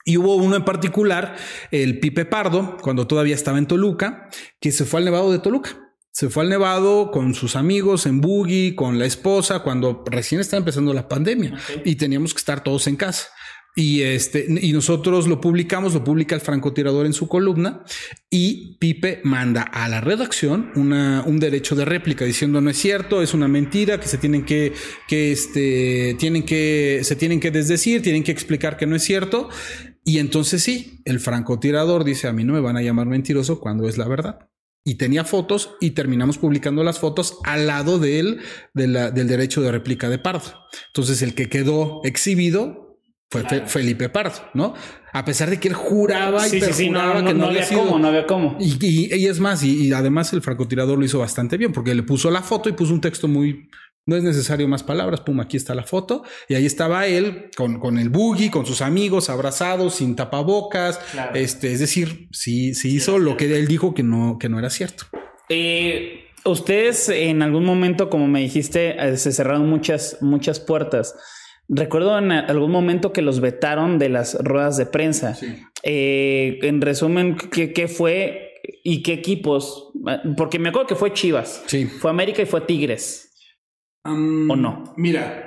y 0.09 0.17
hubo 0.19 0.37
uno 0.37 0.55
en 0.55 0.65
particular, 0.65 1.35
el 1.73 1.99
Pipe 1.99 2.25
Pardo, 2.25 2.77
cuando 2.81 3.09
todavía 3.09 3.35
estaba 3.35 3.59
en 3.59 3.67
Toluca, 3.67 4.29
que 4.61 4.71
se 4.71 4.85
fue 4.85 5.01
al 5.01 5.05
Nevado 5.05 5.33
de 5.33 5.41
Toluca. 5.41 5.71
Se 6.13 6.31
fue 6.31 6.45
al 6.45 6.49
Nevado 6.49 7.11
con 7.11 7.35
sus 7.35 7.57
amigos 7.57 8.07
en 8.07 8.21
buggy, 8.21 8.77
con 8.77 9.01
la 9.01 9.05
esposa, 9.05 9.59
cuando 9.59 10.05
recién 10.07 10.41
estaba 10.41 10.61
empezando 10.61 10.95
la 10.95 11.09
pandemia 11.09 11.59
y 11.85 11.97
teníamos 11.97 12.33
que 12.33 12.39
estar 12.39 12.63
todos 12.63 12.87
en 12.87 12.95
casa. 12.95 13.27
Y 13.79 14.01
este, 14.01 14.47
y 14.49 14.73
nosotros 14.73 15.29
lo 15.29 15.39
publicamos, 15.39 15.93
lo 15.93 16.03
publica 16.03 16.35
el 16.35 16.41
francotirador 16.41 17.05
en 17.05 17.13
su 17.13 17.29
columna 17.29 17.85
y 18.31 18.79
Pipe 18.79 19.21
manda 19.23 19.61
a 19.61 19.87
la 19.91 20.01
redacción 20.01 20.71
una, 20.77 21.23
un 21.27 21.39
derecho 21.39 21.77
de 21.77 21.85
réplica 21.85 22.25
diciendo 22.25 22.63
no 22.63 22.71
es 22.71 22.79
cierto, 22.79 23.21
es 23.21 23.35
una 23.35 23.49
mentira, 23.49 24.01
que 24.01 24.09
se 24.09 24.17
tienen 24.17 24.47
que, 24.47 24.73
que 25.07 25.31
este, 25.31 26.17
tienen 26.19 26.45
que, 26.45 27.01
se 27.03 27.17
tienen 27.17 27.39
que 27.39 27.51
desdecir, 27.51 28.01
tienen 28.01 28.25
que 28.25 28.33
explicar 28.33 28.79
que 28.79 28.87
no 28.87 28.97
es 28.97 29.03
cierto. 29.03 29.51
Y 30.07 30.21
entonces 30.21 30.63
sí, 30.63 31.03
el 31.05 31.21
francotirador 31.21 32.05
dice 32.05 32.29
a 32.29 32.33
mí 32.33 32.45
no 32.45 32.55
me 32.55 32.61
van 32.61 32.79
a 32.79 32.83
llamar 32.83 33.09
mentiroso 33.09 33.61
cuando 33.61 33.87
es 33.91 33.99
la 33.99 34.09
verdad 34.09 34.49
y 34.87 34.95
tenía 34.95 35.25
fotos 35.25 35.75
y 35.81 35.91
terminamos 35.91 36.39
publicando 36.39 36.85
las 36.85 37.01
fotos 37.01 37.41
al 37.43 37.67
lado 37.67 37.99
de 37.99 38.21
él, 38.21 38.41
del 38.73 39.13
derecho 39.13 39.61
de 39.61 39.73
réplica 39.73 40.09
de 40.09 40.19
Pardo. 40.19 40.55
Entonces 40.87 41.21
el 41.23 41.35
que 41.35 41.49
quedó 41.49 42.01
exhibido 42.05 42.86
fue 43.31 43.45
Felipe 43.67 44.09
Pardo, 44.09 44.39
¿no? 44.55 44.75
A 45.13 45.25
pesar 45.25 45.51
de 45.51 45.59
que 45.59 45.69
él 45.69 45.75
juraba 45.75 46.47
y 46.47 46.61
perjuraba 46.61 47.25
que 47.25 47.35
no, 47.35 47.47
había 47.47 47.69
cómo, 47.69 47.99
no 47.99 48.09
había 48.09 48.27
cómo. 48.27 48.57
Y, 48.61 49.15
y, 49.15 49.27
es 49.27 49.41
más, 49.41 49.63
y, 49.65 49.93
además 49.93 50.33
el 50.33 50.43
francotirador 50.43 50.99
lo 50.99 51.05
hizo 51.05 51.19
bastante 51.19 51.57
bien 51.57 51.73
porque 51.73 51.95
le 51.95 52.03
puso 52.03 52.31
la 52.31 52.43
foto 52.43 52.69
y 52.69 52.73
puso 52.73 52.93
un 52.93 53.01
texto 53.01 53.27
muy, 53.27 53.69
no 54.05 54.15
es 54.15 54.23
necesario 54.23 54.69
más 54.69 54.85
palabras, 54.85 55.21
pum, 55.21 55.41
aquí 55.41 55.57
está 55.57 55.75
la 55.75 55.83
foto. 55.83 56.23
Y 56.49 56.55
ahí 56.55 56.67
estaba 56.67 57.07
él 57.07 57.51
con, 57.57 57.81
con 57.81 57.99
el 57.99 58.11
buggy, 58.11 58.51
con 58.51 58.65
sus 58.65 58.81
amigos, 58.81 59.29
abrazados, 59.29 59.97
sin 59.97 60.15
tapabocas. 60.15 61.01
Este, 61.35 61.73
es 61.73 61.81
decir, 61.81 62.29
sí, 62.31 62.75
sí 62.75 62.95
hizo 62.95 63.19
lo 63.19 63.37
que 63.37 63.57
él 63.57 63.67
dijo 63.67 63.95
que 63.95 64.05
no, 64.05 64.39
que 64.39 64.49
no 64.49 64.59
era 64.59 64.71
cierto. 64.71 65.07
Eh, 65.49 66.27
ustedes 66.45 67.09
en 67.09 67.43
algún 67.43 67.65
momento, 67.65 68.09
como 68.09 68.29
me 68.29 68.41
dijiste, 68.41 68.97
eh, 68.99 69.17
se 69.17 69.33
cerraron 69.33 69.69
muchas, 69.69 70.19
muchas 70.21 70.61
puertas. 70.61 71.15
Recuerdo 71.69 72.17
en 72.19 72.33
algún 72.33 72.71
momento 72.71 73.13
que 73.13 73.23
los 73.23 73.41
vetaron 73.41 73.99
de 73.99 74.09
las 74.09 74.37
ruedas 74.43 74.77
de 74.77 74.87
prensa. 74.87 75.37
Eh, 75.83 76.59
en 76.63 76.81
resumen, 76.81 77.37
¿qué, 77.37 77.73
¿qué, 77.73 77.89
fue 77.89 78.55
y 78.85 79.03
qué 79.03 79.15
equipos? 79.15 79.93
Porque 80.37 80.59
me 80.59 80.69
acuerdo 80.69 80.87
que 80.87 80.95
fue 80.95 81.13
Chivas. 81.13 81.65
Sí. 81.67 81.87
Fue 81.87 82.11
América 82.11 82.43
y 82.43 82.47
fue 82.47 82.61
Tigres. 82.63 83.35
¿O 84.05 84.55
no? 84.55 84.95
Mira, 84.97 85.46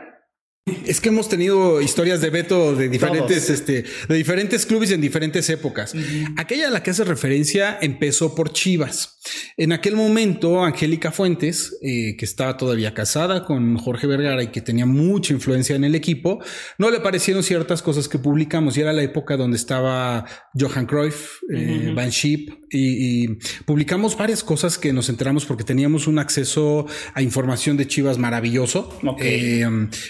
es 0.85 1.01
que 1.01 1.09
hemos 1.09 1.29
tenido 1.29 1.81
historias 1.81 2.21
de 2.21 2.29
veto 2.29 2.75
de 2.75 2.89
diferentes, 2.89 3.49
este, 3.49 3.83
de 4.07 4.15
diferentes 4.15 4.65
clubes 4.65 4.91
en 4.91 5.01
diferentes 5.01 5.49
épocas. 5.49 5.93
Aquella 6.37 6.67
a 6.67 6.71
la 6.71 6.83
que 6.83 6.91
hace 6.91 7.03
referencia 7.03 7.77
empezó 7.81 8.35
por 8.35 8.53
Chivas. 8.53 9.19
En 9.57 9.71
aquel 9.71 9.95
momento, 9.95 10.63
Angélica 10.63 11.11
Fuentes, 11.11 11.77
eh, 11.81 12.15
que 12.17 12.25
estaba 12.25 12.57
todavía 12.57 12.93
casada 12.93 13.45
con 13.45 13.77
Jorge 13.77 14.07
Vergara 14.07 14.43
y 14.43 14.47
que 14.47 14.61
tenía 14.61 14.85
mucha 14.85 15.33
influencia 15.33 15.75
en 15.75 15.83
el 15.83 15.95
equipo, 15.95 16.39
no 16.77 16.89
le 16.89 16.99
parecieron 16.99 17.43
ciertas 17.43 17.81
cosas 17.81 18.07
que 18.07 18.19
publicamos. 18.19 18.77
Y 18.77 18.81
era 18.81 18.93
la 18.93 19.03
época 19.03 19.37
donde 19.37 19.57
estaba 19.57 20.25
Johan 20.57 20.85
Cruyff, 20.85 21.41
eh, 21.53 21.91
Van 21.95 22.11
Schip, 22.11 22.51
y, 22.71 23.35
publicamos 23.65 24.17
varias 24.17 24.43
cosas 24.43 24.77
que 24.77 24.93
nos 24.93 25.09
enteramos 25.09 25.45
porque 25.45 25.63
teníamos 25.63 26.07
un 26.07 26.19
acceso 26.19 26.85
a 27.13 27.21
información 27.21 27.77
de 27.77 27.87
Chivas 27.87 28.17
maravilloso. 28.17 28.97
Eh, 29.19 29.65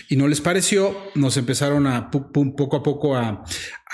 y 0.09 0.15
no 0.15 0.27
les 0.27 0.41
pareció, 0.41 0.95
nos 1.15 1.37
empezaron 1.37 1.87
a 1.87 2.11
poco 2.11 2.75
a 2.75 2.83
poco 2.83 3.15
a, 3.15 3.43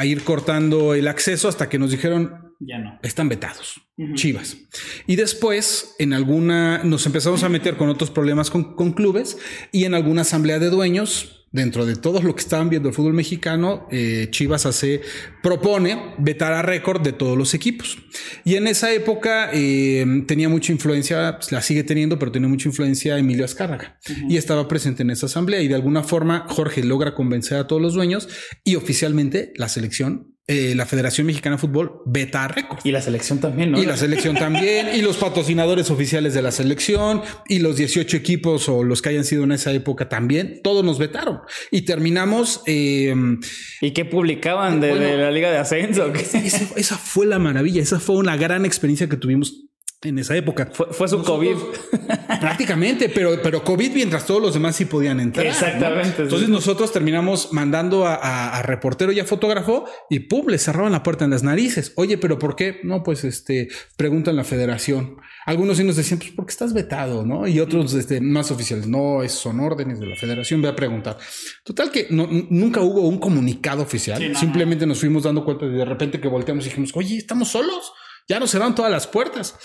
ir 0.04 0.24
cortando 0.24 0.94
el 0.94 1.08
acceso 1.08 1.48
hasta 1.48 1.70
que 1.70 1.80
nos 1.80 1.92
dijeron, 1.92 2.54
ya 2.60 2.80
no. 2.80 3.00
Están 3.04 3.30
vetados. 3.30 3.82
Chivas. 4.14 4.58
Y 5.08 5.16
después, 5.16 5.96
en 6.00 6.14
alguna, 6.14 6.84
nos 6.84 7.06
empezamos 7.06 7.44
a 7.44 7.50
meter 7.50 7.78
con 7.78 7.90
otros 7.90 8.12
problemas 8.12 8.50
con, 8.50 8.76
con, 8.76 8.94
clubes 8.94 9.38
y 9.72 9.86
en 9.86 9.94
alguna 9.94 10.22
asamblea 10.22 10.60
de 10.60 10.70
dueños 10.70 11.45
dentro 11.56 11.86
de 11.86 11.96
todo 11.96 12.22
lo 12.22 12.36
que 12.36 12.42
estaban 12.42 12.70
viendo 12.70 12.90
el 12.90 12.96
fútbol 12.96 13.14
mexicano, 13.14 13.88
eh, 13.90 14.28
Chivas 14.30 14.66
hace, 14.66 15.02
propone 15.42 16.14
vetar 16.18 16.52
a 16.52 16.62
récord 16.62 17.02
de 17.02 17.14
todos 17.14 17.38
los 17.38 17.54
equipos. 17.54 17.98
Y 18.44 18.56
en 18.56 18.68
esa 18.68 18.92
época 18.94 19.50
eh, 19.54 20.06
tenía 20.28 20.50
mucha 20.50 20.74
influencia, 20.74 21.38
pues, 21.38 21.54
la 21.54 21.62
sigue 21.62 21.84
teniendo, 21.84 22.20
pero 22.20 22.32
tenía 22.32 22.50
mucha 22.50 22.68
influencia 22.68 23.18
Emilio 23.18 23.46
Azcárraga. 23.46 23.98
Y 24.28 24.36
estaba 24.36 24.68
presente 24.68 25.04
en 25.04 25.12
esa 25.12 25.28
asamblea 25.28 25.62
y 25.62 25.70
de 25.70 25.76
alguna 25.76 26.04
forma 26.04 26.46
Jorge 26.50 26.84
logra 26.84 27.16
convencer 27.16 27.58
a 27.58 27.68
todos 27.68 27.82
los 27.82 27.94
dueños 27.94 28.28
y 28.66 28.76
oficialmente 28.76 29.54
la 29.56 29.70
selección 29.70 30.35
eh, 30.48 30.74
la 30.76 30.86
Federación 30.86 31.26
Mexicana 31.26 31.56
de 31.56 31.62
Fútbol 31.62 32.04
veta 32.06 32.44
a 32.44 32.48
récord. 32.48 32.80
Y 32.84 32.92
la 32.92 33.02
selección 33.02 33.40
también, 33.40 33.72
¿no? 33.72 33.82
Y 33.82 33.86
la 33.88 33.98
selección 33.98 34.36
también, 34.36 34.90
y 34.94 35.02
los 35.02 35.18
patrocinadores 35.18 35.90
oficiales 35.90 36.36
de 36.36 36.44
la 36.44 36.52
selección, 36.52 37.24
y 37.48 37.60
los 37.60 37.78
18 37.78 38.16
equipos 38.16 38.70
o 38.70 38.84
los 38.84 39.02
que 39.02 39.10
hayan 39.10 39.24
sido 39.24 39.44
en 39.44 39.54
esa 39.54 39.72
época 39.72 40.08
también, 40.08 40.62
todos 40.64 40.86
nos 40.86 41.00
vetaron. 41.00 41.40
Y 41.72 41.82
terminamos. 41.82 42.62
Em, 42.68 43.40
¿Y 43.82 43.92
qué 43.92 44.06
publicaban 44.06 44.80
de, 44.82 45.18
la 45.18 45.32
Liga 45.32 45.50
de 45.50 45.58
Ascenso? 45.58 46.14
esa 46.14 46.98
fue 46.98 47.26
la 47.26 47.40
maravilla, 47.40 47.82
esa 47.82 48.00
fue 48.00 48.18
una 48.18 48.38
gran 48.38 48.66
experiencia 48.66 49.10
que 49.10 49.18
tuvimos 49.18 49.65
en 50.06 50.20
esa 50.20 50.36
época. 50.36 50.70
Fue, 50.72 51.08
su 51.08 51.24
COVID. 51.24 51.56
Prácticamente, 52.40 53.10
pero, 53.10 53.42
pero 53.42 53.64
COVID 53.64 53.92
mientras 53.94 54.26
todos 54.26 54.42
los 54.42 54.54
demás 54.54 54.76
sí 54.76 54.86
podían 54.86 55.20
entrar. 55.20 55.46
Exactamente. 55.46 56.24
Entonces 56.24 56.48
nosotros 56.50 56.92
terminamos 56.92 57.52
mandando 57.52 58.06
a, 58.06 58.62
reportero 58.64 59.12
y 59.12 59.20
a 59.20 59.26
fotógrafo 59.26 59.86
y 60.10 60.20
pum, 60.20 60.48
le 60.48 60.58
cerraban 60.58 60.92
la 60.92 61.04
puerta 61.04 61.26
en 61.26 61.32
las 61.32 61.44
narices. 61.44 61.94
Oye, 61.96 62.18
pero 62.18 62.40
¿por 62.40 62.56
qué? 62.56 62.80
No, 62.84 63.04
pues 63.04 63.24
este, 63.24 63.70
preguntan 63.98 64.36
la 64.36 64.44
federación. 64.44 65.18
Algunos 65.46 65.78
sí 65.78 65.84
nos 65.84 65.96
decían, 65.96 66.20
pues 66.20 66.32
porque 66.36 66.52
estás 66.52 66.74
vetado, 66.74 67.26
¿no? 67.26 67.48
Y 67.48 67.60
otros 67.60 67.94
este, 67.94 68.20
más 68.22 68.52
oficiales, 68.52 68.88
no, 68.88 69.24
es, 69.24 69.32
son 69.32 69.60
órdenes 69.60 70.00
de 70.00 70.08
la 70.08 70.16
federación, 70.16 70.62
voy 70.62 70.72
a 70.72 70.76
preguntar. 70.76 71.18
Total 71.64 71.92
que 71.92 72.08
nunca 72.10 72.82
hubo 72.82 73.02
un 73.02 73.20
comunicado 73.20 73.84
oficial. 73.84 74.36
Simplemente 74.36 74.86
nos 74.86 75.00
fuimos 75.00 75.24
dando 75.24 75.46
cuenta 75.46 75.66
de, 75.66 75.74
de 75.74 75.86
repente 75.86 76.20
que 76.20 76.28
volteamos 76.28 76.66
y 76.66 76.70
dijimos, 76.70 76.92
oye, 76.96 77.18
¿estamos 77.18 77.50
solos? 77.50 77.94
Ya 78.28 78.40
nos 78.40 78.52
cerraron 78.52 78.76
todas 78.76 78.92
las 78.92 79.08
puertas. 79.08 79.56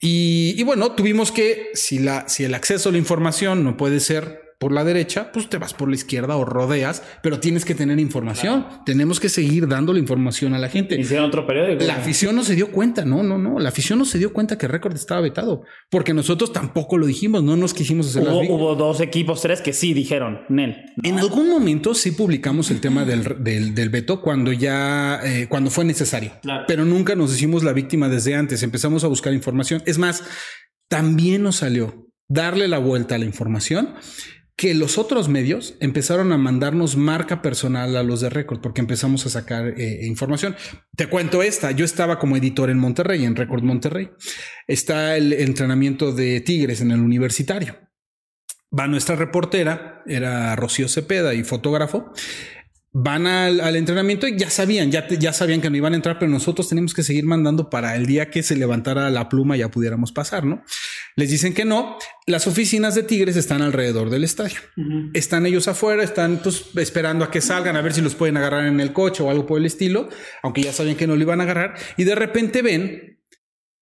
Y, 0.00 0.54
y, 0.56 0.62
bueno, 0.62 0.92
tuvimos 0.92 1.32
que, 1.32 1.70
si, 1.74 1.98
la, 1.98 2.28
si 2.28 2.44
el 2.44 2.54
acceso 2.54 2.88
a 2.88 2.92
la 2.92 2.98
información 2.98 3.64
no 3.64 3.76
puede 3.76 4.00
ser 4.00 4.47
por 4.58 4.72
la 4.72 4.82
derecha, 4.82 5.30
pues 5.32 5.48
te 5.48 5.56
vas 5.58 5.72
por 5.72 5.88
la 5.88 5.94
izquierda 5.94 6.36
o 6.36 6.44
rodeas, 6.44 7.04
pero 7.22 7.38
tienes 7.38 7.64
que 7.64 7.76
tener 7.76 8.00
información. 8.00 8.66
Tenemos 8.84 9.20
que 9.20 9.28
seguir 9.28 9.68
dando 9.68 9.92
la 9.92 10.00
información 10.00 10.52
a 10.52 10.58
la 10.58 10.68
gente. 10.68 10.98
Hicieron 11.00 11.26
otro 11.26 11.46
periódico. 11.46 11.84
La 11.84 11.94
afición 11.94 12.34
no 12.34 12.42
se 12.42 12.56
dio 12.56 12.72
cuenta, 12.72 13.04
no, 13.04 13.22
no, 13.22 13.38
no. 13.38 13.60
La 13.60 13.68
afición 13.68 14.00
no 14.00 14.04
se 14.04 14.18
dio 14.18 14.32
cuenta 14.32 14.58
que 14.58 14.66
Récord 14.66 14.96
estaba 14.96 15.20
vetado, 15.20 15.62
porque 15.90 16.12
nosotros 16.12 16.52
tampoco 16.52 16.98
lo 16.98 17.06
dijimos, 17.06 17.44
no 17.44 17.56
nos 17.56 17.72
quisimos 17.72 18.08
hacer 18.08 18.22
hubo, 18.22 18.42
hubo 18.52 18.74
dos 18.74 19.00
equipos, 19.00 19.42
tres 19.42 19.60
que 19.60 19.72
sí 19.72 19.94
dijeron, 19.94 20.40
Nel. 20.48 20.76
En 21.04 21.20
algún 21.20 21.48
momento 21.48 21.94
sí 21.94 22.10
publicamos 22.10 22.72
el 22.72 22.80
tema 22.80 23.04
del, 23.04 23.44
del, 23.44 23.88
veto 23.90 24.20
cuando 24.20 24.52
ya, 24.52 25.20
eh, 25.22 25.46
cuando 25.48 25.70
fue 25.70 25.84
necesario, 25.84 26.32
pero 26.66 26.84
nunca 26.84 27.14
nos 27.14 27.32
hicimos 27.32 27.62
la 27.62 27.72
víctima 27.72 28.08
desde 28.08 28.34
antes. 28.34 28.64
Empezamos 28.64 29.04
a 29.04 29.06
buscar 29.06 29.32
información. 29.32 29.82
Es 29.86 29.98
más, 29.98 30.24
también 30.88 31.44
nos 31.44 31.56
salió 31.56 32.08
darle 32.28 32.66
la 32.66 32.78
vuelta 32.78 33.14
a 33.14 33.18
la 33.18 33.24
información 33.24 33.94
que 34.58 34.74
los 34.74 34.98
otros 34.98 35.28
medios 35.28 35.76
empezaron 35.78 36.32
a 36.32 36.36
mandarnos 36.36 36.96
marca 36.96 37.42
personal 37.42 37.96
a 37.96 38.02
los 38.02 38.20
de 38.20 38.28
Record 38.28 38.60
porque 38.60 38.80
empezamos 38.80 39.24
a 39.24 39.30
sacar 39.30 39.68
eh, 39.78 40.00
información. 40.04 40.56
Te 40.96 41.06
cuento 41.06 41.44
esta, 41.44 41.70
yo 41.70 41.84
estaba 41.84 42.18
como 42.18 42.36
editor 42.36 42.68
en 42.68 42.78
Monterrey, 42.78 43.24
en 43.24 43.36
Record 43.36 43.62
Monterrey. 43.62 44.10
Está 44.66 45.16
el 45.16 45.32
entrenamiento 45.32 46.10
de 46.10 46.40
Tigres 46.40 46.80
en 46.80 46.90
el 46.90 46.98
universitario. 46.98 47.76
Va 48.76 48.88
nuestra 48.88 49.14
reportera, 49.14 50.02
era 50.06 50.56
Rocío 50.56 50.88
Cepeda 50.88 51.34
y 51.34 51.44
fotógrafo, 51.44 52.12
van 52.92 53.26
al, 53.26 53.76
entrenamiento 53.76 54.26
y 54.26 54.36
ya 54.36 54.48
sabían, 54.50 54.90
ya, 54.90 55.06
ya 55.08 55.32
sabían 55.32 55.60
que 55.60 55.68
no 55.68 55.76
iban 55.76 55.92
a 55.92 55.96
entrar, 55.96 56.18
pero 56.18 56.30
nosotros 56.30 56.68
tenemos 56.68 56.94
que 56.94 57.02
seguir 57.02 57.24
mandando 57.24 57.68
para 57.68 57.94
el 57.96 58.06
día 58.06 58.30
que 58.30 58.42
se 58.42 58.56
levantara 58.56 59.10
la 59.10 59.28
pluma 59.28 59.56
ya 59.56 59.70
pudiéramos 59.70 60.12
pasar, 60.12 60.44
¿no? 60.44 60.62
Les 61.16 61.30
dicen 61.30 61.52
que 61.52 61.64
no. 61.64 61.98
Las 62.26 62.46
oficinas 62.46 62.94
de 62.94 63.02
Tigres 63.02 63.36
están 63.36 63.62
alrededor 63.62 64.10
del 64.10 64.24
estadio. 64.24 64.60
Están 65.14 65.46
ellos 65.46 65.68
afuera, 65.68 66.02
están 66.02 66.40
pues 66.42 66.66
esperando 66.76 67.24
a 67.24 67.30
que 67.30 67.40
salgan 67.40 67.76
a 67.76 67.82
ver 67.82 67.92
si 67.92 68.00
los 68.00 68.14
pueden 68.14 68.36
agarrar 68.36 68.66
en 68.66 68.80
el 68.80 68.92
coche 68.92 69.22
o 69.22 69.30
algo 69.30 69.46
por 69.46 69.58
el 69.58 69.66
estilo, 69.66 70.08
aunque 70.42 70.62
ya 70.62 70.72
sabían 70.72 70.96
que 70.96 71.06
no 71.06 71.16
lo 71.16 71.22
iban 71.22 71.40
a 71.40 71.44
agarrar 71.44 71.74
y 71.96 72.04
de 72.04 72.14
repente 72.14 72.62
ven 72.62 73.18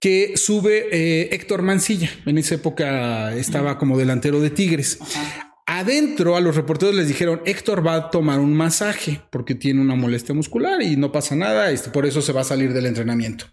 que 0.00 0.36
sube 0.36 0.88
eh, 0.92 1.28
Héctor 1.32 1.62
Mancilla. 1.62 2.11
En 2.26 2.38
esa 2.38 2.54
época 2.54 3.34
estaba 3.34 3.78
como 3.78 3.98
delantero 3.98 4.40
de 4.40 4.50
Tigres. 4.50 4.98
Adentro 5.68 6.36
a 6.36 6.40
los 6.40 6.54
reporteros 6.54 6.94
les 6.94 7.08
dijeron, 7.08 7.42
Héctor 7.44 7.84
va 7.84 7.94
a 7.96 8.10
tomar 8.12 8.38
un 8.38 8.54
masaje 8.54 9.20
porque 9.30 9.56
tiene 9.56 9.80
una 9.80 9.96
molestia 9.96 10.32
muscular 10.32 10.80
y 10.80 10.96
no 10.96 11.10
pasa 11.10 11.34
nada, 11.34 11.72
este, 11.72 11.90
por 11.90 12.06
eso 12.06 12.22
se 12.22 12.32
va 12.32 12.42
a 12.42 12.44
salir 12.44 12.72
del 12.72 12.86
entrenamiento. 12.86 13.46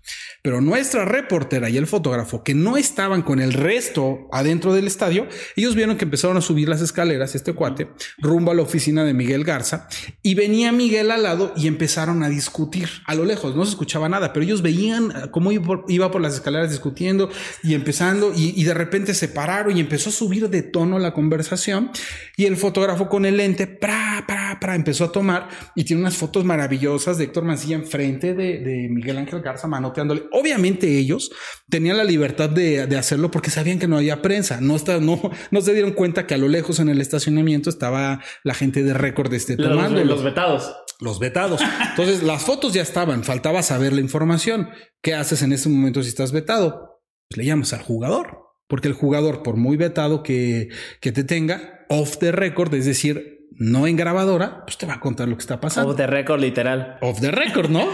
Pero 0.44 0.62
nuestra 0.62 1.06
reportera 1.06 1.72
y 1.72 1.78
el 1.78 1.88
fotógrafo, 1.88 2.44
que 2.44 2.54
no 2.54 2.78
estaban 2.78 3.24
con 3.24 3.40
el 3.40 3.52
resto 3.52 4.28
adentro 4.32 4.76
del 4.76 4.86
estadio, 4.86 5.28
ellos 5.56 5.74
vieron 5.74 5.98
que 5.98 6.06
empezaron 6.06 6.38
a 6.38 6.42
subir 6.42 6.70
las 6.70 6.82
escaleras, 6.82 7.34
este 7.34 7.54
cuate, 7.54 7.90
rumbo 8.20 8.52
a 8.52 8.56
la 8.56 8.62
oficina 8.62 9.04
de 9.04 9.16
Miguel 9.16 9.44
Garza, 9.44 9.88
y 10.22 10.36
venía 10.36 10.72
Miguel 10.72 11.10
al 11.10 11.24
lado 11.24 11.52
y 11.58 11.66
empezaron 11.66 12.22
a 12.22 12.30
discutir 12.30 12.90
a 13.08 13.16
lo 13.16 13.26
lejos, 13.26 13.56
no 13.56 13.66
se 13.66 13.72
escuchaba 13.72 14.08
nada, 14.08 14.34
pero 14.34 14.44
ellos 14.44 14.62
veían 14.62 15.32
cómo 15.32 15.52
iba 15.52 16.12
por, 16.12 16.22
las 16.22 16.36
escaleras 16.36 16.70
discutiendo 16.70 17.32
y 17.64 17.74
empezando, 17.74 18.34
y 18.36 18.64
de 18.64 18.74
repente 18.76 19.16
se 19.16 19.30
pararon 19.30 19.76
y 19.76 19.80
empezó 19.80 20.10
a 20.10 20.14
subir 20.14 20.50
de 20.50 20.62
tono 20.62 21.00
la 21.00 21.16
conversación. 21.16 21.90
Y 22.36 22.46
el 22.46 22.58
fotógrafo 22.58 23.08
con 23.10 23.26
el 23.26 23.38
lente, 23.38 23.68
pra, 23.68 24.24
pra, 24.26 24.58
pra, 24.60 24.76
empezó 24.76 25.06
a 25.06 25.12
tomar 25.12 25.50
y 25.76 25.84
tiene 25.84 26.02
unas 26.02 26.18
fotos 26.18 26.44
maravillosas 26.44 27.18
de 27.18 27.26
Héctor 27.26 27.44
Mancilla 27.44 27.76
enfrente 27.76 28.34
de, 28.34 28.60
de 28.60 28.90
Miguel 28.90 29.18
Ángel 29.18 29.42
Garza 29.42 29.68
manoteándole. 29.68 30.24
Obviamente 30.32 30.98
ellos 30.98 31.32
tenían 31.70 31.98
la 31.98 32.04
libertad 32.04 32.50
de, 32.50 32.88
de 32.88 32.98
hacerlo 32.98 33.30
porque 33.30 33.52
sabían 33.52 33.80
que 33.80 33.88
no 33.88 33.98
había 33.98 34.22
prensa. 34.22 34.62
No, 34.62 34.76
está, 34.76 35.00
no, 35.00 35.22
no 35.52 35.62
se 35.62 35.74
dieron 35.74 35.92
cuenta 35.92 36.26
que 36.26 36.34
a 36.34 36.38
lo 36.38 36.48
lejos 36.48 36.80
en 36.80 36.90
el 36.90 37.02
estacionamiento 37.02 37.70
estaba 37.70 38.22
la 38.44 38.54
gente 38.54 38.84
de 38.84 38.94
récord 38.94 39.34
este, 39.34 39.56
tomando. 39.56 40.00
Los, 40.00 40.08
los 40.08 40.24
vetados. 40.24 40.76
Los 41.00 41.20
vetados. 41.20 41.62
Entonces 41.90 42.24
las 42.24 42.44
fotos 42.44 42.74
ya 42.74 42.82
estaban, 42.82 43.24
faltaba 43.24 43.62
saber 43.62 43.94
la 43.94 44.02
información. 44.02 44.70
¿Qué 45.02 45.14
haces 45.14 45.42
en 45.42 45.54
ese 45.54 45.70
momento 45.70 46.02
si 46.02 46.10
estás 46.10 46.32
vetado? 46.32 47.02
Pues 47.30 47.38
le 47.38 47.46
llamas 47.46 47.74
al 47.74 47.82
jugador. 47.82 48.43
Porque 48.68 48.88
el 48.88 48.94
jugador, 48.94 49.44
por 49.44 49.56
muy 49.56 49.78
vetado 49.78 50.24
que, 50.24 50.70
que 51.00 51.12
te 51.12 51.24
tenga, 51.24 51.86
off 51.90 52.18
the 52.18 52.32
record, 52.32 52.74
es 52.74 52.86
decir, 52.86 53.48
no 53.52 53.88
en 53.88 53.96
grabadora, 53.96 54.66
pues 54.66 54.78
te 54.78 54.86
va 54.86 54.96
a 54.96 55.00
contar 55.00 55.28
lo 55.28 55.36
que 55.36 55.42
está 55.42 55.60
pasando. 55.60 55.92
Off 55.92 55.98
the 55.98 56.08
record, 56.08 56.40
literal. 56.40 56.98
Off 57.02 57.20
the 57.20 57.32
record, 57.32 57.70
¿no? 57.70 57.88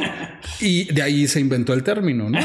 y 0.60 0.86
de 0.94 1.02
ahí 1.02 1.28
se 1.28 1.40
inventó 1.40 1.74
el 1.74 1.84
término, 1.84 2.30
¿no? 2.30 2.40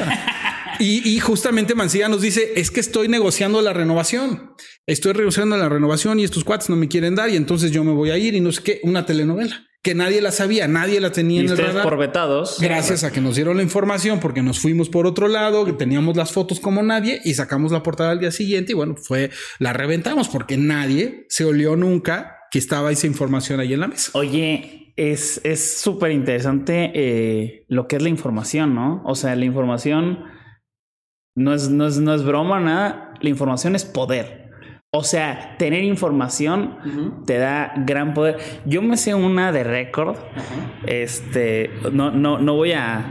Y, 0.81 1.09
y, 1.09 1.21
justamente 1.21 1.77
Mancilla 1.77 2.09
nos 2.09 2.21
dice, 2.21 2.55
es 2.57 2.73
que 2.73 2.81
estoy 2.81 3.07
negociando 3.07 3.63
la 3.63 3.73
renovación. 3.73 4.55
Estoy 4.87 5.15
negociando 5.15 5.57
la 5.57 5.69
renovación 5.69 6.19
y 6.19 6.25
estos 6.25 6.43
cuates 6.43 6.69
no 6.69 6.75
me 6.75 6.89
quieren 6.89 7.15
dar 7.15 7.31
y 7.31 7.37
entonces 7.37 7.71
yo 7.71 7.85
me 7.85 7.93
voy 7.93 8.11
a 8.11 8.19
ir 8.19 8.35
y 8.35 8.41
no 8.41 8.51
sé 8.51 8.63
qué, 8.65 8.81
una 8.83 9.07
telenovela 9.07 9.65
que 9.85 9.95
nadie 9.95 10.23
la 10.23 10.33
sabía, 10.33 10.67
nadie 10.67 10.99
la 10.99 11.13
tenía 11.13 11.43
¿Y 11.43 11.45
en 11.45 11.51
el 11.53 11.59
radar. 11.59 11.85
por 11.85 11.99
vetados. 11.99 12.57
Gracias 12.59 13.05
a 13.05 13.13
que 13.13 13.21
nos 13.21 13.37
dieron 13.37 13.59
la 13.59 13.63
información, 13.63 14.19
porque 14.19 14.43
nos 14.43 14.59
fuimos 14.59 14.89
por 14.89 15.07
otro 15.07 15.29
lado, 15.29 15.67
que 15.67 15.75
teníamos 15.75 16.17
las 16.17 16.33
fotos 16.33 16.59
como 16.59 16.83
nadie 16.83 17.21
y 17.23 17.35
sacamos 17.35 17.71
la 17.71 17.83
portada 17.83 18.11
al 18.13 18.19
día 18.19 18.33
siguiente 18.33 18.73
y 18.73 18.75
bueno, 18.75 18.97
fue, 18.97 19.31
la 19.59 19.75
reventamos 19.75 20.29
porque 20.29 20.57
nadie 20.57 21.27
se 21.29 21.45
olió 21.45 21.77
nunca 21.77 22.39
que 22.51 22.59
estaba 22.59 22.91
esa 22.91 23.07
información 23.07 23.61
ahí 23.61 23.75
en 23.75 23.81
la 23.81 23.89
mesa. 23.89 24.11
Oye, 24.15 24.95
es 24.97 25.41
súper 25.83 26.13
interesante 26.13 26.91
eh, 26.95 27.67
lo 27.69 27.87
que 27.87 27.97
es 27.97 28.03
la 28.03 28.09
información, 28.09 28.75
¿no? 28.75 29.03
O 29.05 29.15
sea, 29.15 29.37
la 29.37 29.45
información 29.45 30.25
no 31.37 31.53
es, 31.53 31.69
no 31.69 31.87
es, 31.87 31.99
no 31.99 32.15
es 32.15 32.25
broma, 32.25 32.59
nada. 32.59 33.13
La 33.21 33.29
información 33.29 33.77
es 33.77 33.85
poder. 33.85 34.44
O 34.97 35.03
sea, 35.03 35.57
tener 35.59 35.83
información 35.83 36.79
uh 36.85 36.87
-huh. 36.87 37.27
te 37.27 37.37
da 37.39 37.73
gran 37.79 38.15
poder. 38.15 38.37
Yo 38.65 38.81
me 38.81 38.97
sé 38.97 39.13
una 39.13 39.51
de 39.51 39.65
récord. 39.65 40.11
Uh 40.11 40.21
-huh. 40.21 40.87
Este, 40.87 41.73
no, 41.91 42.13
no, 42.13 42.39
no 42.39 42.55
voy 42.55 42.75
a 42.75 43.05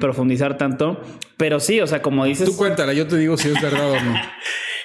profundizar 0.00 0.56
tanto, 0.56 0.98
pero 1.36 1.60
sí, 1.60 1.78
o 1.82 1.86
sea, 1.86 2.00
como 2.00 2.24
dices. 2.24 2.48
Tú 2.48 2.56
cuéntala, 2.56 2.94
yo 2.94 3.06
te 3.06 3.18
digo 3.18 3.36
si 3.36 3.48
es 3.50 3.60
verdad 3.60 3.90
o 3.90 4.00
no. 4.00 4.14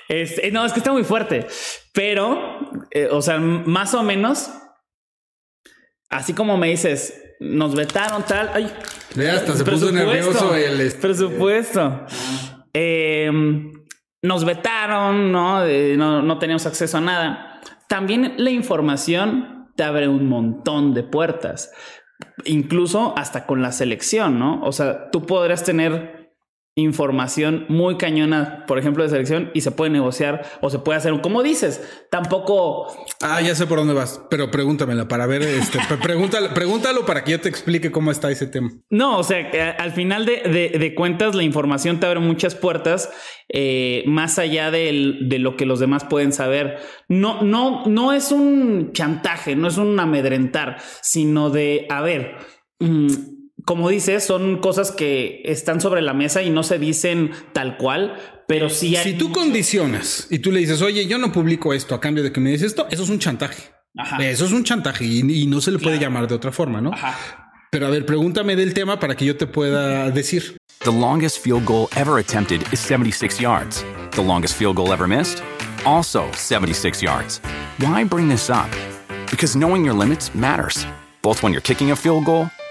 Este, 0.09 0.51
no, 0.51 0.65
es 0.65 0.73
que 0.73 0.79
está 0.79 0.91
muy 0.91 1.05
fuerte, 1.05 1.47
pero, 1.93 2.59
eh, 2.91 3.07
o 3.09 3.21
sea, 3.21 3.37
más 3.39 3.93
o 3.93 4.03
menos, 4.03 4.51
así 6.09 6.33
como 6.33 6.57
me 6.57 6.67
dices, 6.67 7.13
nos 7.39 7.75
vetaron 7.75 8.23
tal. 8.23 8.51
Ay, 8.53 8.69
Ve, 9.15 9.31
hasta 9.31 9.55
se 9.55 9.63
puso 9.63 9.89
nervioso 9.89 10.53
el. 10.53 10.81
Este... 10.81 10.99
Presupuesto. 10.99 12.05
Eh, 12.73 13.31
nos 14.21 14.45
vetaron, 14.45 15.31
¿no? 15.31 15.65
¿no? 15.65 16.21
No 16.21 16.39
teníamos 16.39 16.65
acceso 16.65 16.97
a 16.97 17.01
nada. 17.01 17.59
También 17.87 18.35
la 18.37 18.51
información 18.51 19.69
te 19.75 19.83
abre 19.83 20.07
un 20.07 20.27
montón 20.27 20.93
de 20.93 21.03
puertas, 21.03 21.71
incluso 22.45 23.13
hasta 23.17 23.45
con 23.45 23.61
la 23.61 23.71
selección, 23.71 24.39
¿no? 24.39 24.61
O 24.63 24.71
sea, 24.71 25.09
tú 25.11 25.25
podrás 25.25 25.63
tener 25.63 26.20
información 26.81 27.65
muy 27.69 27.97
cañona, 27.97 28.65
por 28.67 28.79
ejemplo, 28.79 29.03
de 29.03 29.09
selección 29.09 29.51
y 29.53 29.61
se 29.61 29.71
puede 29.71 29.91
negociar 29.91 30.45
o 30.61 30.69
se 30.69 30.79
puede 30.79 30.97
hacer, 30.97 31.19
como 31.21 31.43
dices, 31.43 31.81
tampoco. 32.09 32.87
Ah, 33.21 33.41
ya 33.41 33.55
sé 33.55 33.67
por 33.67 33.79
dónde 33.79 33.93
vas, 33.93 34.21
pero 34.29 34.51
pregúntamela 34.51 35.07
para 35.07 35.25
ver, 35.27 35.41
este, 35.43 35.79
pregúntalo, 36.01 36.53
pregúntalo 36.53 37.05
para 37.05 37.23
que 37.23 37.31
yo 37.31 37.41
te 37.41 37.49
explique 37.49 37.91
cómo 37.91 38.11
está 38.11 38.29
ese 38.31 38.47
tema. 38.47 38.71
No, 38.89 39.17
o 39.17 39.23
sea, 39.23 39.49
al 39.79 39.91
final 39.91 40.25
de, 40.25 40.41
de, 40.43 40.77
de 40.77 40.95
cuentas, 40.95 41.35
la 41.35 41.43
información 41.43 41.99
te 41.99 42.07
abre 42.07 42.19
muchas 42.19 42.55
puertas 42.55 43.09
eh, 43.53 44.03
más 44.07 44.39
allá 44.39 44.71
de, 44.71 45.17
de, 45.21 45.39
lo 45.39 45.57
que 45.57 45.65
los 45.65 45.79
demás 45.79 46.05
pueden 46.05 46.31
saber. 46.31 46.77
No, 47.09 47.41
no, 47.41 47.85
no 47.85 48.13
es 48.13 48.31
un 48.31 48.93
chantaje, 48.93 49.57
no 49.57 49.67
es 49.67 49.77
un 49.77 49.99
amedrentar, 49.99 50.77
sino 51.01 51.49
de, 51.49 51.85
a 51.89 52.01
ver, 52.01 52.37
mmm, 52.79 53.09
como 53.65 53.89
dices, 53.89 54.23
son 54.23 54.59
cosas 54.59 54.91
que 54.91 55.41
están 55.45 55.81
sobre 55.81 56.01
la 56.01 56.13
mesa 56.13 56.41
y 56.41 56.49
no 56.49 56.63
se 56.63 56.79
dicen 56.79 57.31
tal 57.53 57.77
cual, 57.77 58.17
pero 58.47 58.69
sí 58.69 58.95
hay 58.95 59.11
Si 59.11 59.17
tú 59.17 59.31
condicionas 59.31 60.27
y 60.29 60.39
tú 60.39 60.51
le 60.51 60.59
dices, 60.59 60.81
oye, 60.81 61.05
yo 61.05 61.17
no 61.17 61.31
publico 61.31 61.73
esto 61.73 61.95
a 61.95 62.01
cambio 62.01 62.23
de 62.23 62.31
que 62.31 62.39
me 62.39 62.51
des 62.51 62.61
esto, 62.61 62.87
eso 62.89 63.03
es 63.03 63.09
un 63.09 63.19
chantaje. 63.19 63.71
Ajá. 63.95 64.17
Eso 64.25 64.45
es 64.45 64.51
un 64.51 64.63
chantaje 64.63 65.05
y, 65.05 65.19
y 65.19 65.47
no 65.47 65.61
se 65.61 65.71
le 65.71 65.79
puede 65.79 65.97
claro. 65.97 66.13
llamar 66.13 66.27
de 66.27 66.35
otra 66.35 66.51
forma, 66.51 66.81
¿no? 66.81 66.93
Ajá. 66.93 67.17
Pero 67.71 67.87
a 67.87 67.89
ver, 67.89 68.05
pregúntame 68.05 68.55
del 68.55 68.73
tema 68.73 68.99
para 68.99 69.15
que 69.15 69.25
yo 69.25 69.37
te 69.37 69.47
pueda 69.47 70.11
decir. 70.11 70.57
The 70.83 70.91
longest 70.91 71.39
field 71.41 71.65
goal 71.65 71.87
ever 71.95 72.19
attempted 72.19 72.61
is 72.73 72.79
76 72.79 73.39
yards. 73.39 73.85
The 74.11 74.21
longest 74.21 74.55
field 74.55 74.75
goal 74.75 74.91
ever 74.91 75.07
missed? 75.07 75.41
Also 75.85 76.29
76 76.33 77.01
yards. 77.01 77.39
Why 77.79 78.03
bring 78.03 78.27
this 78.27 78.49
up? 78.49 78.69
Because 79.29 79.55
knowing 79.55 79.85
your 79.85 79.93
limits 79.93 80.35
matters, 80.35 80.85
both 81.21 81.43
when 81.43 81.53
you're 81.53 81.61
kicking 81.61 81.91
a 81.91 81.95
field 81.95 82.25
goal 82.25 82.49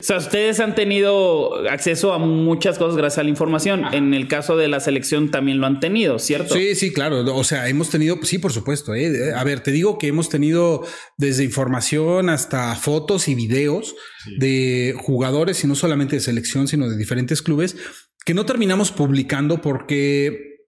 O 0.00 0.04
sea, 0.04 0.18
ustedes 0.18 0.60
han 0.60 0.76
tenido 0.76 1.68
acceso 1.68 2.12
a 2.12 2.18
muchas 2.18 2.78
cosas 2.78 2.96
gracias 2.96 3.18
a 3.18 3.24
la 3.24 3.30
información. 3.30 3.82
En 3.92 4.14
el 4.14 4.28
caso 4.28 4.56
de 4.56 4.68
la 4.68 4.78
selección 4.78 5.32
también 5.32 5.58
lo 5.58 5.66
han 5.66 5.80
tenido, 5.80 6.20
¿cierto? 6.20 6.54
Sí, 6.54 6.76
sí, 6.76 6.92
claro. 6.92 7.34
O 7.34 7.42
sea, 7.42 7.68
hemos 7.68 7.90
tenido, 7.90 8.16
sí, 8.22 8.38
por 8.38 8.52
supuesto. 8.52 8.94
¿eh? 8.94 9.32
A 9.34 9.42
ver, 9.42 9.58
te 9.58 9.72
digo 9.72 9.98
que 9.98 10.06
hemos 10.06 10.28
tenido 10.28 10.86
desde 11.16 11.42
información 11.42 12.28
hasta 12.28 12.76
fotos 12.76 13.26
y 13.26 13.34
videos 13.34 13.96
sí. 14.24 14.36
de 14.38 14.94
jugadores, 14.96 15.64
y 15.64 15.66
no 15.66 15.74
solamente 15.74 16.14
de 16.14 16.20
selección, 16.20 16.68
sino 16.68 16.88
de 16.88 16.96
diferentes 16.96 17.42
clubes, 17.42 17.76
que 18.24 18.34
no 18.34 18.46
terminamos 18.46 18.92
publicando 18.92 19.60
porque 19.60 20.58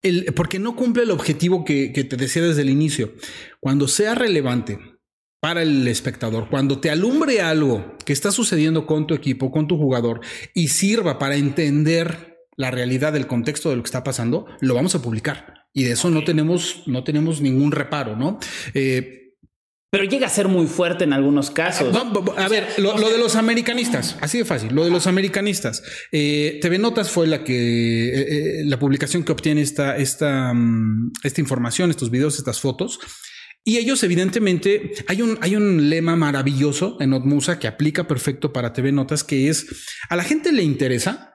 el, 0.00 0.26
porque 0.34 0.60
no 0.60 0.76
cumple 0.76 1.02
el 1.02 1.10
objetivo 1.10 1.64
que, 1.64 1.92
que 1.92 2.04
te 2.04 2.16
decía 2.16 2.42
desde 2.42 2.62
el 2.62 2.70
inicio. 2.70 3.14
Cuando 3.58 3.88
sea 3.88 4.14
relevante 4.14 4.78
para 5.40 5.62
el 5.62 5.86
espectador, 5.86 6.48
cuando 6.48 6.80
te 6.80 6.90
alumbre 6.90 7.40
algo 7.40 7.96
que 8.04 8.12
está 8.12 8.32
sucediendo 8.32 8.86
con 8.86 9.06
tu 9.06 9.14
equipo, 9.14 9.50
con 9.50 9.68
tu 9.68 9.76
jugador 9.76 10.20
y 10.54 10.68
sirva 10.68 11.18
para 11.18 11.36
entender 11.36 12.38
la 12.56 12.72
realidad 12.72 13.12
del 13.12 13.28
contexto 13.28 13.70
de 13.70 13.76
lo 13.76 13.82
que 13.82 13.88
está 13.88 14.02
pasando, 14.02 14.46
lo 14.60 14.74
vamos 14.74 14.94
a 14.96 15.02
publicar. 15.02 15.66
Y 15.72 15.84
de 15.84 15.92
eso 15.92 16.10
no 16.10 16.24
tenemos, 16.24 16.82
no 16.86 17.04
tenemos 17.04 17.40
ningún 17.40 17.70
reparo, 17.70 18.16
¿no? 18.16 18.40
Eh, 18.74 19.18
pero 19.90 20.04
llega 20.04 20.26
a 20.26 20.30
ser 20.30 20.48
muy 20.48 20.66
fuerte 20.66 21.04
en 21.04 21.14
algunos 21.14 21.50
casos. 21.50 21.96
A 22.36 22.48
ver, 22.48 22.68
lo, 22.76 22.98
lo 22.98 23.08
de 23.08 23.16
los 23.16 23.36
americanistas, 23.36 24.18
así 24.20 24.38
de 24.38 24.44
fácil, 24.44 24.74
lo 24.74 24.84
de 24.84 24.90
los 24.90 25.06
americanistas. 25.06 25.82
Eh, 26.12 26.58
TV 26.60 26.78
Notas 26.78 27.10
fue 27.10 27.26
la 27.26 27.42
que, 27.42 28.08
eh, 28.08 28.64
la 28.64 28.78
publicación 28.78 29.22
que 29.22 29.32
obtiene 29.32 29.62
esta, 29.62 29.96
esta, 29.96 30.52
esta 31.22 31.40
información, 31.40 31.90
estos 31.90 32.10
videos, 32.10 32.38
estas 32.38 32.60
fotos. 32.60 32.98
Y 33.68 33.76
ellos, 33.76 34.02
evidentemente, 34.02 34.92
hay 35.08 35.20
un, 35.20 35.36
hay 35.42 35.54
un 35.54 35.90
lema 35.90 36.16
maravilloso 36.16 36.96
en 37.00 37.12
Otmusa 37.12 37.58
que 37.58 37.66
aplica 37.66 38.08
perfecto 38.08 38.50
para 38.50 38.72
TV 38.72 38.92
Notas, 38.92 39.24
que 39.24 39.50
es 39.50 39.66
a 40.08 40.16
la 40.16 40.24
gente 40.24 40.52
le 40.52 40.62
interesa 40.62 41.34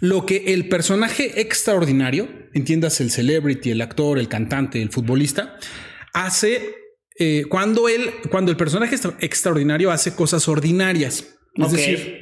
lo 0.00 0.26
que 0.26 0.52
el 0.52 0.68
personaje 0.68 1.40
extraordinario, 1.40 2.28
entiendas 2.52 3.00
el 3.00 3.10
celebrity, 3.10 3.70
el 3.70 3.80
actor, 3.80 4.18
el 4.18 4.28
cantante, 4.28 4.82
el 4.82 4.90
futbolista, 4.90 5.56
hace 6.12 6.74
eh, 7.18 7.46
cuando 7.48 7.88
él, 7.88 8.10
cuando 8.30 8.50
el 8.50 8.58
personaje 8.58 8.96
extraordinario 9.20 9.90
hace 9.90 10.14
cosas 10.14 10.46
ordinarias. 10.48 11.24
Es 11.54 11.64
okay. 11.64 11.76
decir, 11.78 12.20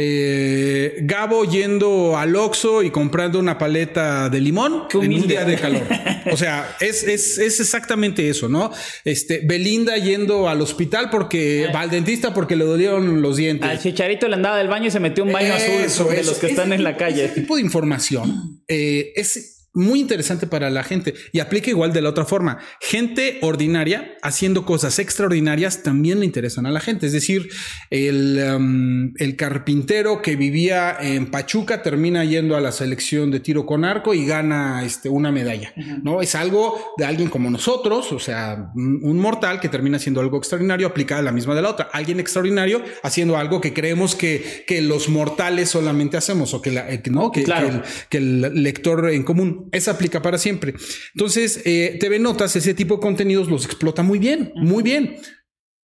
eh, 0.00 0.98
Gabo 1.00 1.44
yendo 1.44 2.16
al 2.16 2.36
Oxxo 2.36 2.84
y 2.84 2.90
comprando 2.92 3.40
una 3.40 3.58
paleta 3.58 4.28
de 4.28 4.40
limón 4.40 4.84
en 4.94 5.12
un 5.12 5.26
día 5.26 5.44
de 5.44 5.56
calor. 5.56 5.82
O 6.30 6.36
sea, 6.36 6.76
es, 6.80 7.04
es, 7.04 7.38
es 7.38 7.58
exactamente 7.58 8.28
eso, 8.28 8.50
¿no? 8.50 8.70
Este, 9.02 9.40
Belinda 9.42 9.96
yendo 9.96 10.46
al 10.46 10.60
hospital 10.60 11.08
porque 11.08 11.70
va 11.74 11.80
al 11.80 11.90
dentista 11.90 12.34
porque 12.34 12.54
le 12.54 12.66
dolieron 12.66 13.22
los 13.22 13.38
dientes. 13.38 13.66
Al 13.66 13.78
chicharito 13.78 14.28
le 14.28 14.34
andaba 14.34 14.58
del 14.58 14.68
baño 14.68 14.88
y 14.88 14.90
se 14.90 15.00
metió 15.00 15.24
un 15.24 15.32
baño 15.32 15.54
Eso, 15.54 16.02
azul 16.02 16.14
de 16.14 16.24
los 16.24 16.38
que 16.38 16.48
están 16.48 16.74
en 16.74 16.84
la 16.84 16.98
calle. 16.98 17.24
Ese 17.24 17.34
tipo 17.34 17.56
de 17.56 17.62
información 17.62 18.60
eh, 18.68 19.12
es 19.16 19.57
muy 19.78 20.00
interesante 20.00 20.46
para 20.46 20.70
la 20.70 20.82
gente 20.82 21.14
y 21.32 21.40
aplica 21.40 21.70
igual 21.70 21.92
de 21.92 22.02
la 22.02 22.10
otra 22.10 22.24
forma. 22.24 22.58
Gente 22.80 23.38
ordinaria 23.42 24.16
haciendo 24.22 24.64
cosas 24.64 24.98
extraordinarias 24.98 25.82
también 25.82 26.20
le 26.20 26.26
interesan 26.26 26.66
a 26.66 26.70
la 26.70 26.80
gente. 26.80 27.06
Es 27.06 27.12
decir, 27.12 27.48
el, 27.90 28.38
um, 28.56 29.12
el 29.16 29.36
carpintero 29.36 30.20
que 30.22 30.36
vivía 30.36 30.96
en 31.00 31.30
Pachuca 31.30 31.82
termina 31.82 32.24
yendo 32.24 32.56
a 32.56 32.60
la 32.60 32.72
selección 32.72 33.30
de 33.30 33.40
tiro 33.40 33.66
con 33.66 33.84
arco 33.84 34.14
y 34.14 34.26
gana 34.26 34.84
este, 34.84 35.08
una 35.08 35.32
medalla. 35.32 35.72
No 36.02 36.20
es 36.20 36.34
algo 36.34 36.94
de 36.96 37.04
alguien 37.04 37.28
como 37.30 37.50
nosotros, 37.50 38.12
o 38.12 38.18
sea, 38.18 38.70
un, 38.74 39.18
mortal 39.18 39.60
que 39.60 39.68
termina 39.68 39.96
haciendo 39.96 40.20
algo 40.20 40.38
extraordinario 40.38 40.86
aplicada 40.86 41.20
a 41.20 41.24
la 41.24 41.32
misma 41.32 41.54
de 41.54 41.62
la 41.62 41.70
otra. 41.70 41.88
Alguien 41.92 42.20
extraordinario 42.20 42.82
haciendo 43.02 43.36
algo 43.36 43.60
que 43.60 43.72
creemos 43.72 44.14
que, 44.14 44.64
que 44.66 44.80
los 44.80 45.08
mortales 45.08 45.70
solamente 45.70 46.16
hacemos 46.16 46.54
o 46.54 46.62
que, 46.62 46.70
la, 46.70 46.88
eh, 46.88 47.02
no, 47.10 47.30
que, 47.30 47.42
Claro. 47.42 47.68
que 47.68 47.74
el, 47.76 47.82
que 48.08 48.18
el 48.18 48.62
lector 48.62 49.10
en 49.10 49.22
común. 49.22 49.67
Esa 49.72 49.92
aplica 49.92 50.22
para 50.22 50.38
siempre. 50.38 50.74
Entonces, 51.14 51.62
eh, 51.64 51.96
TV 52.00 52.18
Notas, 52.18 52.56
ese 52.56 52.74
tipo 52.74 52.96
de 52.96 53.00
contenidos 53.00 53.48
los 53.48 53.64
explota 53.64 54.02
muy 54.02 54.18
bien, 54.18 54.52
muy 54.56 54.82
bien. 54.82 55.16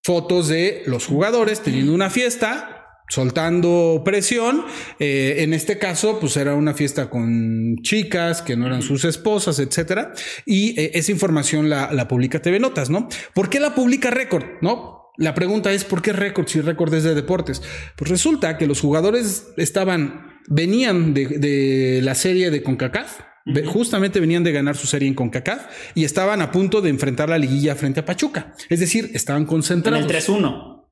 Fotos 0.03 0.47
de 0.49 0.83
los 0.85 1.05
jugadores 1.05 1.61
teniendo 1.61 1.93
una 1.93 2.09
fiesta, 2.09 2.75
soltando 3.09 4.01
presión. 4.03 4.65
Eh, 4.99 5.37
en 5.39 5.53
este 5.53 5.77
caso, 5.77 6.19
pues 6.19 6.37
era 6.37 6.55
una 6.55 6.73
fiesta 6.73 7.09
con 7.09 7.77
chicas 7.81 8.41
que 8.41 8.55
no 8.55 8.67
eran 8.67 8.81
sus 8.81 9.05
esposas, 9.05 9.59
etcétera. 9.59 10.13
Y 10.45 10.79
eh, 10.79 10.91
esa 10.95 11.11
información 11.11 11.69
la, 11.69 12.07
publica 12.07 12.41
TV 12.41 12.59
Notas, 12.59 12.89
¿no? 12.89 13.07
¿Por 13.33 13.49
qué 13.49 13.59
la 13.59 13.75
publica 13.75 14.09
Record? 14.11 14.45
No. 14.61 14.95
La 15.17 15.33
pregunta 15.33 15.71
es 15.71 15.85
¿por 15.85 16.01
qué 16.01 16.11
Record 16.11 16.47
si 16.47 16.59
Record 16.59 16.93
es 16.93 17.03
de 17.03 17.15
deportes? 17.15 17.61
Pues 17.95 18.11
resulta 18.11 18.57
que 18.57 18.67
los 18.67 18.81
jugadores 18.81 19.47
estaban, 19.55 20.41
venían 20.49 21.13
de, 21.13 21.27
de 21.27 22.01
la 22.03 22.15
serie 22.15 22.51
de 22.51 22.61
CONCACAF. 22.61 23.21
Justamente 23.67 24.19
venían 24.19 24.43
de 24.43 24.51
ganar 24.51 24.75
su 24.75 24.87
serie 24.87 25.07
en 25.07 25.13
CONCACAF 25.13 25.67
y 25.93 26.03
estaban 26.03 26.41
a 26.41 26.51
punto 26.51 26.81
de 26.81 26.89
enfrentar 26.89 27.29
la 27.29 27.37
liguilla 27.37 27.75
frente 27.75 27.99
a 27.99 28.05
Pachuca. 28.05 28.53
Es 28.69 28.79
decir, 28.79 29.11
estaban 29.13 29.43
En 29.43 29.47
concentrados 29.47 30.03
el 30.03 30.09
3-1. 30.11 30.83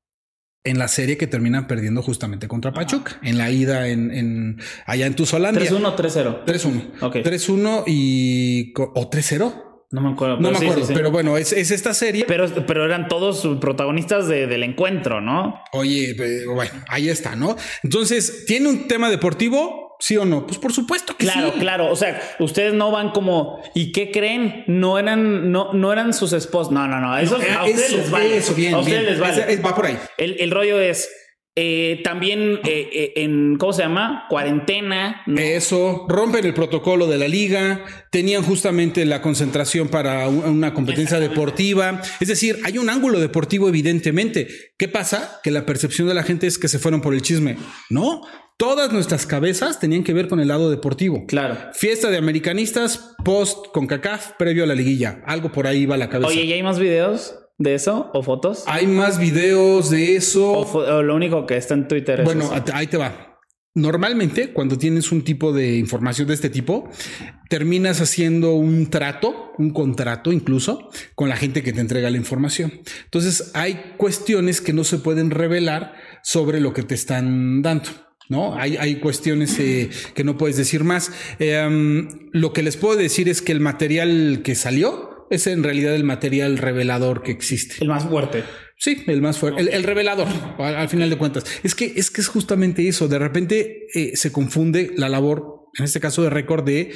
en 0.64 0.78
la 0.78 0.86
serie 0.88 1.16
que 1.16 1.26
terminan 1.26 1.66
perdiendo 1.66 2.00
justamente 2.00 2.46
contra 2.46 2.72
Pachuca, 2.72 3.18
en 3.22 3.38
la 3.38 3.50
ida 3.50 3.88
en, 3.88 4.10
en 4.12 4.60
allá 4.86 5.06
en 5.06 5.14
Tuzolandia. 5.16 5.68
3-1, 5.68 5.96
3-0. 5.96 6.44
3-1. 6.44 6.90
Ok. 7.02 7.16
3-1 7.16 7.84
y 7.88 8.72
o 8.76 9.10
3-0. 9.10 9.62
No 9.90 10.00
me 10.00 10.10
acuerdo. 10.12 10.36
No 10.36 10.48
pero 10.48 10.52
me 10.52 10.58
sí, 10.58 10.64
acuerdo, 10.64 10.80
sí, 10.82 10.86
sí. 10.88 10.94
pero 10.94 11.10
bueno, 11.10 11.36
es, 11.36 11.52
es 11.52 11.70
esta 11.70 11.92
serie. 11.92 12.24
Pero, 12.26 12.46
pero 12.66 12.84
eran 12.84 13.06
todos 13.08 13.46
protagonistas 13.60 14.26
de- 14.28 14.46
del 14.46 14.62
encuentro, 14.62 15.20
¿no? 15.20 15.60
Oye, 15.72 16.14
pero 16.16 16.54
bueno, 16.54 16.72
ahí 16.88 17.08
está, 17.08 17.36
¿no? 17.36 17.56
Entonces, 17.82 18.44
¿tiene 18.46 18.68
un 18.68 18.88
tema 18.88 19.10
deportivo? 19.10 19.93
¿Sí 20.06 20.18
o 20.18 20.26
no? 20.26 20.46
Pues 20.46 20.58
por 20.58 20.70
supuesto 20.70 21.16
que 21.16 21.24
Claro, 21.24 21.52
sí. 21.54 21.60
claro. 21.60 21.90
O 21.90 21.96
sea, 21.96 22.20
ustedes 22.38 22.74
no 22.74 22.90
van 22.90 23.08
como, 23.12 23.62
¿y 23.74 23.90
qué 23.90 24.10
creen? 24.10 24.62
No 24.66 24.98
eran, 24.98 25.50
no, 25.50 25.72
no 25.72 25.92
eran 25.94 26.12
sus 26.12 26.34
esposos. 26.34 26.70
No, 26.74 26.86
no, 26.86 27.00
no. 27.00 27.16
Eso, 27.16 27.40
Eh, 27.40 27.46
a 27.50 27.64
ustedes 27.64 27.86
eso, 27.88 27.96
les 27.96 28.10
vale. 28.10 28.36
eso, 28.36 28.54
bien, 28.54 28.74
a 28.74 28.78
ustedes 28.80 29.00
bien. 29.00 29.10
les 29.12 29.38
vale. 29.38 29.56
Va 29.62 29.74
por 29.74 29.86
ahí. 29.86 29.96
El, 30.18 30.36
el 30.40 30.50
rollo 30.50 30.78
es 30.78 31.08
eh, 31.56 32.00
también 32.04 32.58
eh, 32.66 32.90
eh, 32.92 33.12
en, 33.16 33.56
¿cómo 33.58 33.72
se 33.72 33.80
llama? 33.82 34.26
Cuarentena. 34.28 35.22
¿no? 35.26 35.40
Eso, 35.40 36.04
rompen 36.08 36.44
el 36.44 36.52
protocolo 36.52 37.06
de 37.06 37.16
la 37.16 37.28
liga, 37.28 37.84
tenían 38.10 38.42
justamente 38.42 39.04
la 39.06 39.22
concentración 39.22 39.88
para 39.88 40.28
una 40.28 40.74
competencia 40.74 41.18
deportiva. 41.18 42.02
Es 42.20 42.28
decir, 42.28 42.58
hay 42.64 42.76
un 42.76 42.90
ángulo 42.90 43.20
deportivo 43.20 43.68
evidentemente. 43.70 44.48
¿Qué 44.76 44.88
pasa? 44.88 45.40
Que 45.42 45.50
la 45.50 45.64
percepción 45.64 46.08
de 46.08 46.14
la 46.14 46.24
gente 46.24 46.46
es 46.46 46.58
que 46.58 46.68
se 46.68 46.78
fueron 46.78 47.00
por 47.00 47.14
el 47.14 47.22
chisme. 47.22 47.56
No, 47.88 48.20
todas 48.56 48.92
nuestras 48.92 49.26
cabezas 49.26 49.80
tenían 49.80 50.04
que 50.04 50.12
ver 50.12 50.28
con 50.28 50.40
el 50.40 50.48
lado 50.48 50.70
deportivo. 50.70 51.26
Claro. 51.26 51.56
Fiesta 51.72 52.10
de 52.10 52.18
americanistas, 52.18 53.14
post 53.24 53.66
con 53.72 53.86
CACAF, 53.86 54.32
previo 54.38 54.64
a 54.64 54.66
la 54.66 54.74
liguilla. 54.74 55.22
Algo 55.26 55.52
por 55.52 55.66
ahí 55.66 55.86
va 55.86 55.96
la 55.96 56.08
cabeza. 56.08 56.28
Oye, 56.28 56.44
¿y 56.44 56.52
hay 56.52 56.62
más 56.62 56.78
videos 56.78 57.36
de 57.58 57.74
eso? 57.74 58.10
¿O 58.14 58.22
fotos? 58.22 58.64
Hay 58.66 58.86
más 58.86 59.18
videos 59.18 59.90
de 59.90 60.16
eso. 60.16 60.52
¿O, 60.52 61.02
lo 61.02 61.14
único 61.14 61.46
que 61.46 61.56
está 61.56 61.74
en 61.74 61.88
Twitter 61.88 62.20
es 62.20 62.24
Bueno, 62.24 62.44
eso? 62.44 62.62
ahí 62.72 62.86
te 62.86 62.96
va. 62.96 63.30
Normalmente, 63.76 64.52
cuando 64.52 64.78
tienes 64.78 65.10
un 65.10 65.24
tipo 65.24 65.52
de 65.52 65.78
información 65.78 66.28
de 66.28 66.34
este 66.34 66.48
tipo, 66.48 66.88
terminas 67.50 68.00
haciendo 68.00 68.54
un 68.54 68.88
trato, 68.88 69.50
un 69.58 69.70
contrato 69.70 70.30
incluso, 70.32 70.90
con 71.16 71.28
la 71.28 71.36
gente 71.36 71.64
que 71.64 71.72
te 71.72 71.80
entrega 71.80 72.08
la 72.08 72.16
información. 72.16 72.72
Entonces, 73.06 73.50
hay 73.54 73.94
cuestiones 73.96 74.60
que 74.60 74.72
no 74.72 74.84
se 74.84 74.98
pueden 74.98 75.30
revelar 75.30 75.94
sobre 76.22 76.60
lo 76.60 76.72
que 76.72 76.84
te 76.84 76.94
están 76.94 77.62
dando. 77.62 77.90
No, 78.28 78.58
hay, 78.58 78.76
hay 78.76 78.96
cuestiones 78.96 79.58
eh, 79.58 79.90
que 80.14 80.24
no 80.24 80.38
puedes 80.38 80.56
decir 80.56 80.82
más. 80.84 81.12
Eh, 81.38 81.62
um, 81.66 82.08
lo 82.32 82.52
que 82.52 82.62
les 82.62 82.76
puedo 82.76 82.96
decir 82.96 83.28
es 83.28 83.42
que 83.42 83.52
el 83.52 83.60
material 83.60 84.40
que 84.42 84.54
salió 84.54 85.26
es 85.30 85.46
en 85.46 85.62
realidad 85.62 85.94
el 85.94 86.04
material 86.04 86.58
revelador 86.58 87.22
que 87.22 87.32
existe. 87.32 87.76
El 87.80 87.88
más 87.88 88.04
fuerte. 88.04 88.44
Sí, 88.78 89.02
el 89.06 89.22
más 89.22 89.38
fuerte, 89.38 89.60
el, 89.60 89.68
el 89.68 89.82
revelador, 89.84 90.26
al, 90.58 90.74
al 90.74 90.88
final 90.88 91.08
de 91.08 91.16
cuentas. 91.16 91.44
Es 91.62 91.74
que 91.74 91.92
es 91.96 92.10
que 92.10 92.20
es 92.20 92.28
justamente 92.28 92.86
eso. 92.88 93.08
De 93.08 93.18
repente 93.18 93.86
eh, 93.94 94.16
se 94.16 94.32
confunde 94.32 94.92
la 94.96 95.08
labor, 95.08 95.68
en 95.78 95.84
este 95.84 96.00
caso 96.00 96.22
de 96.22 96.30
récord, 96.30 96.64
de 96.64 96.92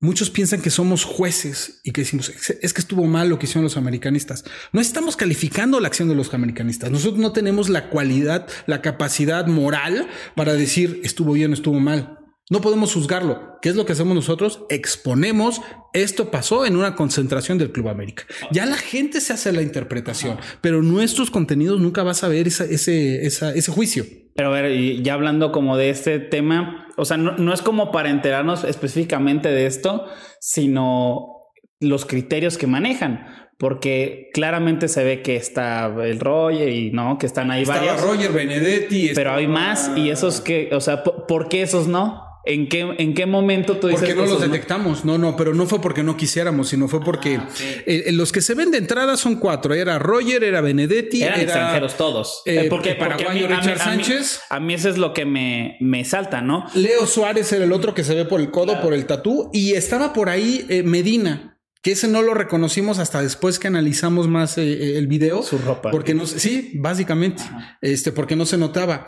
muchos 0.00 0.30
piensan 0.30 0.62
que 0.62 0.70
somos 0.70 1.04
jueces 1.04 1.80
y 1.84 1.92
que 1.92 2.00
decimos 2.02 2.30
"Es- 2.62 2.72
que 2.72 2.80
estuvo 2.80 3.04
mal 3.06 3.28
lo 3.28 3.38
que 3.38 3.46
hicieron 3.46 3.64
los 3.64 3.76
americanistas. 3.76 4.44
No 4.72 4.80
estamos 4.80 5.16
calificando 5.16 5.78
la 5.80 5.88
acción 5.88 6.08
de 6.08 6.14
los 6.14 6.32
americanistas. 6.34 6.90
Nosotros 6.90 7.18
no 7.20 7.32
tenemos 7.32 7.68
la 7.68 7.90
cualidad, 7.90 8.46
la 8.66 8.80
capacidad 8.82 9.46
moral 9.46 10.08
para 10.34 10.54
decir 10.54 11.00
estuvo 11.04 11.32
bien 11.34 11.50
o 11.50 11.54
estuvo 11.54 11.78
mal. 11.80 12.16
No 12.48 12.60
podemos 12.60 12.92
juzgarlo. 12.94 13.58
¿Qué 13.62 13.68
es 13.68 13.76
lo 13.76 13.86
que 13.86 13.92
hacemos 13.92 14.14
nosotros? 14.14 14.62
Exponemos 14.70 15.60
esto 15.92 16.30
pasó 16.32 16.66
en 16.66 16.74
una 16.76 16.96
concentración 16.96 17.58
del 17.58 17.70
Club 17.70 17.88
América. 17.88 18.24
Ya 18.50 18.66
la 18.66 18.76
gente 18.76 19.20
se 19.20 19.32
hace 19.32 19.52
la 19.52 19.62
interpretación, 19.62 20.38
pero 20.60 20.82
nuestros 20.82 21.30
contenidos 21.30 21.80
nunca 21.80 22.02
vas 22.02 22.24
a 22.24 22.28
ver 22.28 22.48
esa- 22.48 22.64
ese, 22.64 23.24
esa- 23.26 23.54
ese 23.54 23.70
juicio. 23.70 24.04
Pero 24.34 24.48
a 24.54 24.62
ver, 24.62 25.02
ya 25.02 25.14
hablando 25.14 25.52
como 25.52 25.76
de 25.76 25.90
este 25.90 26.18
tema, 26.18 26.88
o 26.96 27.04
sea, 27.04 27.16
no, 27.16 27.32
no 27.36 27.52
es 27.52 27.62
como 27.62 27.90
para 27.90 28.10
enterarnos 28.10 28.64
específicamente 28.64 29.48
de 29.50 29.66
esto, 29.66 30.06
sino 30.40 31.40
los 31.80 32.06
criterios 32.06 32.58
que 32.58 32.66
manejan, 32.66 33.26
porque 33.58 34.28
claramente 34.32 34.88
se 34.88 35.04
ve 35.04 35.22
que 35.22 35.36
está 35.36 35.86
el 35.86 36.20
Roger 36.20 36.68
y 36.68 36.90
no, 36.92 37.18
que 37.18 37.26
están 37.26 37.50
ahí 37.50 37.62
Estaba 37.62 37.80
varios, 37.80 38.02
Roger 38.02 38.32
Benedetti. 38.32 39.12
pero 39.14 39.32
hay 39.32 39.46
más 39.46 39.92
y 39.96 40.10
esos 40.10 40.40
que, 40.40 40.70
o 40.72 40.80
sea, 40.80 41.02
¿por 41.02 41.26
por 41.26 41.48
qué 41.48 41.62
esos 41.62 41.86
no? 41.86 42.29
¿En 42.44 42.68
qué, 42.68 42.80
en 42.98 43.12
qué 43.14 43.26
momento 43.26 43.76
tú 43.76 43.88
dices 43.88 44.00
Porque 44.00 44.14
no 44.14 44.24
los 44.26 44.40
detectamos. 44.40 45.04
No, 45.04 45.18
no, 45.18 45.36
pero 45.36 45.52
no 45.54 45.66
fue 45.66 45.80
porque 45.80 46.02
no 46.02 46.16
quisiéramos, 46.16 46.68
sino 46.68 46.88
fue 46.88 47.00
porque 47.00 47.36
Ah, 47.36 47.48
eh, 47.86 48.10
los 48.12 48.32
que 48.32 48.40
se 48.40 48.54
ven 48.54 48.70
de 48.70 48.78
entrada 48.78 49.16
son 49.18 49.36
cuatro. 49.36 49.74
Era 49.74 49.98
Roger, 49.98 50.42
era 50.44 50.60
Benedetti, 50.62 51.22
Eran 51.22 51.34
era 51.40 51.42
extranjeros 51.44 51.96
todos. 51.96 52.42
eh, 52.46 52.62
Eh, 52.64 52.66
porque, 52.70 52.94
porque 52.94 53.12
a 53.12 53.16
mí- 53.16 53.40
paraguayo 53.40 53.46
a 53.46 53.48
mí- 53.50 53.56
Richard 53.56 53.80
a 53.82 53.94
mí- 53.96 54.04
Sánchez. 54.04 54.40
A 54.48 54.58
mí 54.60 54.72
eso 54.74 54.88
es 54.88 54.96
lo 54.96 55.12
que 55.12 55.26
me, 55.26 55.76
me 55.80 56.04
salta, 56.04 56.40
¿no? 56.40 56.66
Leo 56.74 57.06
Suárez 57.06 57.52
era 57.52 57.64
el 57.64 57.72
otro 57.72 57.94
que 57.94 58.04
se 58.04 58.14
ve 58.14 58.24
por 58.24 58.40
el 58.40 58.50
codo, 58.50 58.80
por 58.80 58.94
el 58.94 59.04
tatú, 59.06 59.50
y 59.52 59.72
estaba 59.74 60.12
por 60.14 60.28
ahí 60.30 60.64
eh, 60.70 60.82
Medina. 60.82 61.58
Que 61.82 61.92
ese 61.92 62.08
no 62.08 62.20
lo 62.20 62.34
reconocimos 62.34 62.98
hasta 62.98 63.22
después 63.22 63.58
que 63.58 63.66
analizamos 63.66 64.28
más 64.28 64.58
eh, 64.58 64.98
el 64.98 65.06
video. 65.06 65.42
Su 65.42 65.56
ropa. 65.56 65.90
Porque 65.90 66.12
no, 66.12 66.26
se- 66.26 66.38
sí, 66.38 66.72
básicamente. 66.74 67.42
Este, 67.80 68.12
porque 68.12 68.36
no 68.36 68.44
se 68.44 68.58
notaba. 68.58 69.06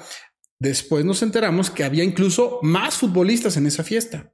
Después 0.63 1.05
nos 1.05 1.25
enteramos 1.25 1.71
que 1.71 1.83
había 1.83 2.05
incluso 2.05 2.61
más 2.63 2.95
futbolistas 2.95 3.57
en 3.57 3.67
esa 3.67 3.83
fiesta. 3.83 4.33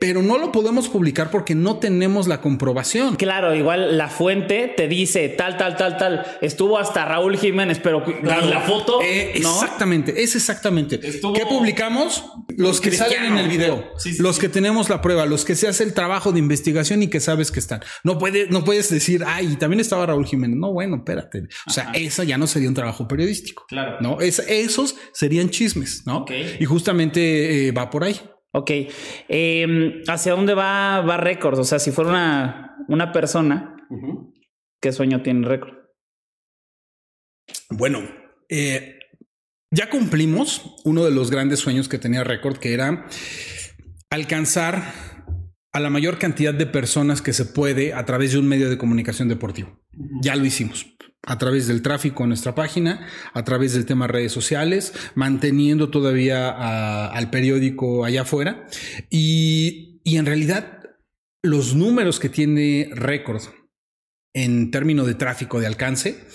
Pero 0.00 0.22
no 0.22 0.38
lo 0.38 0.50
podemos 0.50 0.88
publicar 0.88 1.30
porque 1.30 1.54
no 1.54 1.76
tenemos 1.78 2.26
la 2.26 2.40
comprobación. 2.40 3.16
Claro, 3.16 3.54
igual 3.54 3.98
la 3.98 4.08
fuente 4.08 4.72
te 4.74 4.88
dice 4.88 5.28
tal, 5.28 5.58
tal, 5.58 5.76
tal, 5.76 5.98
tal. 5.98 6.24
Estuvo 6.40 6.78
hasta 6.78 7.04
Raúl 7.04 7.36
Jiménez, 7.36 7.78
pero 7.82 8.02
la 8.22 8.60
foto, 8.62 9.00
Eh, 9.02 9.34
¿no? 9.42 9.52
Exactamente, 9.52 10.22
es 10.22 10.34
exactamente. 10.36 10.98
Estuvo- 11.06 11.34
¿Qué 11.34 11.44
publicamos? 11.44 12.24
Los 12.56 12.80
que 12.80 12.88
Cristiano. 12.88 13.14
salen 13.14 13.32
en 13.34 13.38
el 13.38 13.48
video, 13.50 13.92
Sí, 13.98 14.14
sí, 14.14 14.22
los 14.22 14.36
sí. 14.36 14.40
que 14.40 14.48
tenemos 14.48 14.88
la 14.88 15.02
prueba, 15.02 15.26
los 15.26 15.44
que 15.44 15.54
se 15.54 15.68
hace 15.68 15.84
el 15.84 15.92
trabajo 15.92 16.32
de 16.32 16.38
investigación 16.38 17.02
y 17.02 17.08
que 17.08 17.20
sabes 17.20 17.50
que 17.50 17.60
están. 17.60 17.80
No 18.04 18.16
puedes, 18.16 18.50
no 18.50 18.64
puedes 18.64 18.88
decir, 18.88 19.22
ay, 19.26 19.56
también 19.56 19.80
estaba 19.80 20.06
Raúl 20.06 20.24
Jiménez. 20.26 20.56
No, 20.56 20.72
bueno, 20.72 20.96
espérate. 20.96 21.42
O 21.66 21.70
sea, 21.70 21.92
eso 21.94 22.22
ya 22.22 22.38
no 22.38 22.46
sería 22.46 22.68
un 22.70 22.74
trabajo 22.74 23.06
periodístico. 23.06 23.66
Claro. 23.68 23.98
No, 24.00 24.18
es, 24.20 24.38
esos 24.48 24.96
serían 25.12 25.50
chismes, 25.50 26.04
¿no? 26.06 26.18
Ok. 26.20 26.30
Y 26.58 26.64
justamente 26.64 27.68
eh, 27.68 27.72
va 27.72 27.90
por 27.90 28.04
ahí. 28.04 28.18
Ok. 28.52 28.70
Eh, 29.28 30.02
¿Hacia 30.08 30.32
dónde 30.32 30.54
va, 30.54 31.00
va 31.00 31.16
Records? 31.16 31.58
O 31.58 31.64
sea, 31.64 31.78
si 31.78 31.90
fuera 31.90 32.10
una, 32.10 32.76
una 32.88 33.12
persona, 33.12 33.76
¿qué 34.80 34.92
sueño 34.92 35.22
tiene 35.22 35.46
Record? 35.46 35.76
Bueno, 37.70 38.00
eh, 38.48 38.98
ya 39.70 39.90
cumplimos 39.90 40.76
uno 40.84 41.04
de 41.04 41.10
los 41.10 41.30
grandes 41.30 41.60
sueños 41.60 41.88
que 41.88 41.98
tenía 41.98 42.24
Record, 42.24 42.58
que 42.58 42.72
era 42.72 43.06
alcanzar 44.10 44.94
a 45.72 45.80
la 45.80 45.90
mayor 45.90 46.18
cantidad 46.18 46.54
de 46.54 46.66
personas 46.66 47.20
que 47.20 47.34
se 47.34 47.44
puede 47.44 47.92
a 47.92 48.04
través 48.06 48.32
de 48.32 48.38
un 48.38 48.48
medio 48.48 48.70
de 48.70 48.78
comunicación 48.78 49.28
deportivo. 49.28 49.78
Ya 50.22 50.34
lo 50.34 50.46
hicimos 50.46 50.86
a 51.26 51.38
través 51.38 51.66
del 51.66 51.82
tráfico 51.82 52.22
en 52.22 52.30
nuestra 52.30 52.54
página, 52.54 53.06
a 53.34 53.44
través 53.44 53.74
del 53.74 53.86
tema 53.86 54.06
redes 54.06 54.32
sociales, 54.32 54.92
manteniendo 55.14 55.90
todavía 55.90 57.08
al 57.08 57.30
periódico 57.30 58.04
allá 58.04 58.22
afuera. 58.22 58.66
Y, 59.10 60.00
y 60.04 60.16
en 60.16 60.26
realidad, 60.26 60.82
los 61.42 61.74
números 61.74 62.18
que 62.20 62.28
tiene 62.28 62.90
Record 62.92 63.42
en 64.34 64.70
términos 64.70 65.06
de 65.06 65.14
tráfico 65.14 65.60
de 65.60 65.66
alcance 65.66 66.26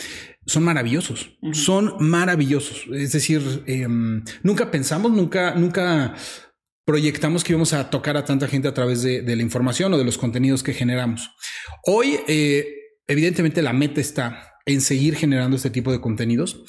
son 0.45 0.63
maravillosos, 0.63 1.37
son 1.53 1.95
maravillosos. 1.99 2.85
Es 2.93 3.13
decir, 3.13 3.63
em, 3.65 4.23
nunca 4.43 4.71
pensamos, 4.71 5.11
nunca, 5.11 5.55
nunca 5.55 6.15
proyectamos 6.85 7.43
que 7.43 7.53
íbamos 7.53 7.73
a 7.73 7.89
tocar 7.89 8.17
a 8.17 8.25
tanta 8.25 8.47
gente 8.47 8.67
a 8.67 8.73
través 8.73 9.03
de, 9.03 9.23
la 9.23 9.41
información 9.41 9.93
o 9.93 9.97
de 9.97 10.03
los 10.03 10.17
contenidos 10.17 10.63
que 10.63 10.73
generamos. 10.73 11.31
Hoy, 11.85 12.19
eh, 12.27 12.67
evidentemente, 13.07 13.61
la 13.61 13.71
meta 13.71 14.01
está 14.01 14.52
en 14.65 14.81
seguir 14.81 15.15
generando 15.15 15.57
este 15.57 15.69
tipo 15.69 15.91
de 15.91 16.01
contenidos. 16.01 16.63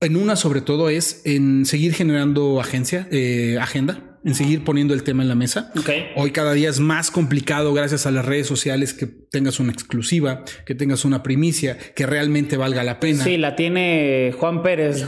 En 0.00 0.16
una, 0.16 0.36
sobre 0.36 0.60
todo, 0.60 0.88
es 0.88 1.22
en 1.24 1.64
seguir 1.64 1.94
generando 1.94 2.60
agencia, 2.60 3.08
eh, 3.10 3.58
agenda 3.60 4.12
en 4.24 4.34
seguir 4.34 4.64
poniendo 4.64 4.94
el 4.94 5.02
tema 5.02 5.22
en 5.22 5.28
la 5.28 5.34
mesa. 5.34 5.72
Hoy 6.16 6.30
cada 6.30 6.52
día 6.52 6.68
es 6.68 6.80
más 6.80 7.10
complicado 7.10 7.72
gracias 7.74 8.06
a 8.06 8.10
las 8.10 8.24
redes 8.24 8.46
sociales 8.46 8.94
que 8.94 9.06
tengas 9.06 9.58
una 9.58 9.72
exclusiva, 9.72 10.44
que 10.64 10.74
tengas 10.74 11.04
una 11.04 11.22
primicia, 11.22 11.76
que 11.94 12.06
realmente 12.06 12.56
valga 12.56 12.84
la 12.84 13.00
pena. 13.00 13.24
Sí, 13.24 13.36
la 13.36 13.56
tiene 13.56 14.32
Juan 14.38 14.62
Pérez, 14.62 15.04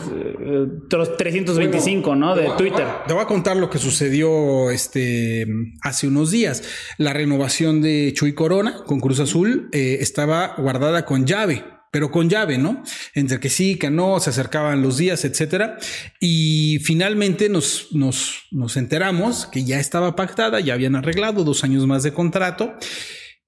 325, 1.19 2.13
eh, 2.13 2.17
¿no? 2.17 2.35
De 2.35 2.51
Twitter. 2.59 2.87
Te 3.07 3.13
voy 3.13 3.23
a 3.23 3.27
contar 3.27 3.57
lo 3.57 3.71
que 3.71 3.79
sucedió 3.79 4.71
este, 4.71 5.47
hace 5.83 6.09
unos 6.09 6.31
días. 6.31 6.63
La 6.99 7.13
renovación 7.13 7.81
de 7.81 8.13
Chuy 8.15 8.35
Corona 8.35 8.79
con 8.85 9.01
Cruz 9.01 9.21
Azul 9.21 9.69
eh, 9.73 9.99
estaba 10.01 10.55
guardada 10.57 11.05
con 11.05 11.27
llave 11.27 11.74
pero 11.95 12.11
con 12.11 12.29
llave, 12.29 12.59
¿no? 12.59 12.83
Entre 13.15 13.39
que 13.39 13.49
sí, 13.49 13.77
que 13.79 13.89
no, 13.89 14.19
se 14.19 14.31
acercaban 14.31 14.83
los 14.83 14.97
días, 14.97 15.25
etcétera. 15.25 15.79
Y 16.19 16.81
finalmente 16.83 17.49
nos, 17.49 17.93
nos, 17.93 18.49
nos 18.51 18.77
enteramos 18.77 19.47
que 19.47 19.63
ya 19.63 19.79
estaba 19.79 20.17
pactada, 20.17 20.59
ya 20.59 20.75
habían 20.75 20.97
arreglado 20.97 21.45
dos 21.45 21.63
años 21.63 21.87
más 21.87 22.03
de 22.03 22.13
contrato. 22.13 22.75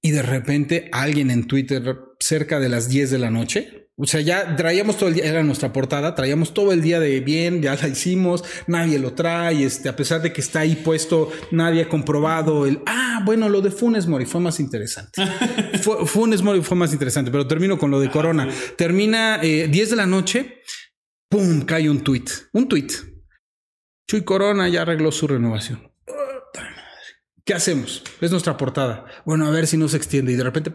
Y 0.01 0.11
de 0.11 0.21
repente 0.21 0.87
alguien 0.93 1.29
en 1.29 1.45
Twitter 1.45 1.97
cerca 2.21 2.61
de 2.61 2.69
las 2.69 2.87
10 2.87 3.11
de 3.11 3.17
la 3.17 3.31
noche 3.31 3.86
o 3.99 4.05
sea, 4.05 4.21
ya 4.21 4.55
traíamos 4.55 4.95
todo 4.97 5.09
el 5.09 5.15
día, 5.15 5.25
era 5.25 5.41
nuestra 5.41 5.73
portada, 5.73 6.13
traíamos 6.13 6.53
todo 6.53 6.71
el 6.71 6.83
día 6.83 6.99
de 6.99 7.19
bien, 7.19 7.63
ya 7.63 7.75
la 7.75 7.87
hicimos, 7.87 8.43
nadie 8.67 8.99
lo 8.99 9.13
trae, 9.13 9.63
este, 9.63 9.89
a 9.89 9.95
pesar 9.95 10.21
de 10.21 10.31
que 10.31 10.41
está 10.41 10.59
ahí 10.59 10.75
puesto, 10.75 11.31
nadie 11.49 11.81
ha 11.81 11.89
comprobado 11.89 12.67
el, 12.67 12.79
ah, 12.85 13.21
bueno, 13.25 13.49
lo 13.49 13.59
de 13.61 13.71
Funes 13.71 14.05
Mori 14.05 14.25
fue 14.25 14.39
más 14.39 14.59
interesante. 14.59 15.19
Funes 16.05 16.43
Mori 16.43 16.61
fue 16.61 16.77
más 16.77 16.93
interesante, 16.93 17.31
pero 17.31 17.47
termino 17.47 17.79
con 17.79 17.89
lo 17.89 17.99
de 17.99 18.11
Corona. 18.11 18.47
Termina 18.77 19.39
eh, 19.41 19.67
10 19.67 19.89
de 19.89 19.95
la 19.95 20.05
noche, 20.05 20.61
pum, 21.27 21.61
cae 21.61 21.89
un 21.89 22.03
tweet, 22.03 22.25
un 22.53 22.67
tweet. 22.67 22.89
Chuy 24.07 24.21
Corona 24.21 24.69
ya 24.69 24.83
arregló 24.83 25.11
su 25.11 25.27
renovación. 25.27 25.91
¿Qué 27.47 27.53
hacemos? 27.53 28.03
Es 28.19 28.29
nuestra 28.29 28.57
portada. 28.57 29.05
Bueno, 29.23 29.47
a 29.47 29.49
ver 29.51 29.67
si 29.67 29.77
no 29.77 29.87
se 29.87 29.95
extiende 29.95 30.33
y 30.33 30.35
de 30.35 30.43
repente 30.43 30.69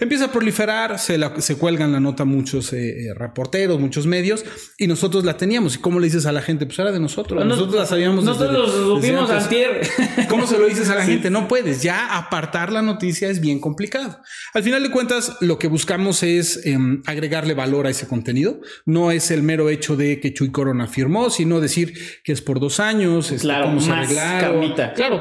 empieza 0.00 0.24
a 0.24 0.32
proliferar, 0.32 0.98
se, 0.98 1.18
la, 1.18 1.40
se 1.40 1.56
cuelgan 1.56 1.92
la 1.92 2.00
nota 2.00 2.24
muchos 2.24 2.72
eh, 2.72 3.06
eh, 3.06 3.14
reporteros, 3.14 3.78
muchos 3.78 4.08
medios 4.08 4.44
y 4.76 4.88
nosotros 4.88 5.24
la 5.24 5.36
teníamos. 5.36 5.76
¿Y 5.76 5.78
cómo 5.78 6.00
le 6.00 6.06
dices 6.06 6.26
a 6.26 6.32
la 6.32 6.42
gente? 6.42 6.66
Pues 6.66 6.80
era 6.80 6.90
de 6.90 6.98
nosotros. 6.98 7.46
nosotros 7.46 7.76
la 7.76 7.86
sabíamos. 7.86 8.24
Nosotros 8.24 8.52
lo 8.52 8.96
supimos 8.96 9.30
antier. 9.30 9.82
¿Cómo 10.28 10.48
se 10.48 10.58
lo 10.58 10.66
dices 10.66 10.90
a 10.90 10.96
la 10.96 11.04
gente? 11.04 11.30
No 11.30 11.46
puedes. 11.46 11.80
Ya 11.80 12.16
apartar 12.18 12.72
la 12.72 12.82
noticia 12.82 13.28
es 13.28 13.40
bien 13.40 13.60
complicado. 13.60 14.18
Al 14.52 14.64
final 14.64 14.82
de 14.82 14.90
cuentas, 14.90 15.36
lo 15.40 15.60
que 15.60 15.68
buscamos 15.68 16.24
es 16.24 16.66
em, 16.66 17.02
agregarle 17.06 17.54
valor 17.54 17.86
a 17.86 17.90
ese 17.90 18.08
contenido. 18.08 18.62
No 18.84 19.12
es 19.12 19.30
el 19.30 19.44
mero 19.44 19.70
hecho 19.70 19.94
de 19.94 20.18
que 20.18 20.34
Chuy 20.34 20.50
Corona 20.50 20.88
firmó, 20.88 21.30
sino 21.30 21.60
decir 21.60 21.94
que 22.24 22.32
es 22.32 22.42
por 22.42 22.58
dos 22.58 22.80
años, 22.80 23.30
este, 23.30 23.46
claro, 23.46 23.66
cómo 23.66 23.80
se 23.80 23.92
arreglaron. 23.92 24.74
Claro, 24.96 25.19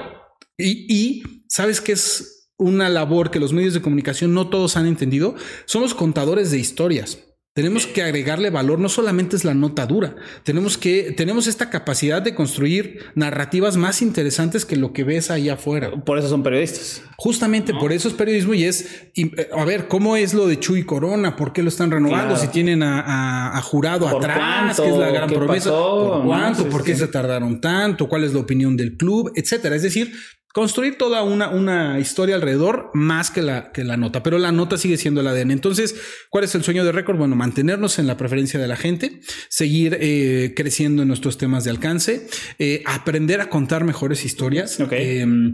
y, 0.59 1.23
sabes 1.47 1.81
que 1.81 1.93
es 1.93 2.49
una 2.57 2.89
labor 2.89 3.31
que 3.31 3.39
los 3.39 3.53
medios 3.53 3.73
de 3.73 3.81
comunicación 3.81 4.33
no 4.33 4.49
todos 4.49 4.75
han 4.75 4.85
entendido. 4.85 5.35
Somos 5.65 5.93
contadores 5.93 6.51
de 6.51 6.59
historias. 6.59 7.19
Tenemos 7.53 7.87
que 7.87 8.03
agregarle 8.03 8.51
valor, 8.51 8.79
no 8.79 8.89
solamente 8.89 9.35
es 9.35 9.43
la 9.43 9.55
nota 9.55 9.85
dura, 9.85 10.15
tenemos 10.43 10.77
que, 10.77 11.11
tenemos 11.17 11.45
esta 11.47 11.69
capacidad 11.69 12.21
de 12.21 12.33
construir 12.33 12.99
narrativas 13.15 13.75
más 13.75 14.01
interesantes 14.01 14.65
que 14.65 14.77
lo 14.77 14.93
que 14.93 15.03
ves 15.03 15.29
ahí 15.31 15.49
afuera. 15.49 15.91
Por 16.05 16.19
eso 16.19 16.29
son 16.29 16.43
periodistas. 16.43 17.01
Justamente 17.17 17.73
por 17.73 17.91
eso 17.91 18.07
es 18.07 18.13
periodismo 18.13 18.53
y 18.53 18.63
es, 18.63 19.09
a 19.51 19.65
ver, 19.65 19.89
¿cómo 19.89 20.15
es 20.15 20.33
lo 20.33 20.47
de 20.47 20.59
Chuy 20.59 20.85
Corona? 20.85 21.35
¿Por 21.35 21.51
qué 21.51 21.61
lo 21.61 21.69
están 21.69 21.91
renovando? 21.91 22.37
Si 22.37 22.47
tienen 22.47 22.81
a, 22.81 23.59
jurado 23.63 24.07
atrás, 24.07 24.79
que 24.79 24.87
es 24.87 24.97
la 24.97 25.09
gran 25.09 25.29
promesa. 25.29 25.71
¿Por 25.71 26.23
cuánto? 26.23 26.69
¿Por 26.69 26.83
qué 26.83 26.95
se 26.95 27.07
tardaron 27.07 27.59
tanto? 27.59 28.07
¿Cuál 28.07 28.23
es 28.23 28.33
la 28.33 28.39
opinión 28.39 28.77
del 28.77 28.95
club? 28.95 29.33
Etcétera. 29.35 29.75
Es 29.75 29.81
decir, 29.81 30.13
construir 30.53 30.97
toda 30.97 31.21
una, 31.21 31.49
una 31.49 31.99
historia 31.99 32.35
alrededor 32.35 32.89
más 32.93 33.29
que 33.29 33.41
la, 33.41 33.71
que 33.71 33.83
la 33.83 33.97
nota, 33.97 34.23
pero 34.23 34.39
la 34.39 34.51
nota 34.51 34.77
sigue 34.77 34.97
siendo 34.97 35.21
el 35.21 35.27
ADN. 35.27 35.51
Entonces, 35.51 35.95
¿cuál 36.29 36.43
es 36.43 36.55
el 36.55 36.63
sueño 36.63 36.83
de 36.83 36.91
récord? 36.91 37.17
Bueno, 37.17 37.35
mantenernos 37.35 37.99
en 37.99 38.07
la 38.07 38.17
preferencia 38.17 38.59
de 38.59 38.67
la 38.67 38.75
gente, 38.75 39.21
seguir 39.49 39.97
eh, 39.99 40.53
creciendo 40.55 41.03
en 41.03 41.07
nuestros 41.07 41.37
temas 41.37 41.63
de 41.63 41.69
alcance, 41.69 42.27
eh, 42.57 42.81
aprender 42.85 43.41
a 43.41 43.49
contar 43.49 43.83
mejores 43.83 44.25
historias. 44.25 44.79
Em, 44.91 45.53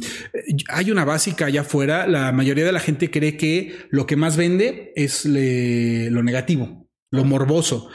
hay 0.70 0.91
una 0.91 1.04
básica 1.04 1.48
allá 1.48 1.62
afuera, 1.62 2.08
la 2.08 2.32
mayoría 2.32 2.66
de 2.66 2.72
la 2.72 2.80
gente 2.80 3.12
cree 3.12 3.36
que 3.36 3.76
lo 3.89 4.06
que 4.06 4.16
más 4.16 4.38
vende 4.38 4.93
es 4.96 5.26
lo 5.26 6.24
negativo, 6.24 6.89
lo 7.12 7.26
morboso, 7.26 7.89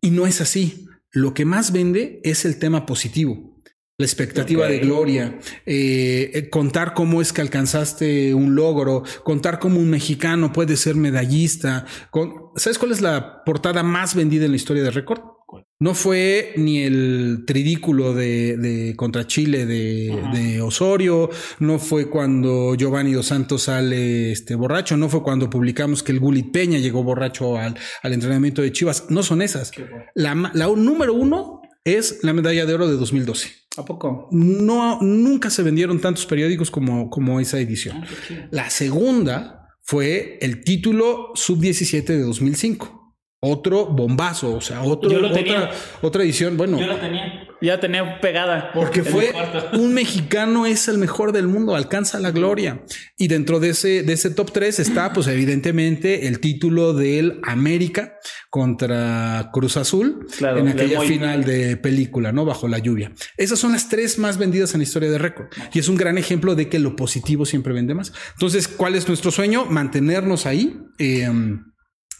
y 0.00 0.10
no 0.10 0.26
es 0.26 0.40
así. 0.40 0.86
Lo 1.10 1.34
que 1.34 1.44
más 1.44 1.72
vende 1.72 2.20
es 2.24 2.44
el 2.44 2.58
tema 2.58 2.84
positivo 2.84 3.55
la 3.98 4.04
expectativa 4.04 4.66
de 4.66 4.78
gloria, 4.78 5.38
eh, 5.64 6.30
eh, 6.34 6.50
contar 6.50 6.92
cómo 6.92 7.22
es 7.22 7.32
que 7.32 7.40
alcanzaste 7.40 8.34
un 8.34 8.54
logro, 8.54 9.04
contar 9.24 9.58
cómo 9.58 9.80
un 9.80 9.88
mexicano 9.88 10.52
puede 10.52 10.76
ser 10.76 10.96
medallista. 10.96 11.86
¿Sabes 12.56 12.78
cuál 12.78 12.92
es 12.92 13.00
la 13.00 13.42
portada 13.44 13.82
más 13.82 14.14
vendida 14.14 14.44
en 14.44 14.50
la 14.50 14.56
historia 14.56 14.82
de 14.82 14.90
récord? 14.90 15.20
No 15.78 15.94
fue 15.94 16.52
ni 16.56 16.82
el 16.82 17.44
tridículo 17.46 18.12
de, 18.12 18.92
contra 18.96 19.26
Chile 19.26 19.64
de, 19.64 20.60
Osorio, 20.60 21.30
no 21.60 21.78
fue 21.78 22.10
cuando 22.10 22.74
Giovanni 22.74 23.12
Dos 23.12 23.26
Santos 23.26 23.62
sale 23.62 24.32
este 24.32 24.56
borracho, 24.56 24.98
no 24.98 25.08
fue 25.08 25.22
cuando 25.22 25.48
publicamos 25.48 26.02
que 26.02 26.12
el 26.12 26.20
Gulit 26.20 26.52
Peña 26.52 26.78
llegó 26.78 27.02
borracho 27.02 27.56
al, 27.56 27.76
entrenamiento 28.02 28.60
de 28.60 28.72
Chivas. 28.72 29.06
No 29.08 29.22
son 29.22 29.40
esas. 29.40 29.70
La, 30.14 30.34
la 30.52 30.66
número 30.66 31.14
uno 31.14 31.62
es 31.84 32.18
la 32.22 32.34
medalla 32.34 32.66
de 32.66 32.74
oro 32.74 32.88
de 32.88 32.96
2012. 32.96 33.65
¿A 33.76 33.84
poco? 33.84 34.28
No, 34.30 35.00
nunca 35.02 35.50
se 35.50 35.62
vendieron 35.62 36.00
tantos 36.00 36.26
periódicos 36.26 36.70
como, 36.70 37.10
como 37.10 37.40
esa 37.40 37.58
edición. 37.58 38.02
Ah, 38.02 38.48
la 38.50 38.70
segunda 38.70 39.68
fue 39.82 40.38
el 40.40 40.64
título 40.64 41.32
sub-17 41.34 42.04
de 42.04 42.22
2005 42.22 42.96
otro 43.40 43.86
bombazo, 43.86 44.56
o 44.56 44.60
sea, 44.60 44.82
otro, 44.82 45.10
otra, 45.24 45.70
otra 46.02 46.22
edición. 46.22 46.56
Bueno, 46.56 46.78
yo 46.78 46.86
lo 46.86 46.96
tenía. 46.96 47.45
Ya 47.66 47.80
tenía 47.80 48.20
pegada. 48.20 48.70
Porque 48.72 49.02
fue 49.02 49.32
un 49.72 49.92
mexicano 49.92 50.66
es 50.66 50.86
el 50.86 50.98
mejor 50.98 51.32
del 51.32 51.48
mundo, 51.48 51.74
alcanza 51.74 52.20
la 52.20 52.30
gloria. 52.30 52.84
Y 53.18 53.26
dentro 53.26 53.58
de 53.58 53.70
ese, 53.70 54.04
de 54.04 54.12
ese 54.12 54.30
top 54.30 54.52
3 54.52 54.78
está, 54.78 55.12
pues, 55.12 55.26
evidentemente, 55.26 56.28
el 56.28 56.38
título 56.38 56.94
del 56.94 57.40
América 57.42 58.14
contra 58.50 59.50
Cruz 59.52 59.76
Azul 59.76 60.28
en 60.40 60.68
aquella 60.68 61.00
final 61.00 61.44
de 61.44 61.76
película, 61.76 62.30
¿no? 62.30 62.44
Bajo 62.44 62.68
la 62.68 62.78
lluvia. 62.78 63.12
Esas 63.36 63.58
son 63.58 63.72
las 63.72 63.88
tres 63.88 64.18
más 64.18 64.38
vendidas 64.38 64.72
en 64.74 64.80
la 64.80 64.84
historia 64.84 65.10
de 65.10 65.18
récord. 65.18 65.48
Y 65.72 65.80
es 65.80 65.88
un 65.88 65.96
gran 65.96 66.18
ejemplo 66.18 66.54
de 66.54 66.68
que 66.68 66.78
lo 66.78 66.94
positivo 66.94 67.44
siempre 67.46 67.72
vende 67.72 67.94
más. 67.94 68.12
Entonces, 68.34 68.68
¿cuál 68.68 68.94
es 68.94 69.08
nuestro 69.08 69.32
sueño? 69.32 69.66
Mantenernos 69.66 70.46
ahí. 70.46 70.78
Eh, 70.98 71.28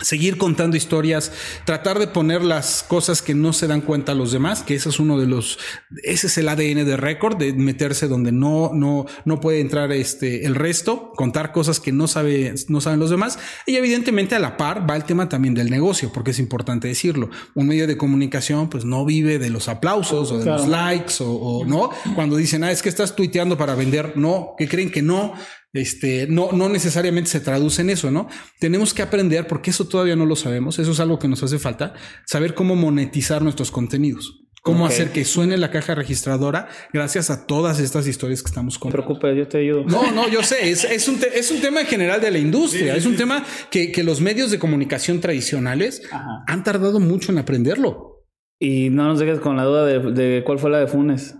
seguir 0.00 0.36
contando 0.36 0.76
historias, 0.76 1.32
tratar 1.64 1.98
de 1.98 2.06
poner 2.06 2.42
las 2.42 2.82
cosas 2.82 3.22
que 3.22 3.34
no 3.34 3.52
se 3.52 3.66
dan 3.66 3.80
cuenta 3.80 4.12
a 4.12 4.14
los 4.14 4.30
demás, 4.30 4.62
que 4.62 4.74
ese 4.74 4.90
es 4.90 5.00
uno 5.00 5.18
de 5.18 5.26
los, 5.26 5.58
ese 6.02 6.26
es 6.26 6.36
el 6.38 6.48
ADN 6.48 6.84
de 6.84 6.96
récord, 6.96 7.36
de 7.36 7.54
meterse 7.54 8.06
donde 8.06 8.30
no, 8.30 8.72
no, 8.74 9.06
no 9.24 9.40
puede 9.40 9.60
entrar 9.60 9.92
este, 9.92 10.44
el 10.44 10.54
resto, 10.54 11.12
contar 11.16 11.52
cosas 11.52 11.80
que 11.80 11.92
no 11.92 12.08
sabe, 12.08 12.54
no 12.68 12.80
saben 12.80 13.00
los 13.00 13.10
demás. 13.10 13.38
Y 13.66 13.76
evidentemente 13.76 14.34
a 14.34 14.38
la 14.38 14.56
par 14.56 14.88
va 14.88 14.96
el 14.96 15.04
tema 15.04 15.28
también 15.28 15.54
del 15.54 15.70
negocio, 15.70 16.12
porque 16.12 16.32
es 16.32 16.38
importante 16.38 16.88
decirlo. 16.88 17.30
Un 17.54 17.66
medio 17.68 17.86
de 17.86 17.96
comunicación, 17.96 18.68
pues 18.68 18.84
no 18.84 19.04
vive 19.04 19.38
de 19.38 19.50
los 19.50 19.68
aplausos 19.68 20.30
o 20.30 20.38
de 20.38 20.44
los 20.44 20.68
likes 20.68 21.14
o, 21.20 21.30
o 21.30 21.64
no. 21.64 21.90
Cuando 22.14 22.36
dicen, 22.36 22.64
ah, 22.64 22.70
es 22.70 22.82
que 22.82 22.88
estás 22.88 23.16
tuiteando 23.16 23.56
para 23.56 23.74
vender, 23.74 24.12
no, 24.16 24.54
que 24.58 24.68
creen 24.68 24.90
que 24.90 25.02
no 25.02 25.34
este, 25.78 26.26
no, 26.28 26.52
no 26.52 26.68
necesariamente 26.68 27.30
se 27.30 27.40
traduce 27.40 27.82
en 27.82 27.90
eso, 27.90 28.10
¿no? 28.10 28.28
Tenemos 28.58 28.94
que 28.94 29.02
aprender, 29.02 29.46
porque 29.46 29.70
eso 29.70 29.88
todavía 29.88 30.16
no 30.16 30.26
lo 30.26 30.36
sabemos, 30.36 30.78
eso 30.78 30.92
es 30.92 31.00
algo 31.00 31.18
que 31.18 31.28
nos 31.28 31.42
hace 31.42 31.58
falta, 31.58 31.94
saber 32.26 32.54
cómo 32.54 32.76
monetizar 32.76 33.42
nuestros 33.42 33.70
contenidos. 33.70 34.42
Cómo 34.62 34.84
hacer 34.84 35.12
que 35.12 35.24
suene 35.24 35.56
la 35.58 35.70
caja 35.70 35.94
registradora 35.94 36.66
gracias 36.92 37.30
a 37.30 37.46
todas 37.46 37.78
estas 37.78 38.08
historias 38.08 38.42
que 38.42 38.48
estamos 38.48 38.80
contando. 38.80 38.96
No 38.96 39.14
te 39.14 39.20
preocupes, 39.20 39.38
yo 39.38 39.48
te 39.48 39.58
ayudo. 39.58 39.84
No, 39.84 40.10
no, 40.10 40.28
yo 40.28 40.42
sé. 40.42 40.68
Es, 40.68 40.82
es, 40.82 41.06
un, 41.06 41.20
es 41.32 41.52
un 41.52 41.60
tema 41.60 41.82
en 41.82 41.86
general 41.86 42.20
de 42.20 42.32
la 42.32 42.38
industria. 42.38 42.96
es 42.96 43.06
un 43.06 43.14
tema 43.14 43.44
que, 43.70 43.92
que, 43.92 44.02
los 44.02 44.20
medios 44.20 44.50
de 44.50 44.58
comunicación 44.58 45.20
tradicionales 45.20 46.02
han 46.48 46.64
tardado 46.64 46.98
mucho 46.98 47.30
en 47.30 47.38
aprenderlo. 47.38 48.24
Y 48.58 48.90
no 48.90 49.04
nos 49.04 49.20
dejes 49.20 49.38
con 49.38 49.56
la 49.56 49.62
duda 49.62 49.86
de, 49.86 50.00
de 50.00 50.42
cuál 50.42 50.58
fue 50.58 50.68
la 50.68 50.80
de 50.80 50.88
Funes. 50.88 51.36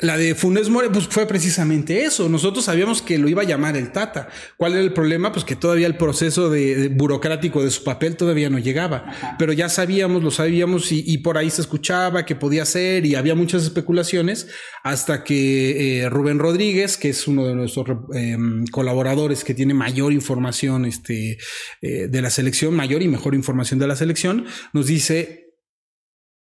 La 0.00 0.18
de 0.18 0.34
Funes 0.34 0.68
Mori, 0.68 0.88
pues 0.92 1.08
fue 1.08 1.26
precisamente 1.26 2.04
eso. 2.04 2.28
Nosotros 2.28 2.66
sabíamos 2.66 3.00
que 3.00 3.16
lo 3.16 3.30
iba 3.30 3.40
a 3.40 3.46
llamar 3.46 3.78
el 3.78 3.92
Tata. 3.92 4.28
¿Cuál 4.58 4.72
era 4.72 4.82
el 4.82 4.92
problema? 4.92 5.32
Pues 5.32 5.46
que 5.46 5.56
todavía 5.56 5.86
el 5.86 5.96
proceso 5.96 6.50
de, 6.50 6.88
burocrático 6.88 7.64
de 7.64 7.70
su 7.70 7.82
papel 7.82 8.16
todavía 8.16 8.50
no 8.50 8.58
llegaba. 8.58 9.06
Pero 9.38 9.54
ya 9.54 9.70
sabíamos, 9.70 10.22
lo 10.22 10.30
sabíamos 10.30 10.92
y, 10.92 11.16
por 11.18 11.38
ahí 11.38 11.48
se 11.48 11.62
escuchaba 11.62 12.26
que 12.26 12.36
podía 12.36 12.66
ser 12.66 13.06
y 13.06 13.14
había 13.14 13.34
muchas 13.34 13.62
especulaciones 13.62 14.48
hasta 14.84 15.24
que 15.24 16.02
eh, 16.02 16.10
Rubén 16.10 16.38
Rodríguez, 16.38 16.98
que 16.98 17.08
es 17.08 17.26
uno 17.26 17.46
de 17.46 17.54
nuestros 17.54 17.86
em, 18.12 18.66
colaboradores 18.66 19.44
que 19.44 19.54
tiene 19.54 19.72
mayor 19.72 20.12
información 20.12 20.84
este, 20.84 21.38
eh, 21.80 22.08
de 22.08 22.22
la 22.22 22.28
selección, 22.28 22.74
mayor 22.74 23.00
y 23.00 23.08
mejor 23.08 23.34
información 23.34 23.80
de 23.80 23.86
la 23.86 23.96
selección, 23.96 24.44
nos 24.74 24.86
dice 24.86 25.39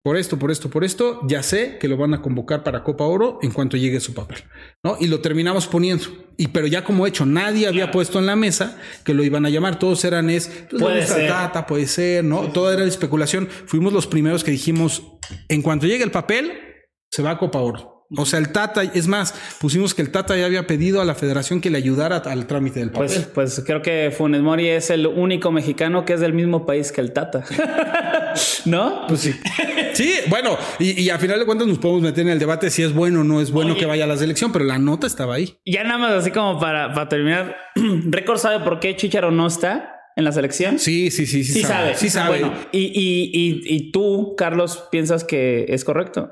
por 0.04 0.18
esto, 0.18 0.38
por 0.38 0.50
esto, 0.50 0.68
por 0.68 0.84
esto, 0.84 1.22
ya 1.26 1.42
sé 1.42 1.78
que 1.80 1.88
lo 1.88 1.96
van 1.96 2.12
a 2.12 2.20
convocar 2.20 2.62
para 2.62 2.84
Copa 2.84 3.04
Oro 3.04 3.38
en 3.40 3.52
cuanto 3.52 3.78
llegue 3.78 4.00
su 4.00 4.12
papel, 4.12 4.36
¿no? 4.82 4.98
Y 5.00 5.06
lo 5.06 5.22
terminamos 5.22 5.66
poniendo. 5.66 6.04
Y 6.36 6.48
pero 6.48 6.66
ya 6.66 6.84
como 6.84 7.06
hecho, 7.06 7.24
nadie 7.24 7.66
había 7.66 7.90
puesto 7.90 8.18
en 8.18 8.26
la 8.26 8.36
mesa 8.36 8.76
que 9.02 9.14
lo 9.14 9.24
iban 9.24 9.46
a 9.46 9.48
llamar. 9.48 9.78
Todos 9.78 10.04
eran 10.04 10.28
es, 10.28 10.66
pues, 10.68 10.82
puede 10.82 11.06
ser, 11.06 11.30
data, 11.30 11.64
puede 11.64 11.86
ser, 11.86 12.22
¿no? 12.22 12.52
Toda 12.52 12.74
era 12.74 12.84
especulación. 12.84 13.48
Fuimos 13.48 13.94
los 13.94 14.06
primeros 14.06 14.44
que 14.44 14.50
dijimos, 14.50 15.04
en 15.48 15.62
cuanto 15.62 15.86
llegue 15.86 16.04
el 16.04 16.10
papel, 16.10 16.52
se 17.10 17.22
va 17.22 17.30
a 17.30 17.38
Copa 17.38 17.60
Oro. 17.60 17.94
O 18.16 18.26
sea, 18.26 18.38
el 18.38 18.50
Tata, 18.50 18.82
es 18.82 19.08
más, 19.08 19.34
pusimos 19.58 19.94
que 19.94 20.02
el 20.02 20.10
Tata 20.10 20.36
ya 20.36 20.44
había 20.44 20.66
pedido 20.66 21.00
a 21.00 21.04
la 21.04 21.14
federación 21.14 21.60
que 21.60 21.70
le 21.70 21.78
ayudara 21.78 22.18
al 22.18 22.46
trámite 22.46 22.80
del 22.80 22.90
papel. 22.90 23.08
Pues, 23.08 23.30
pues 23.34 23.62
creo 23.66 23.80
que 23.80 24.12
Funes 24.16 24.42
Mori 24.42 24.68
es 24.68 24.90
el 24.90 25.06
único 25.06 25.50
mexicano 25.50 26.04
que 26.04 26.12
es 26.12 26.20
del 26.20 26.34
mismo 26.34 26.66
país 26.66 26.92
que 26.92 27.00
el 27.00 27.12
Tata. 27.12 27.44
¿No? 28.64 29.06
Pues 29.08 29.20
sí. 29.20 29.34
Sí, 29.94 30.12
bueno, 30.28 30.58
y, 30.78 31.02
y, 31.02 31.10
a 31.10 31.18
final 31.18 31.38
de 31.38 31.46
cuentas 31.46 31.68
nos 31.68 31.78
podemos 31.78 32.02
meter 32.02 32.26
en 32.26 32.32
el 32.32 32.38
debate 32.38 32.68
si 32.70 32.82
es 32.82 32.92
bueno 32.92 33.20
o 33.20 33.24
no 33.24 33.40
es 33.40 33.52
bueno 33.52 33.76
que 33.76 33.86
vaya 33.86 34.04
a 34.04 34.06
la 34.08 34.16
selección, 34.16 34.50
pero 34.52 34.64
la 34.64 34.78
nota 34.78 35.06
estaba 35.06 35.36
ahí. 35.36 35.56
Ya 35.64 35.84
nada 35.84 35.98
más 35.98 36.12
así 36.14 36.32
como 36.32 36.58
para, 36.58 36.92
para 36.92 37.08
terminar, 37.08 37.56
¿Récord 37.74 38.38
sabe 38.38 38.64
por 38.64 38.80
qué 38.80 38.96
Chicharo 38.96 39.30
no 39.30 39.46
está? 39.46 39.90
en 40.16 40.24
la 40.24 40.32
selección? 40.32 40.78
Sí, 40.78 41.10
sí, 41.10 41.26
sí, 41.26 41.44
sí, 41.44 41.52
sí 41.54 41.62
sabe. 41.62 41.96
Sí 41.96 42.08
sabe. 42.08 42.40
Bueno, 42.40 42.54
y, 42.72 42.78
y, 42.78 43.30
y, 43.32 43.62
y, 43.64 43.90
tú, 43.90 44.34
Carlos, 44.36 44.84
piensas 44.90 45.24
que 45.24 45.66
es 45.68 45.84
correcto. 45.84 46.30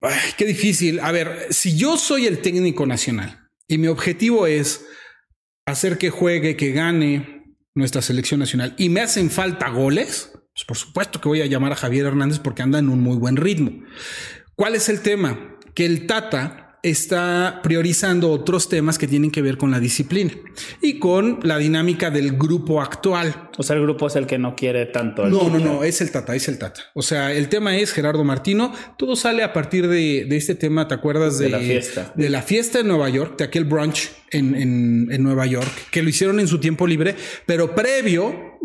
Ay, 0.00 0.32
qué 0.36 0.44
difícil. 0.44 1.00
A 1.00 1.12
ver, 1.12 1.46
si 1.50 1.76
yo 1.76 1.96
soy 1.96 2.26
el 2.26 2.40
técnico 2.40 2.86
nacional 2.86 3.48
y 3.68 3.78
mi 3.78 3.86
objetivo 3.86 4.46
es 4.46 4.86
hacer 5.66 5.98
que 5.98 6.10
juegue, 6.10 6.56
que 6.56 6.72
gane 6.72 7.44
nuestra 7.74 8.02
selección 8.02 8.40
nacional 8.40 8.74
y 8.78 8.88
me 8.88 9.00
hacen 9.00 9.30
falta 9.30 9.68
goles, 9.68 10.32
por 10.66 10.76
supuesto 10.76 11.20
que 11.20 11.28
voy 11.28 11.42
a 11.42 11.46
llamar 11.46 11.72
a 11.72 11.76
Javier 11.76 12.06
Hernández 12.06 12.38
porque 12.38 12.62
anda 12.62 12.78
en 12.78 12.88
un 12.88 13.00
muy 13.00 13.16
buen 13.16 13.36
ritmo. 13.36 13.72
¿Cuál 14.54 14.74
es 14.74 14.88
el 14.88 15.00
tema? 15.00 15.56
Que 15.74 15.86
el 15.86 16.06
Tata 16.06 16.66
está 16.82 17.60
priorizando 17.62 18.30
otros 18.30 18.68
temas 18.68 18.98
que 18.98 19.08
tienen 19.08 19.30
que 19.30 19.42
ver 19.42 19.56
con 19.56 19.70
la 19.70 19.80
disciplina 19.80 20.32
y 20.80 20.98
con 20.98 21.40
la 21.42 21.58
dinámica 21.58 22.10
del 22.10 22.36
grupo 22.36 22.80
actual. 22.80 23.50
O 23.58 23.62
sea, 23.62 23.76
el 23.76 23.82
grupo 23.82 24.06
es 24.06 24.16
el 24.16 24.26
que 24.26 24.38
no 24.38 24.54
quiere 24.54 24.86
tanto. 24.86 25.26
No, 25.26 25.48
no, 25.48 25.58
no, 25.58 25.84
es 25.84 26.00
el 26.00 26.10
Tata, 26.10 26.34
es 26.34 26.48
el 26.48 26.58
Tata. 26.58 26.82
O 26.94 27.02
sea, 27.02 27.32
el 27.32 27.48
tema 27.48 27.76
es 27.76 27.92
Gerardo 27.92 28.22
Martino. 28.24 28.72
Todo 28.96 29.16
sale 29.16 29.42
a 29.42 29.52
partir 29.52 29.88
de, 29.88 30.28
este 30.36 30.54
tema, 30.54 30.86
¿te 30.86 30.94
acuerdas 30.94 31.38
de, 31.38 31.46
de, 31.46 31.50
la 31.50 31.58
fiesta? 31.58 32.12
De 32.14 32.30
la 32.30 32.42
fiesta 32.42 32.80
en 32.80 32.88
Nueva 32.88 33.08
York, 33.08 33.36
de 33.38 33.44
aquel 33.44 33.64
brunch 33.64 34.10
en, 34.30 34.54
en, 34.54 35.08
en 35.10 35.22
Nueva 35.22 35.46
York, 35.46 35.72
que 35.90 36.02
lo 36.02 36.08
hicieron 36.08 36.40
en 36.40 36.48
su 36.48 36.60
tiempo 36.60 36.86
libre, 36.86 37.16
pero 37.46 37.74
previo 37.74 38.56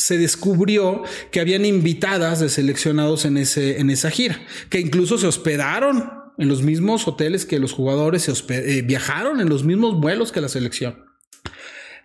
se 0.00 0.16
descubrió 0.16 1.02
que 1.30 1.40
habían 1.40 1.64
invitadas 1.64 2.40
de 2.40 2.48
seleccionados 2.48 3.26
en, 3.26 3.36
ese, 3.36 3.80
en 3.80 3.90
esa 3.90 4.10
gira, 4.10 4.40
que 4.70 4.80
incluso 4.80 5.18
se 5.18 5.26
hospedaron 5.26 6.10
en 6.38 6.48
los 6.48 6.62
mismos 6.62 7.06
hoteles 7.06 7.44
que 7.44 7.58
los 7.58 7.72
jugadores, 7.72 8.22
se 8.22 8.32
eh, 8.48 8.82
viajaron 8.82 9.40
en 9.40 9.50
los 9.50 9.62
mismos 9.64 10.00
vuelos 10.00 10.32
que 10.32 10.40
la 10.40 10.48
selección. 10.48 11.04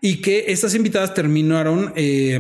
Y 0.02 0.22
que 0.22 0.46
estas 0.50 0.76
invitadas 0.76 1.14
terminaron 1.14 1.94
eh, 1.96 2.38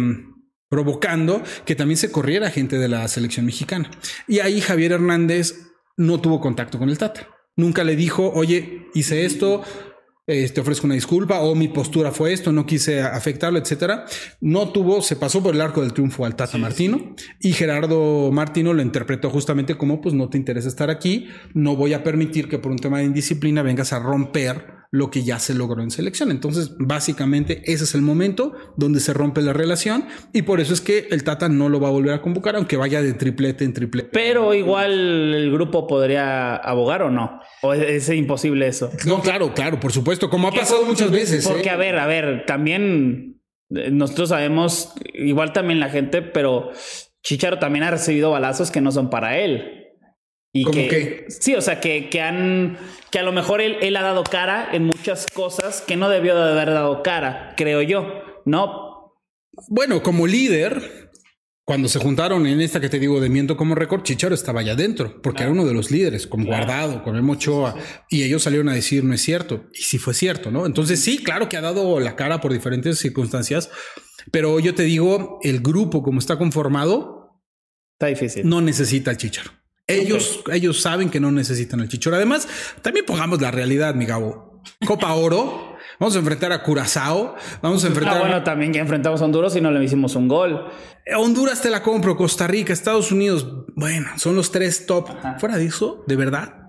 provocando 0.67 1.41
que 1.65 1.75
también 1.75 1.97
se 1.97 2.11
corriera 2.11 2.51
gente 2.51 2.77
de 2.77 2.89
la 2.89 3.07
selección 3.07 3.45
mexicana. 3.45 3.89
Y 4.27 4.39
ahí 4.39 4.59
Javier 4.59 4.91
Hernández 4.91 5.55
no 5.95 6.19
tuvo 6.19 6.41
contacto 6.41 6.77
con 6.77 6.89
el 6.89 6.97
Tata. 6.97 7.29
Nunca 7.55 7.85
le 7.85 7.95
dijo, 7.95 8.29
oye, 8.35 8.87
hice 8.93 9.23
esto, 9.23 9.63
eh, 10.27 10.49
te 10.49 10.61
ofrezco 10.61 10.87
una 10.87 10.95
disculpa 10.95 11.41
o 11.41 11.53
mi 11.53 11.67
postura 11.67 12.11
fue 12.11 12.33
esto, 12.33 12.51
no 12.51 12.65
quise 12.65 13.01
afectarlo, 13.01 13.59
etcétera. 13.59 14.05
No 14.41 14.69
tuvo, 14.69 15.01
se 15.01 15.15
pasó 15.15 15.43
por 15.43 15.53
el 15.53 15.61
arco 15.61 15.81
del 15.81 15.93
triunfo 15.93 16.25
al 16.25 16.35
Tata 16.35 16.57
Martino 16.57 17.15
y 17.39 17.53
Gerardo 17.53 18.31
Martino 18.31 18.73
lo 18.73 18.81
interpretó 18.81 19.29
justamente 19.29 19.77
como 19.77 20.01
pues 20.01 20.15
no 20.15 20.29
te 20.29 20.37
interesa 20.37 20.67
estar 20.67 20.89
aquí, 20.89 21.27
no 21.53 21.75
voy 21.75 21.93
a 21.93 22.03
permitir 22.03 22.49
que 22.49 22.57
por 22.57 22.71
un 22.71 22.79
tema 22.79 22.99
de 22.99 23.05
indisciplina 23.05 23.61
vengas 23.61 23.93
a 23.93 23.99
romper 23.99 24.74
lo 24.91 25.09
que 25.11 25.23
ya 25.23 25.39
se 25.39 25.53
logró 25.53 25.81
en 25.81 25.91
selección. 25.91 26.31
Entonces, 26.31 26.71
básicamente 26.77 27.61
ese 27.65 27.83
es 27.83 27.95
el 27.95 28.01
momento 28.01 28.53
donde 28.77 28.99
se 28.99 29.13
rompe 29.13 29.41
la 29.41 29.53
relación 29.53 30.05
y 30.33 30.43
por 30.43 30.59
eso 30.59 30.73
es 30.73 30.81
que 30.81 31.07
el 31.11 31.23
Tata 31.23 31.49
no 31.49 31.69
lo 31.69 31.79
va 31.79 31.89
a 31.89 31.91
volver 31.91 32.13
a 32.13 32.21
convocar, 32.21 32.55
aunque 32.55 32.77
vaya 32.77 33.01
de 33.01 33.13
triplete 33.13 33.63
en 33.63 33.73
triplete. 33.73 34.09
Pero 34.11 34.53
igual 34.53 35.33
el 35.33 35.51
grupo 35.51 35.87
podría 35.87 36.55
abogar 36.55 37.03
o 37.03 37.11
no. 37.11 37.39
¿O 37.61 37.73
es, 37.73 38.09
imposible 38.09 38.67
eso? 38.67 38.91
No, 39.05 39.21
claro, 39.21 39.53
claro, 39.53 39.79
por 39.79 39.91
supuesto, 39.91 40.29
como 40.29 40.47
ha 40.47 40.51
pasado 40.51 40.85
muchas 40.85 41.11
veces. 41.11 41.47
Porque, 41.47 41.69
¿eh? 41.69 41.71
a 41.71 41.77
ver, 41.77 41.97
a 41.97 42.07
ver, 42.07 42.45
también 42.45 43.41
eh, 43.69 43.89
nosotros 43.91 44.29
sabemos, 44.29 44.93
igual 45.13 45.53
también 45.53 45.79
la 45.79 45.89
gente, 45.89 46.21
pero 46.21 46.71
Chicharo 47.23 47.59
también 47.59 47.83
ha 47.83 47.91
recibido 47.91 48.31
balazos 48.31 48.71
que 48.71 48.81
no 48.81 48.91
son 48.91 49.09
para 49.09 49.39
él. 49.39 49.84
Y 50.57 50.63
que, 50.71 51.25
Sí, 51.27 51.53
o 51.53 51.59
sea, 51.59 51.81
que, 51.81 52.09
que, 52.09 52.21
han. 52.21 52.77
Que 53.11 53.19
a 53.19 53.23
lo 53.23 53.33
mejor 53.33 53.59
él, 53.59 53.75
él, 53.81 53.97
ha 53.97 54.01
dado 54.01 54.23
cara 54.23 54.69
en 54.71 54.85
muchas 54.85 55.25
cosas 55.33 55.81
que 55.81 55.97
no 55.97 56.07
debió 56.07 56.33
de 56.33 56.49
haber 56.53 56.69
dado 56.69 57.03
cara, 57.03 57.53
creo 57.57 57.81
yo, 57.81 58.23
¿no? 58.45 59.13
Bueno, 59.67 60.01
como 60.01 60.27
líder, 60.27 61.11
cuando 61.65 61.89
se 61.89 61.99
juntaron 61.99 62.47
en 62.47 62.61
esta 62.61 62.79
que 62.79 62.87
te 62.87 62.99
digo 62.99 63.19
de 63.19 63.27
Miento 63.27 63.57
como 63.57 63.75
récord, 63.75 64.03
Chicharo 64.03 64.33
estaba 64.33 64.61
allá 64.61 64.73
adentro, 64.73 65.21
porque 65.21 65.43
era 65.43 65.51
uno 65.51 65.65
de 65.65 65.73
los 65.73 65.91
líderes, 65.91 66.25
como 66.25 66.45
Guardado, 66.45 67.03
con 67.03 67.17
el 67.17 67.29
Ochoa, 67.29 67.75
y 68.09 68.23
ellos 68.23 68.43
salieron 68.43 68.69
a 68.69 68.75
decir 68.75 69.03
no 69.03 69.13
es 69.13 69.21
cierto, 69.21 69.65
y 69.73 69.81
sí 69.81 69.97
fue 69.97 70.13
cierto, 70.13 70.51
¿no? 70.51 70.65
Entonces 70.65 71.01
sí, 71.01 71.17
claro 71.17 71.49
que 71.49 71.57
ha 71.57 71.61
dado 71.61 71.99
la 71.99 72.15
cara 72.15 72.39
por 72.39 72.53
diferentes 72.53 72.97
circunstancias, 72.99 73.69
pero 74.31 74.57
yo 74.61 74.73
te 74.73 74.83
digo, 74.83 75.37
el 75.43 75.59
grupo 75.59 76.01
como 76.01 76.19
está 76.19 76.37
conformado, 76.37 77.41
está 77.99 78.07
difícil. 78.07 78.47
No 78.47 78.61
necesita 78.61 79.11
el 79.11 79.17
Chicharo. 79.17 79.64
Ellos, 79.87 80.41
ellos 80.51 80.81
saben 80.81 81.09
que 81.09 81.19
no 81.19 81.31
necesitan 81.31 81.79
el 81.79 81.89
chichor. 81.89 82.15
Además, 82.15 82.47
también 82.81 83.05
pongamos 83.05 83.39
la 83.41 83.51
realidad, 83.51 83.93
mi 83.93 84.05
Gabo. 84.05 84.61
Copa 84.85 85.13
Oro. 85.13 85.75
Vamos 85.99 86.15
a 86.15 86.19
enfrentar 86.19 86.51
a 86.51 86.63
Curazao. 86.63 87.35
Vamos 87.61 87.83
a 87.83 87.87
enfrentar. 87.87 88.17
Ah, 88.17 88.19
bueno, 88.19 88.43
también 88.43 88.71
que 88.71 88.79
enfrentamos 88.79 89.21
a 89.21 89.25
Honduras 89.25 89.55
y 89.55 89.61
no 89.61 89.71
le 89.71 89.83
hicimos 89.83 90.15
un 90.15 90.27
gol. 90.27 90.67
Honduras 91.15 91.61
te 91.61 91.69
la 91.69 91.83
compro, 91.83 92.17
Costa 92.17 92.47
Rica, 92.47 92.73
Estados 92.73 93.11
Unidos. 93.11 93.47
Bueno, 93.75 94.07
son 94.17 94.35
los 94.35 94.51
tres 94.51 94.85
top. 94.87 95.09
Fuera 95.39 95.57
de 95.57 95.65
eso, 95.65 96.03
de 96.07 96.15
verdad, 96.15 96.64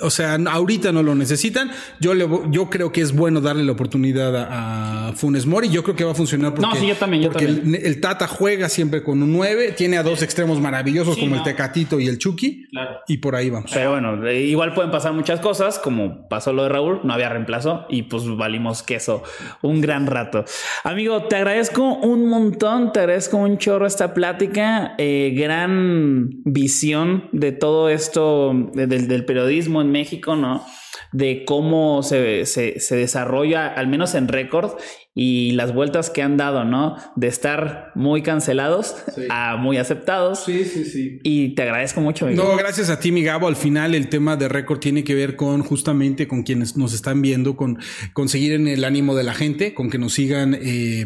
o 0.00 0.10
sea, 0.10 0.34
ahorita 0.34 0.92
no 0.92 1.02
lo 1.02 1.14
necesitan. 1.14 1.70
Yo, 2.00 2.14
le, 2.14 2.28
yo 2.50 2.70
creo 2.70 2.92
que 2.92 3.00
es 3.00 3.14
bueno 3.14 3.40
darle 3.40 3.64
la 3.64 3.72
oportunidad 3.72 4.34
a, 4.36 5.12
Funes 5.14 5.46
Mori. 5.46 5.68
Yo 5.68 5.82
creo 5.82 5.96
que 5.96 6.04
va 6.04 6.12
a 6.12 6.14
funcionar 6.14 6.54
porque, 6.54 6.66
no, 6.66 6.74
sí, 6.76 6.86
yo 6.86 6.94
también, 6.96 7.22
yo 7.22 7.30
porque 7.30 7.46
también. 7.46 7.82
El, 7.84 8.00
Tata 8.00 8.28
juega 8.28 8.68
siempre 8.68 9.02
con 9.02 9.22
un 9.22 9.32
9, 9.32 9.72
tiene 9.76 9.96
a 9.96 10.02
dos 10.02 10.22
extremos 10.22 10.60
maravillosos 10.60 11.16
como 11.16 11.34
el 11.34 11.42
Tecatito 11.42 11.98
y 11.98 12.06
el 12.06 12.18
Chucky. 12.18 12.66
Claro. 12.70 12.98
Y 13.08 13.18
por 13.18 13.34
ahí 13.34 13.50
vamos. 13.50 13.70
Pero 13.72 13.92
bueno, 13.92 14.30
igual 14.30 14.74
pueden 14.74 14.90
pasar 14.90 15.12
muchas 15.12 15.40
cosas, 15.40 15.78
como 15.78 16.28
pasó 16.28 16.52
lo 16.52 16.62
de 16.62 16.68
Raúl, 16.68 17.00
no 17.04 17.12
había 17.12 17.28
reemplazo 17.28 17.86
y 17.88 18.02
pues 18.02 18.24
valimos 18.36 18.82
queso 18.82 19.22
un 19.62 19.80
gran 19.80 20.06
rato. 20.06 20.44
Amigo, 20.84 21.24
te 21.24 21.36
agradezco 21.36 21.94
un 21.94 22.28
montón, 22.28 22.92
te 22.92 23.00
agradezco 23.00 23.38
un 23.38 23.58
chorro 23.58 23.86
esta 23.86 24.14
plática, 24.14 24.94
eh, 24.98 25.32
gran 25.36 26.30
visión 26.44 27.28
de 27.32 27.52
todo 27.52 27.88
esto 27.88 28.52
del, 28.74 29.08
del 29.08 29.24
periodismo 29.24 29.80
México, 29.88 30.36
¿no? 30.36 30.64
de 31.12 31.44
cómo 31.44 32.02
se, 32.02 32.46
se, 32.46 32.80
se 32.80 32.96
desarrolla, 32.96 33.66
al 33.66 33.86
menos 33.86 34.14
en 34.14 34.28
récord, 34.28 34.78
y 35.20 35.50
las 35.52 35.74
vueltas 35.74 36.10
que 36.10 36.22
han 36.22 36.36
dado, 36.36 36.64
¿no? 36.64 36.96
De 37.16 37.26
estar 37.26 37.90
muy 37.96 38.22
cancelados 38.22 38.94
a 39.30 39.56
muy 39.56 39.76
aceptados. 39.76 40.44
Sí, 40.44 40.64
sí, 40.64 40.84
sí. 40.84 41.18
Y 41.24 41.56
te 41.56 41.62
agradezco 41.62 42.00
mucho. 42.00 42.26
Miguel. 42.26 42.44
No, 42.44 42.56
gracias 42.56 42.88
a 42.88 43.00
ti, 43.00 43.10
mi 43.10 43.24
Gabo. 43.24 43.48
Al 43.48 43.56
final 43.56 43.96
el 43.96 44.08
tema 44.10 44.36
de 44.36 44.48
récord 44.48 44.78
tiene 44.78 45.02
que 45.02 45.16
ver 45.16 45.34
con 45.34 45.62
justamente 45.62 46.28
con 46.28 46.44
quienes 46.44 46.76
nos 46.76 46.94
están 46.94 47.20
viendo, 47.20 47.56
con 47.56 47.80
conseguir 48.12 48.52
en 48.52 48.68
el 48.68 48.84
ánimo 48.84 49.16
de 49.16 49.24
la 49.24 49.34
gente, 49.34 49.74
con 49.74 49.90
que 49.90 49.98
nos 49.98 50.14
sigan 50.14 50.56
eh, 50.60 51.04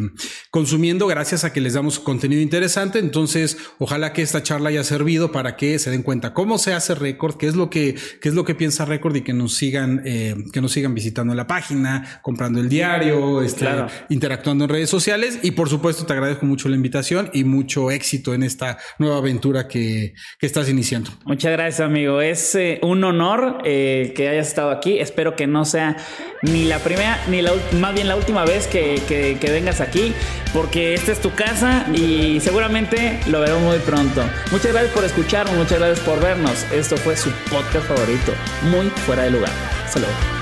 consumiendo 0.50 1.06
gracias 1.06 1.44
a 1.44 1.54
que 1.54 1.62
les 1.62 1.72
damos 1.72 1.98
contenido 1.98 2.42
interesante. 2.42 2.98
Entonces, 2.98 3.56
ojalá 3.78 4.12
que 4.12 4.20
esta 4.20 4.42
charla 4.42 4.68
haya 4.68 4.84
servido 4.84 5.32
para 5.32 5.56
que 5.56 5.78
se 5.78 5.90
den 5.90 6.02
cuenta 6.02 6.34
cómo 6.34 6.58
se 6.58 6.74
hace 6.74 6.94
récord, 6.94 7.36
qué 7.38 7.46
es 7.46 7.56
lo 7.56 7.70
que, 7.70 7.96
qué 8.20 8.28
es 8.28 8.34
lo 8.34 8.44
que 8.44 8.54
piensa 8.54 8.84
récord 8.84 9.16
y 9.16 9.22
que 9.22 9.32
nos 9.32 9.54
sigan, 9.54 10.02
eh, 10.04 10.34
que 10.52 10.60
nos 10.60 10.72
sigan 10.72 10.94
visitando 10.94 11.34
la 11.34 11.46
página, 11.46 12.20
comprando 12.20 12.60
el 12.60 12.68
diario, 12.68 13.40
este, 13.40 13.60
claro 13.60 13.88
interactuando 14.08 14.64
en 14.64 14.70
redes 14.70 14.90
sociales 14.90 15.38
y 15.42 15.52
por 15.52 15.68
supuesto 15.68 16.06
te 16.06 16.12
agradezco 16.12 16.46
mucho 16.46 16.68
la 16.68 16.76
invitación 16.76 17.30
y 17.32 17.44
mucho 17.44 17.90
éxito 17.90 18.34
en 18.34 18.42
esta 18.42 18.78
nueva 18.98 19.18
aventura 19.18 19.68
que, 19.68 20.14
que 20.38 20.46
estás 20.46 20.68
iniciando. 20.68 21.10
Muchas 21.24 21.52
gracias 21.52 21.80
amigo, 21.80 22.20
es 22.20 22.54
eh, 22.54 22.78
un 22.82 23.02
honor 23.04 23.58
eh, 23.64 24.12
que 24.16 24.28
hayas 24.28 24.48
estado 24.48 24.70
aquí, 24.70 24.98
espero 24.98 25.36
que 25.36 25.46
no 25.46 25.64
sea 25.64 25.96
ni 26.42 26.64
la 26.64 26.78
primera 26.80 27.20
ni 27.28 27.40
la 27.40 27.52
más 27.78 27.94
bien 27.94 28.08
la 28.08 28.16
última 28.16 28.44
vez 28.44 28.66
que, 28.66 29.00
que, 29.08 29.50
vengas 29.50 29.80
aquí 29.80 30.12
porque 30.52 30.94
esta 30.94 31.12
es 31.12 31.20
tu 31.20 31.32
casa 31.34 31.86
y 31.94 32.40
seguramente 32.40 33.20
lo 33.28 33.40
veremos 33.40 33.62
muy 33.62 33.78
pronto. 33.78 34.22
Muchas 34.50 34.72
gracias 34.72 34.92
por 34.92 35.04
escucharnos, 35.04 35.54
muchas 35.56 35.78
gracias 35.78 36.00
por 36.00 36.20
vernos. 36.20 36.66
Esto 36.72 36.96
fue 36.96 37.16
su 37.16 37.30
podcast 37.50 37.86
favorito, 37.86 38.32
muy 38.70 38.88
fuera 39.06 39.24
de 39.24 39.30
lugar. 39.30 39.52
Saludos. 39.88 40.41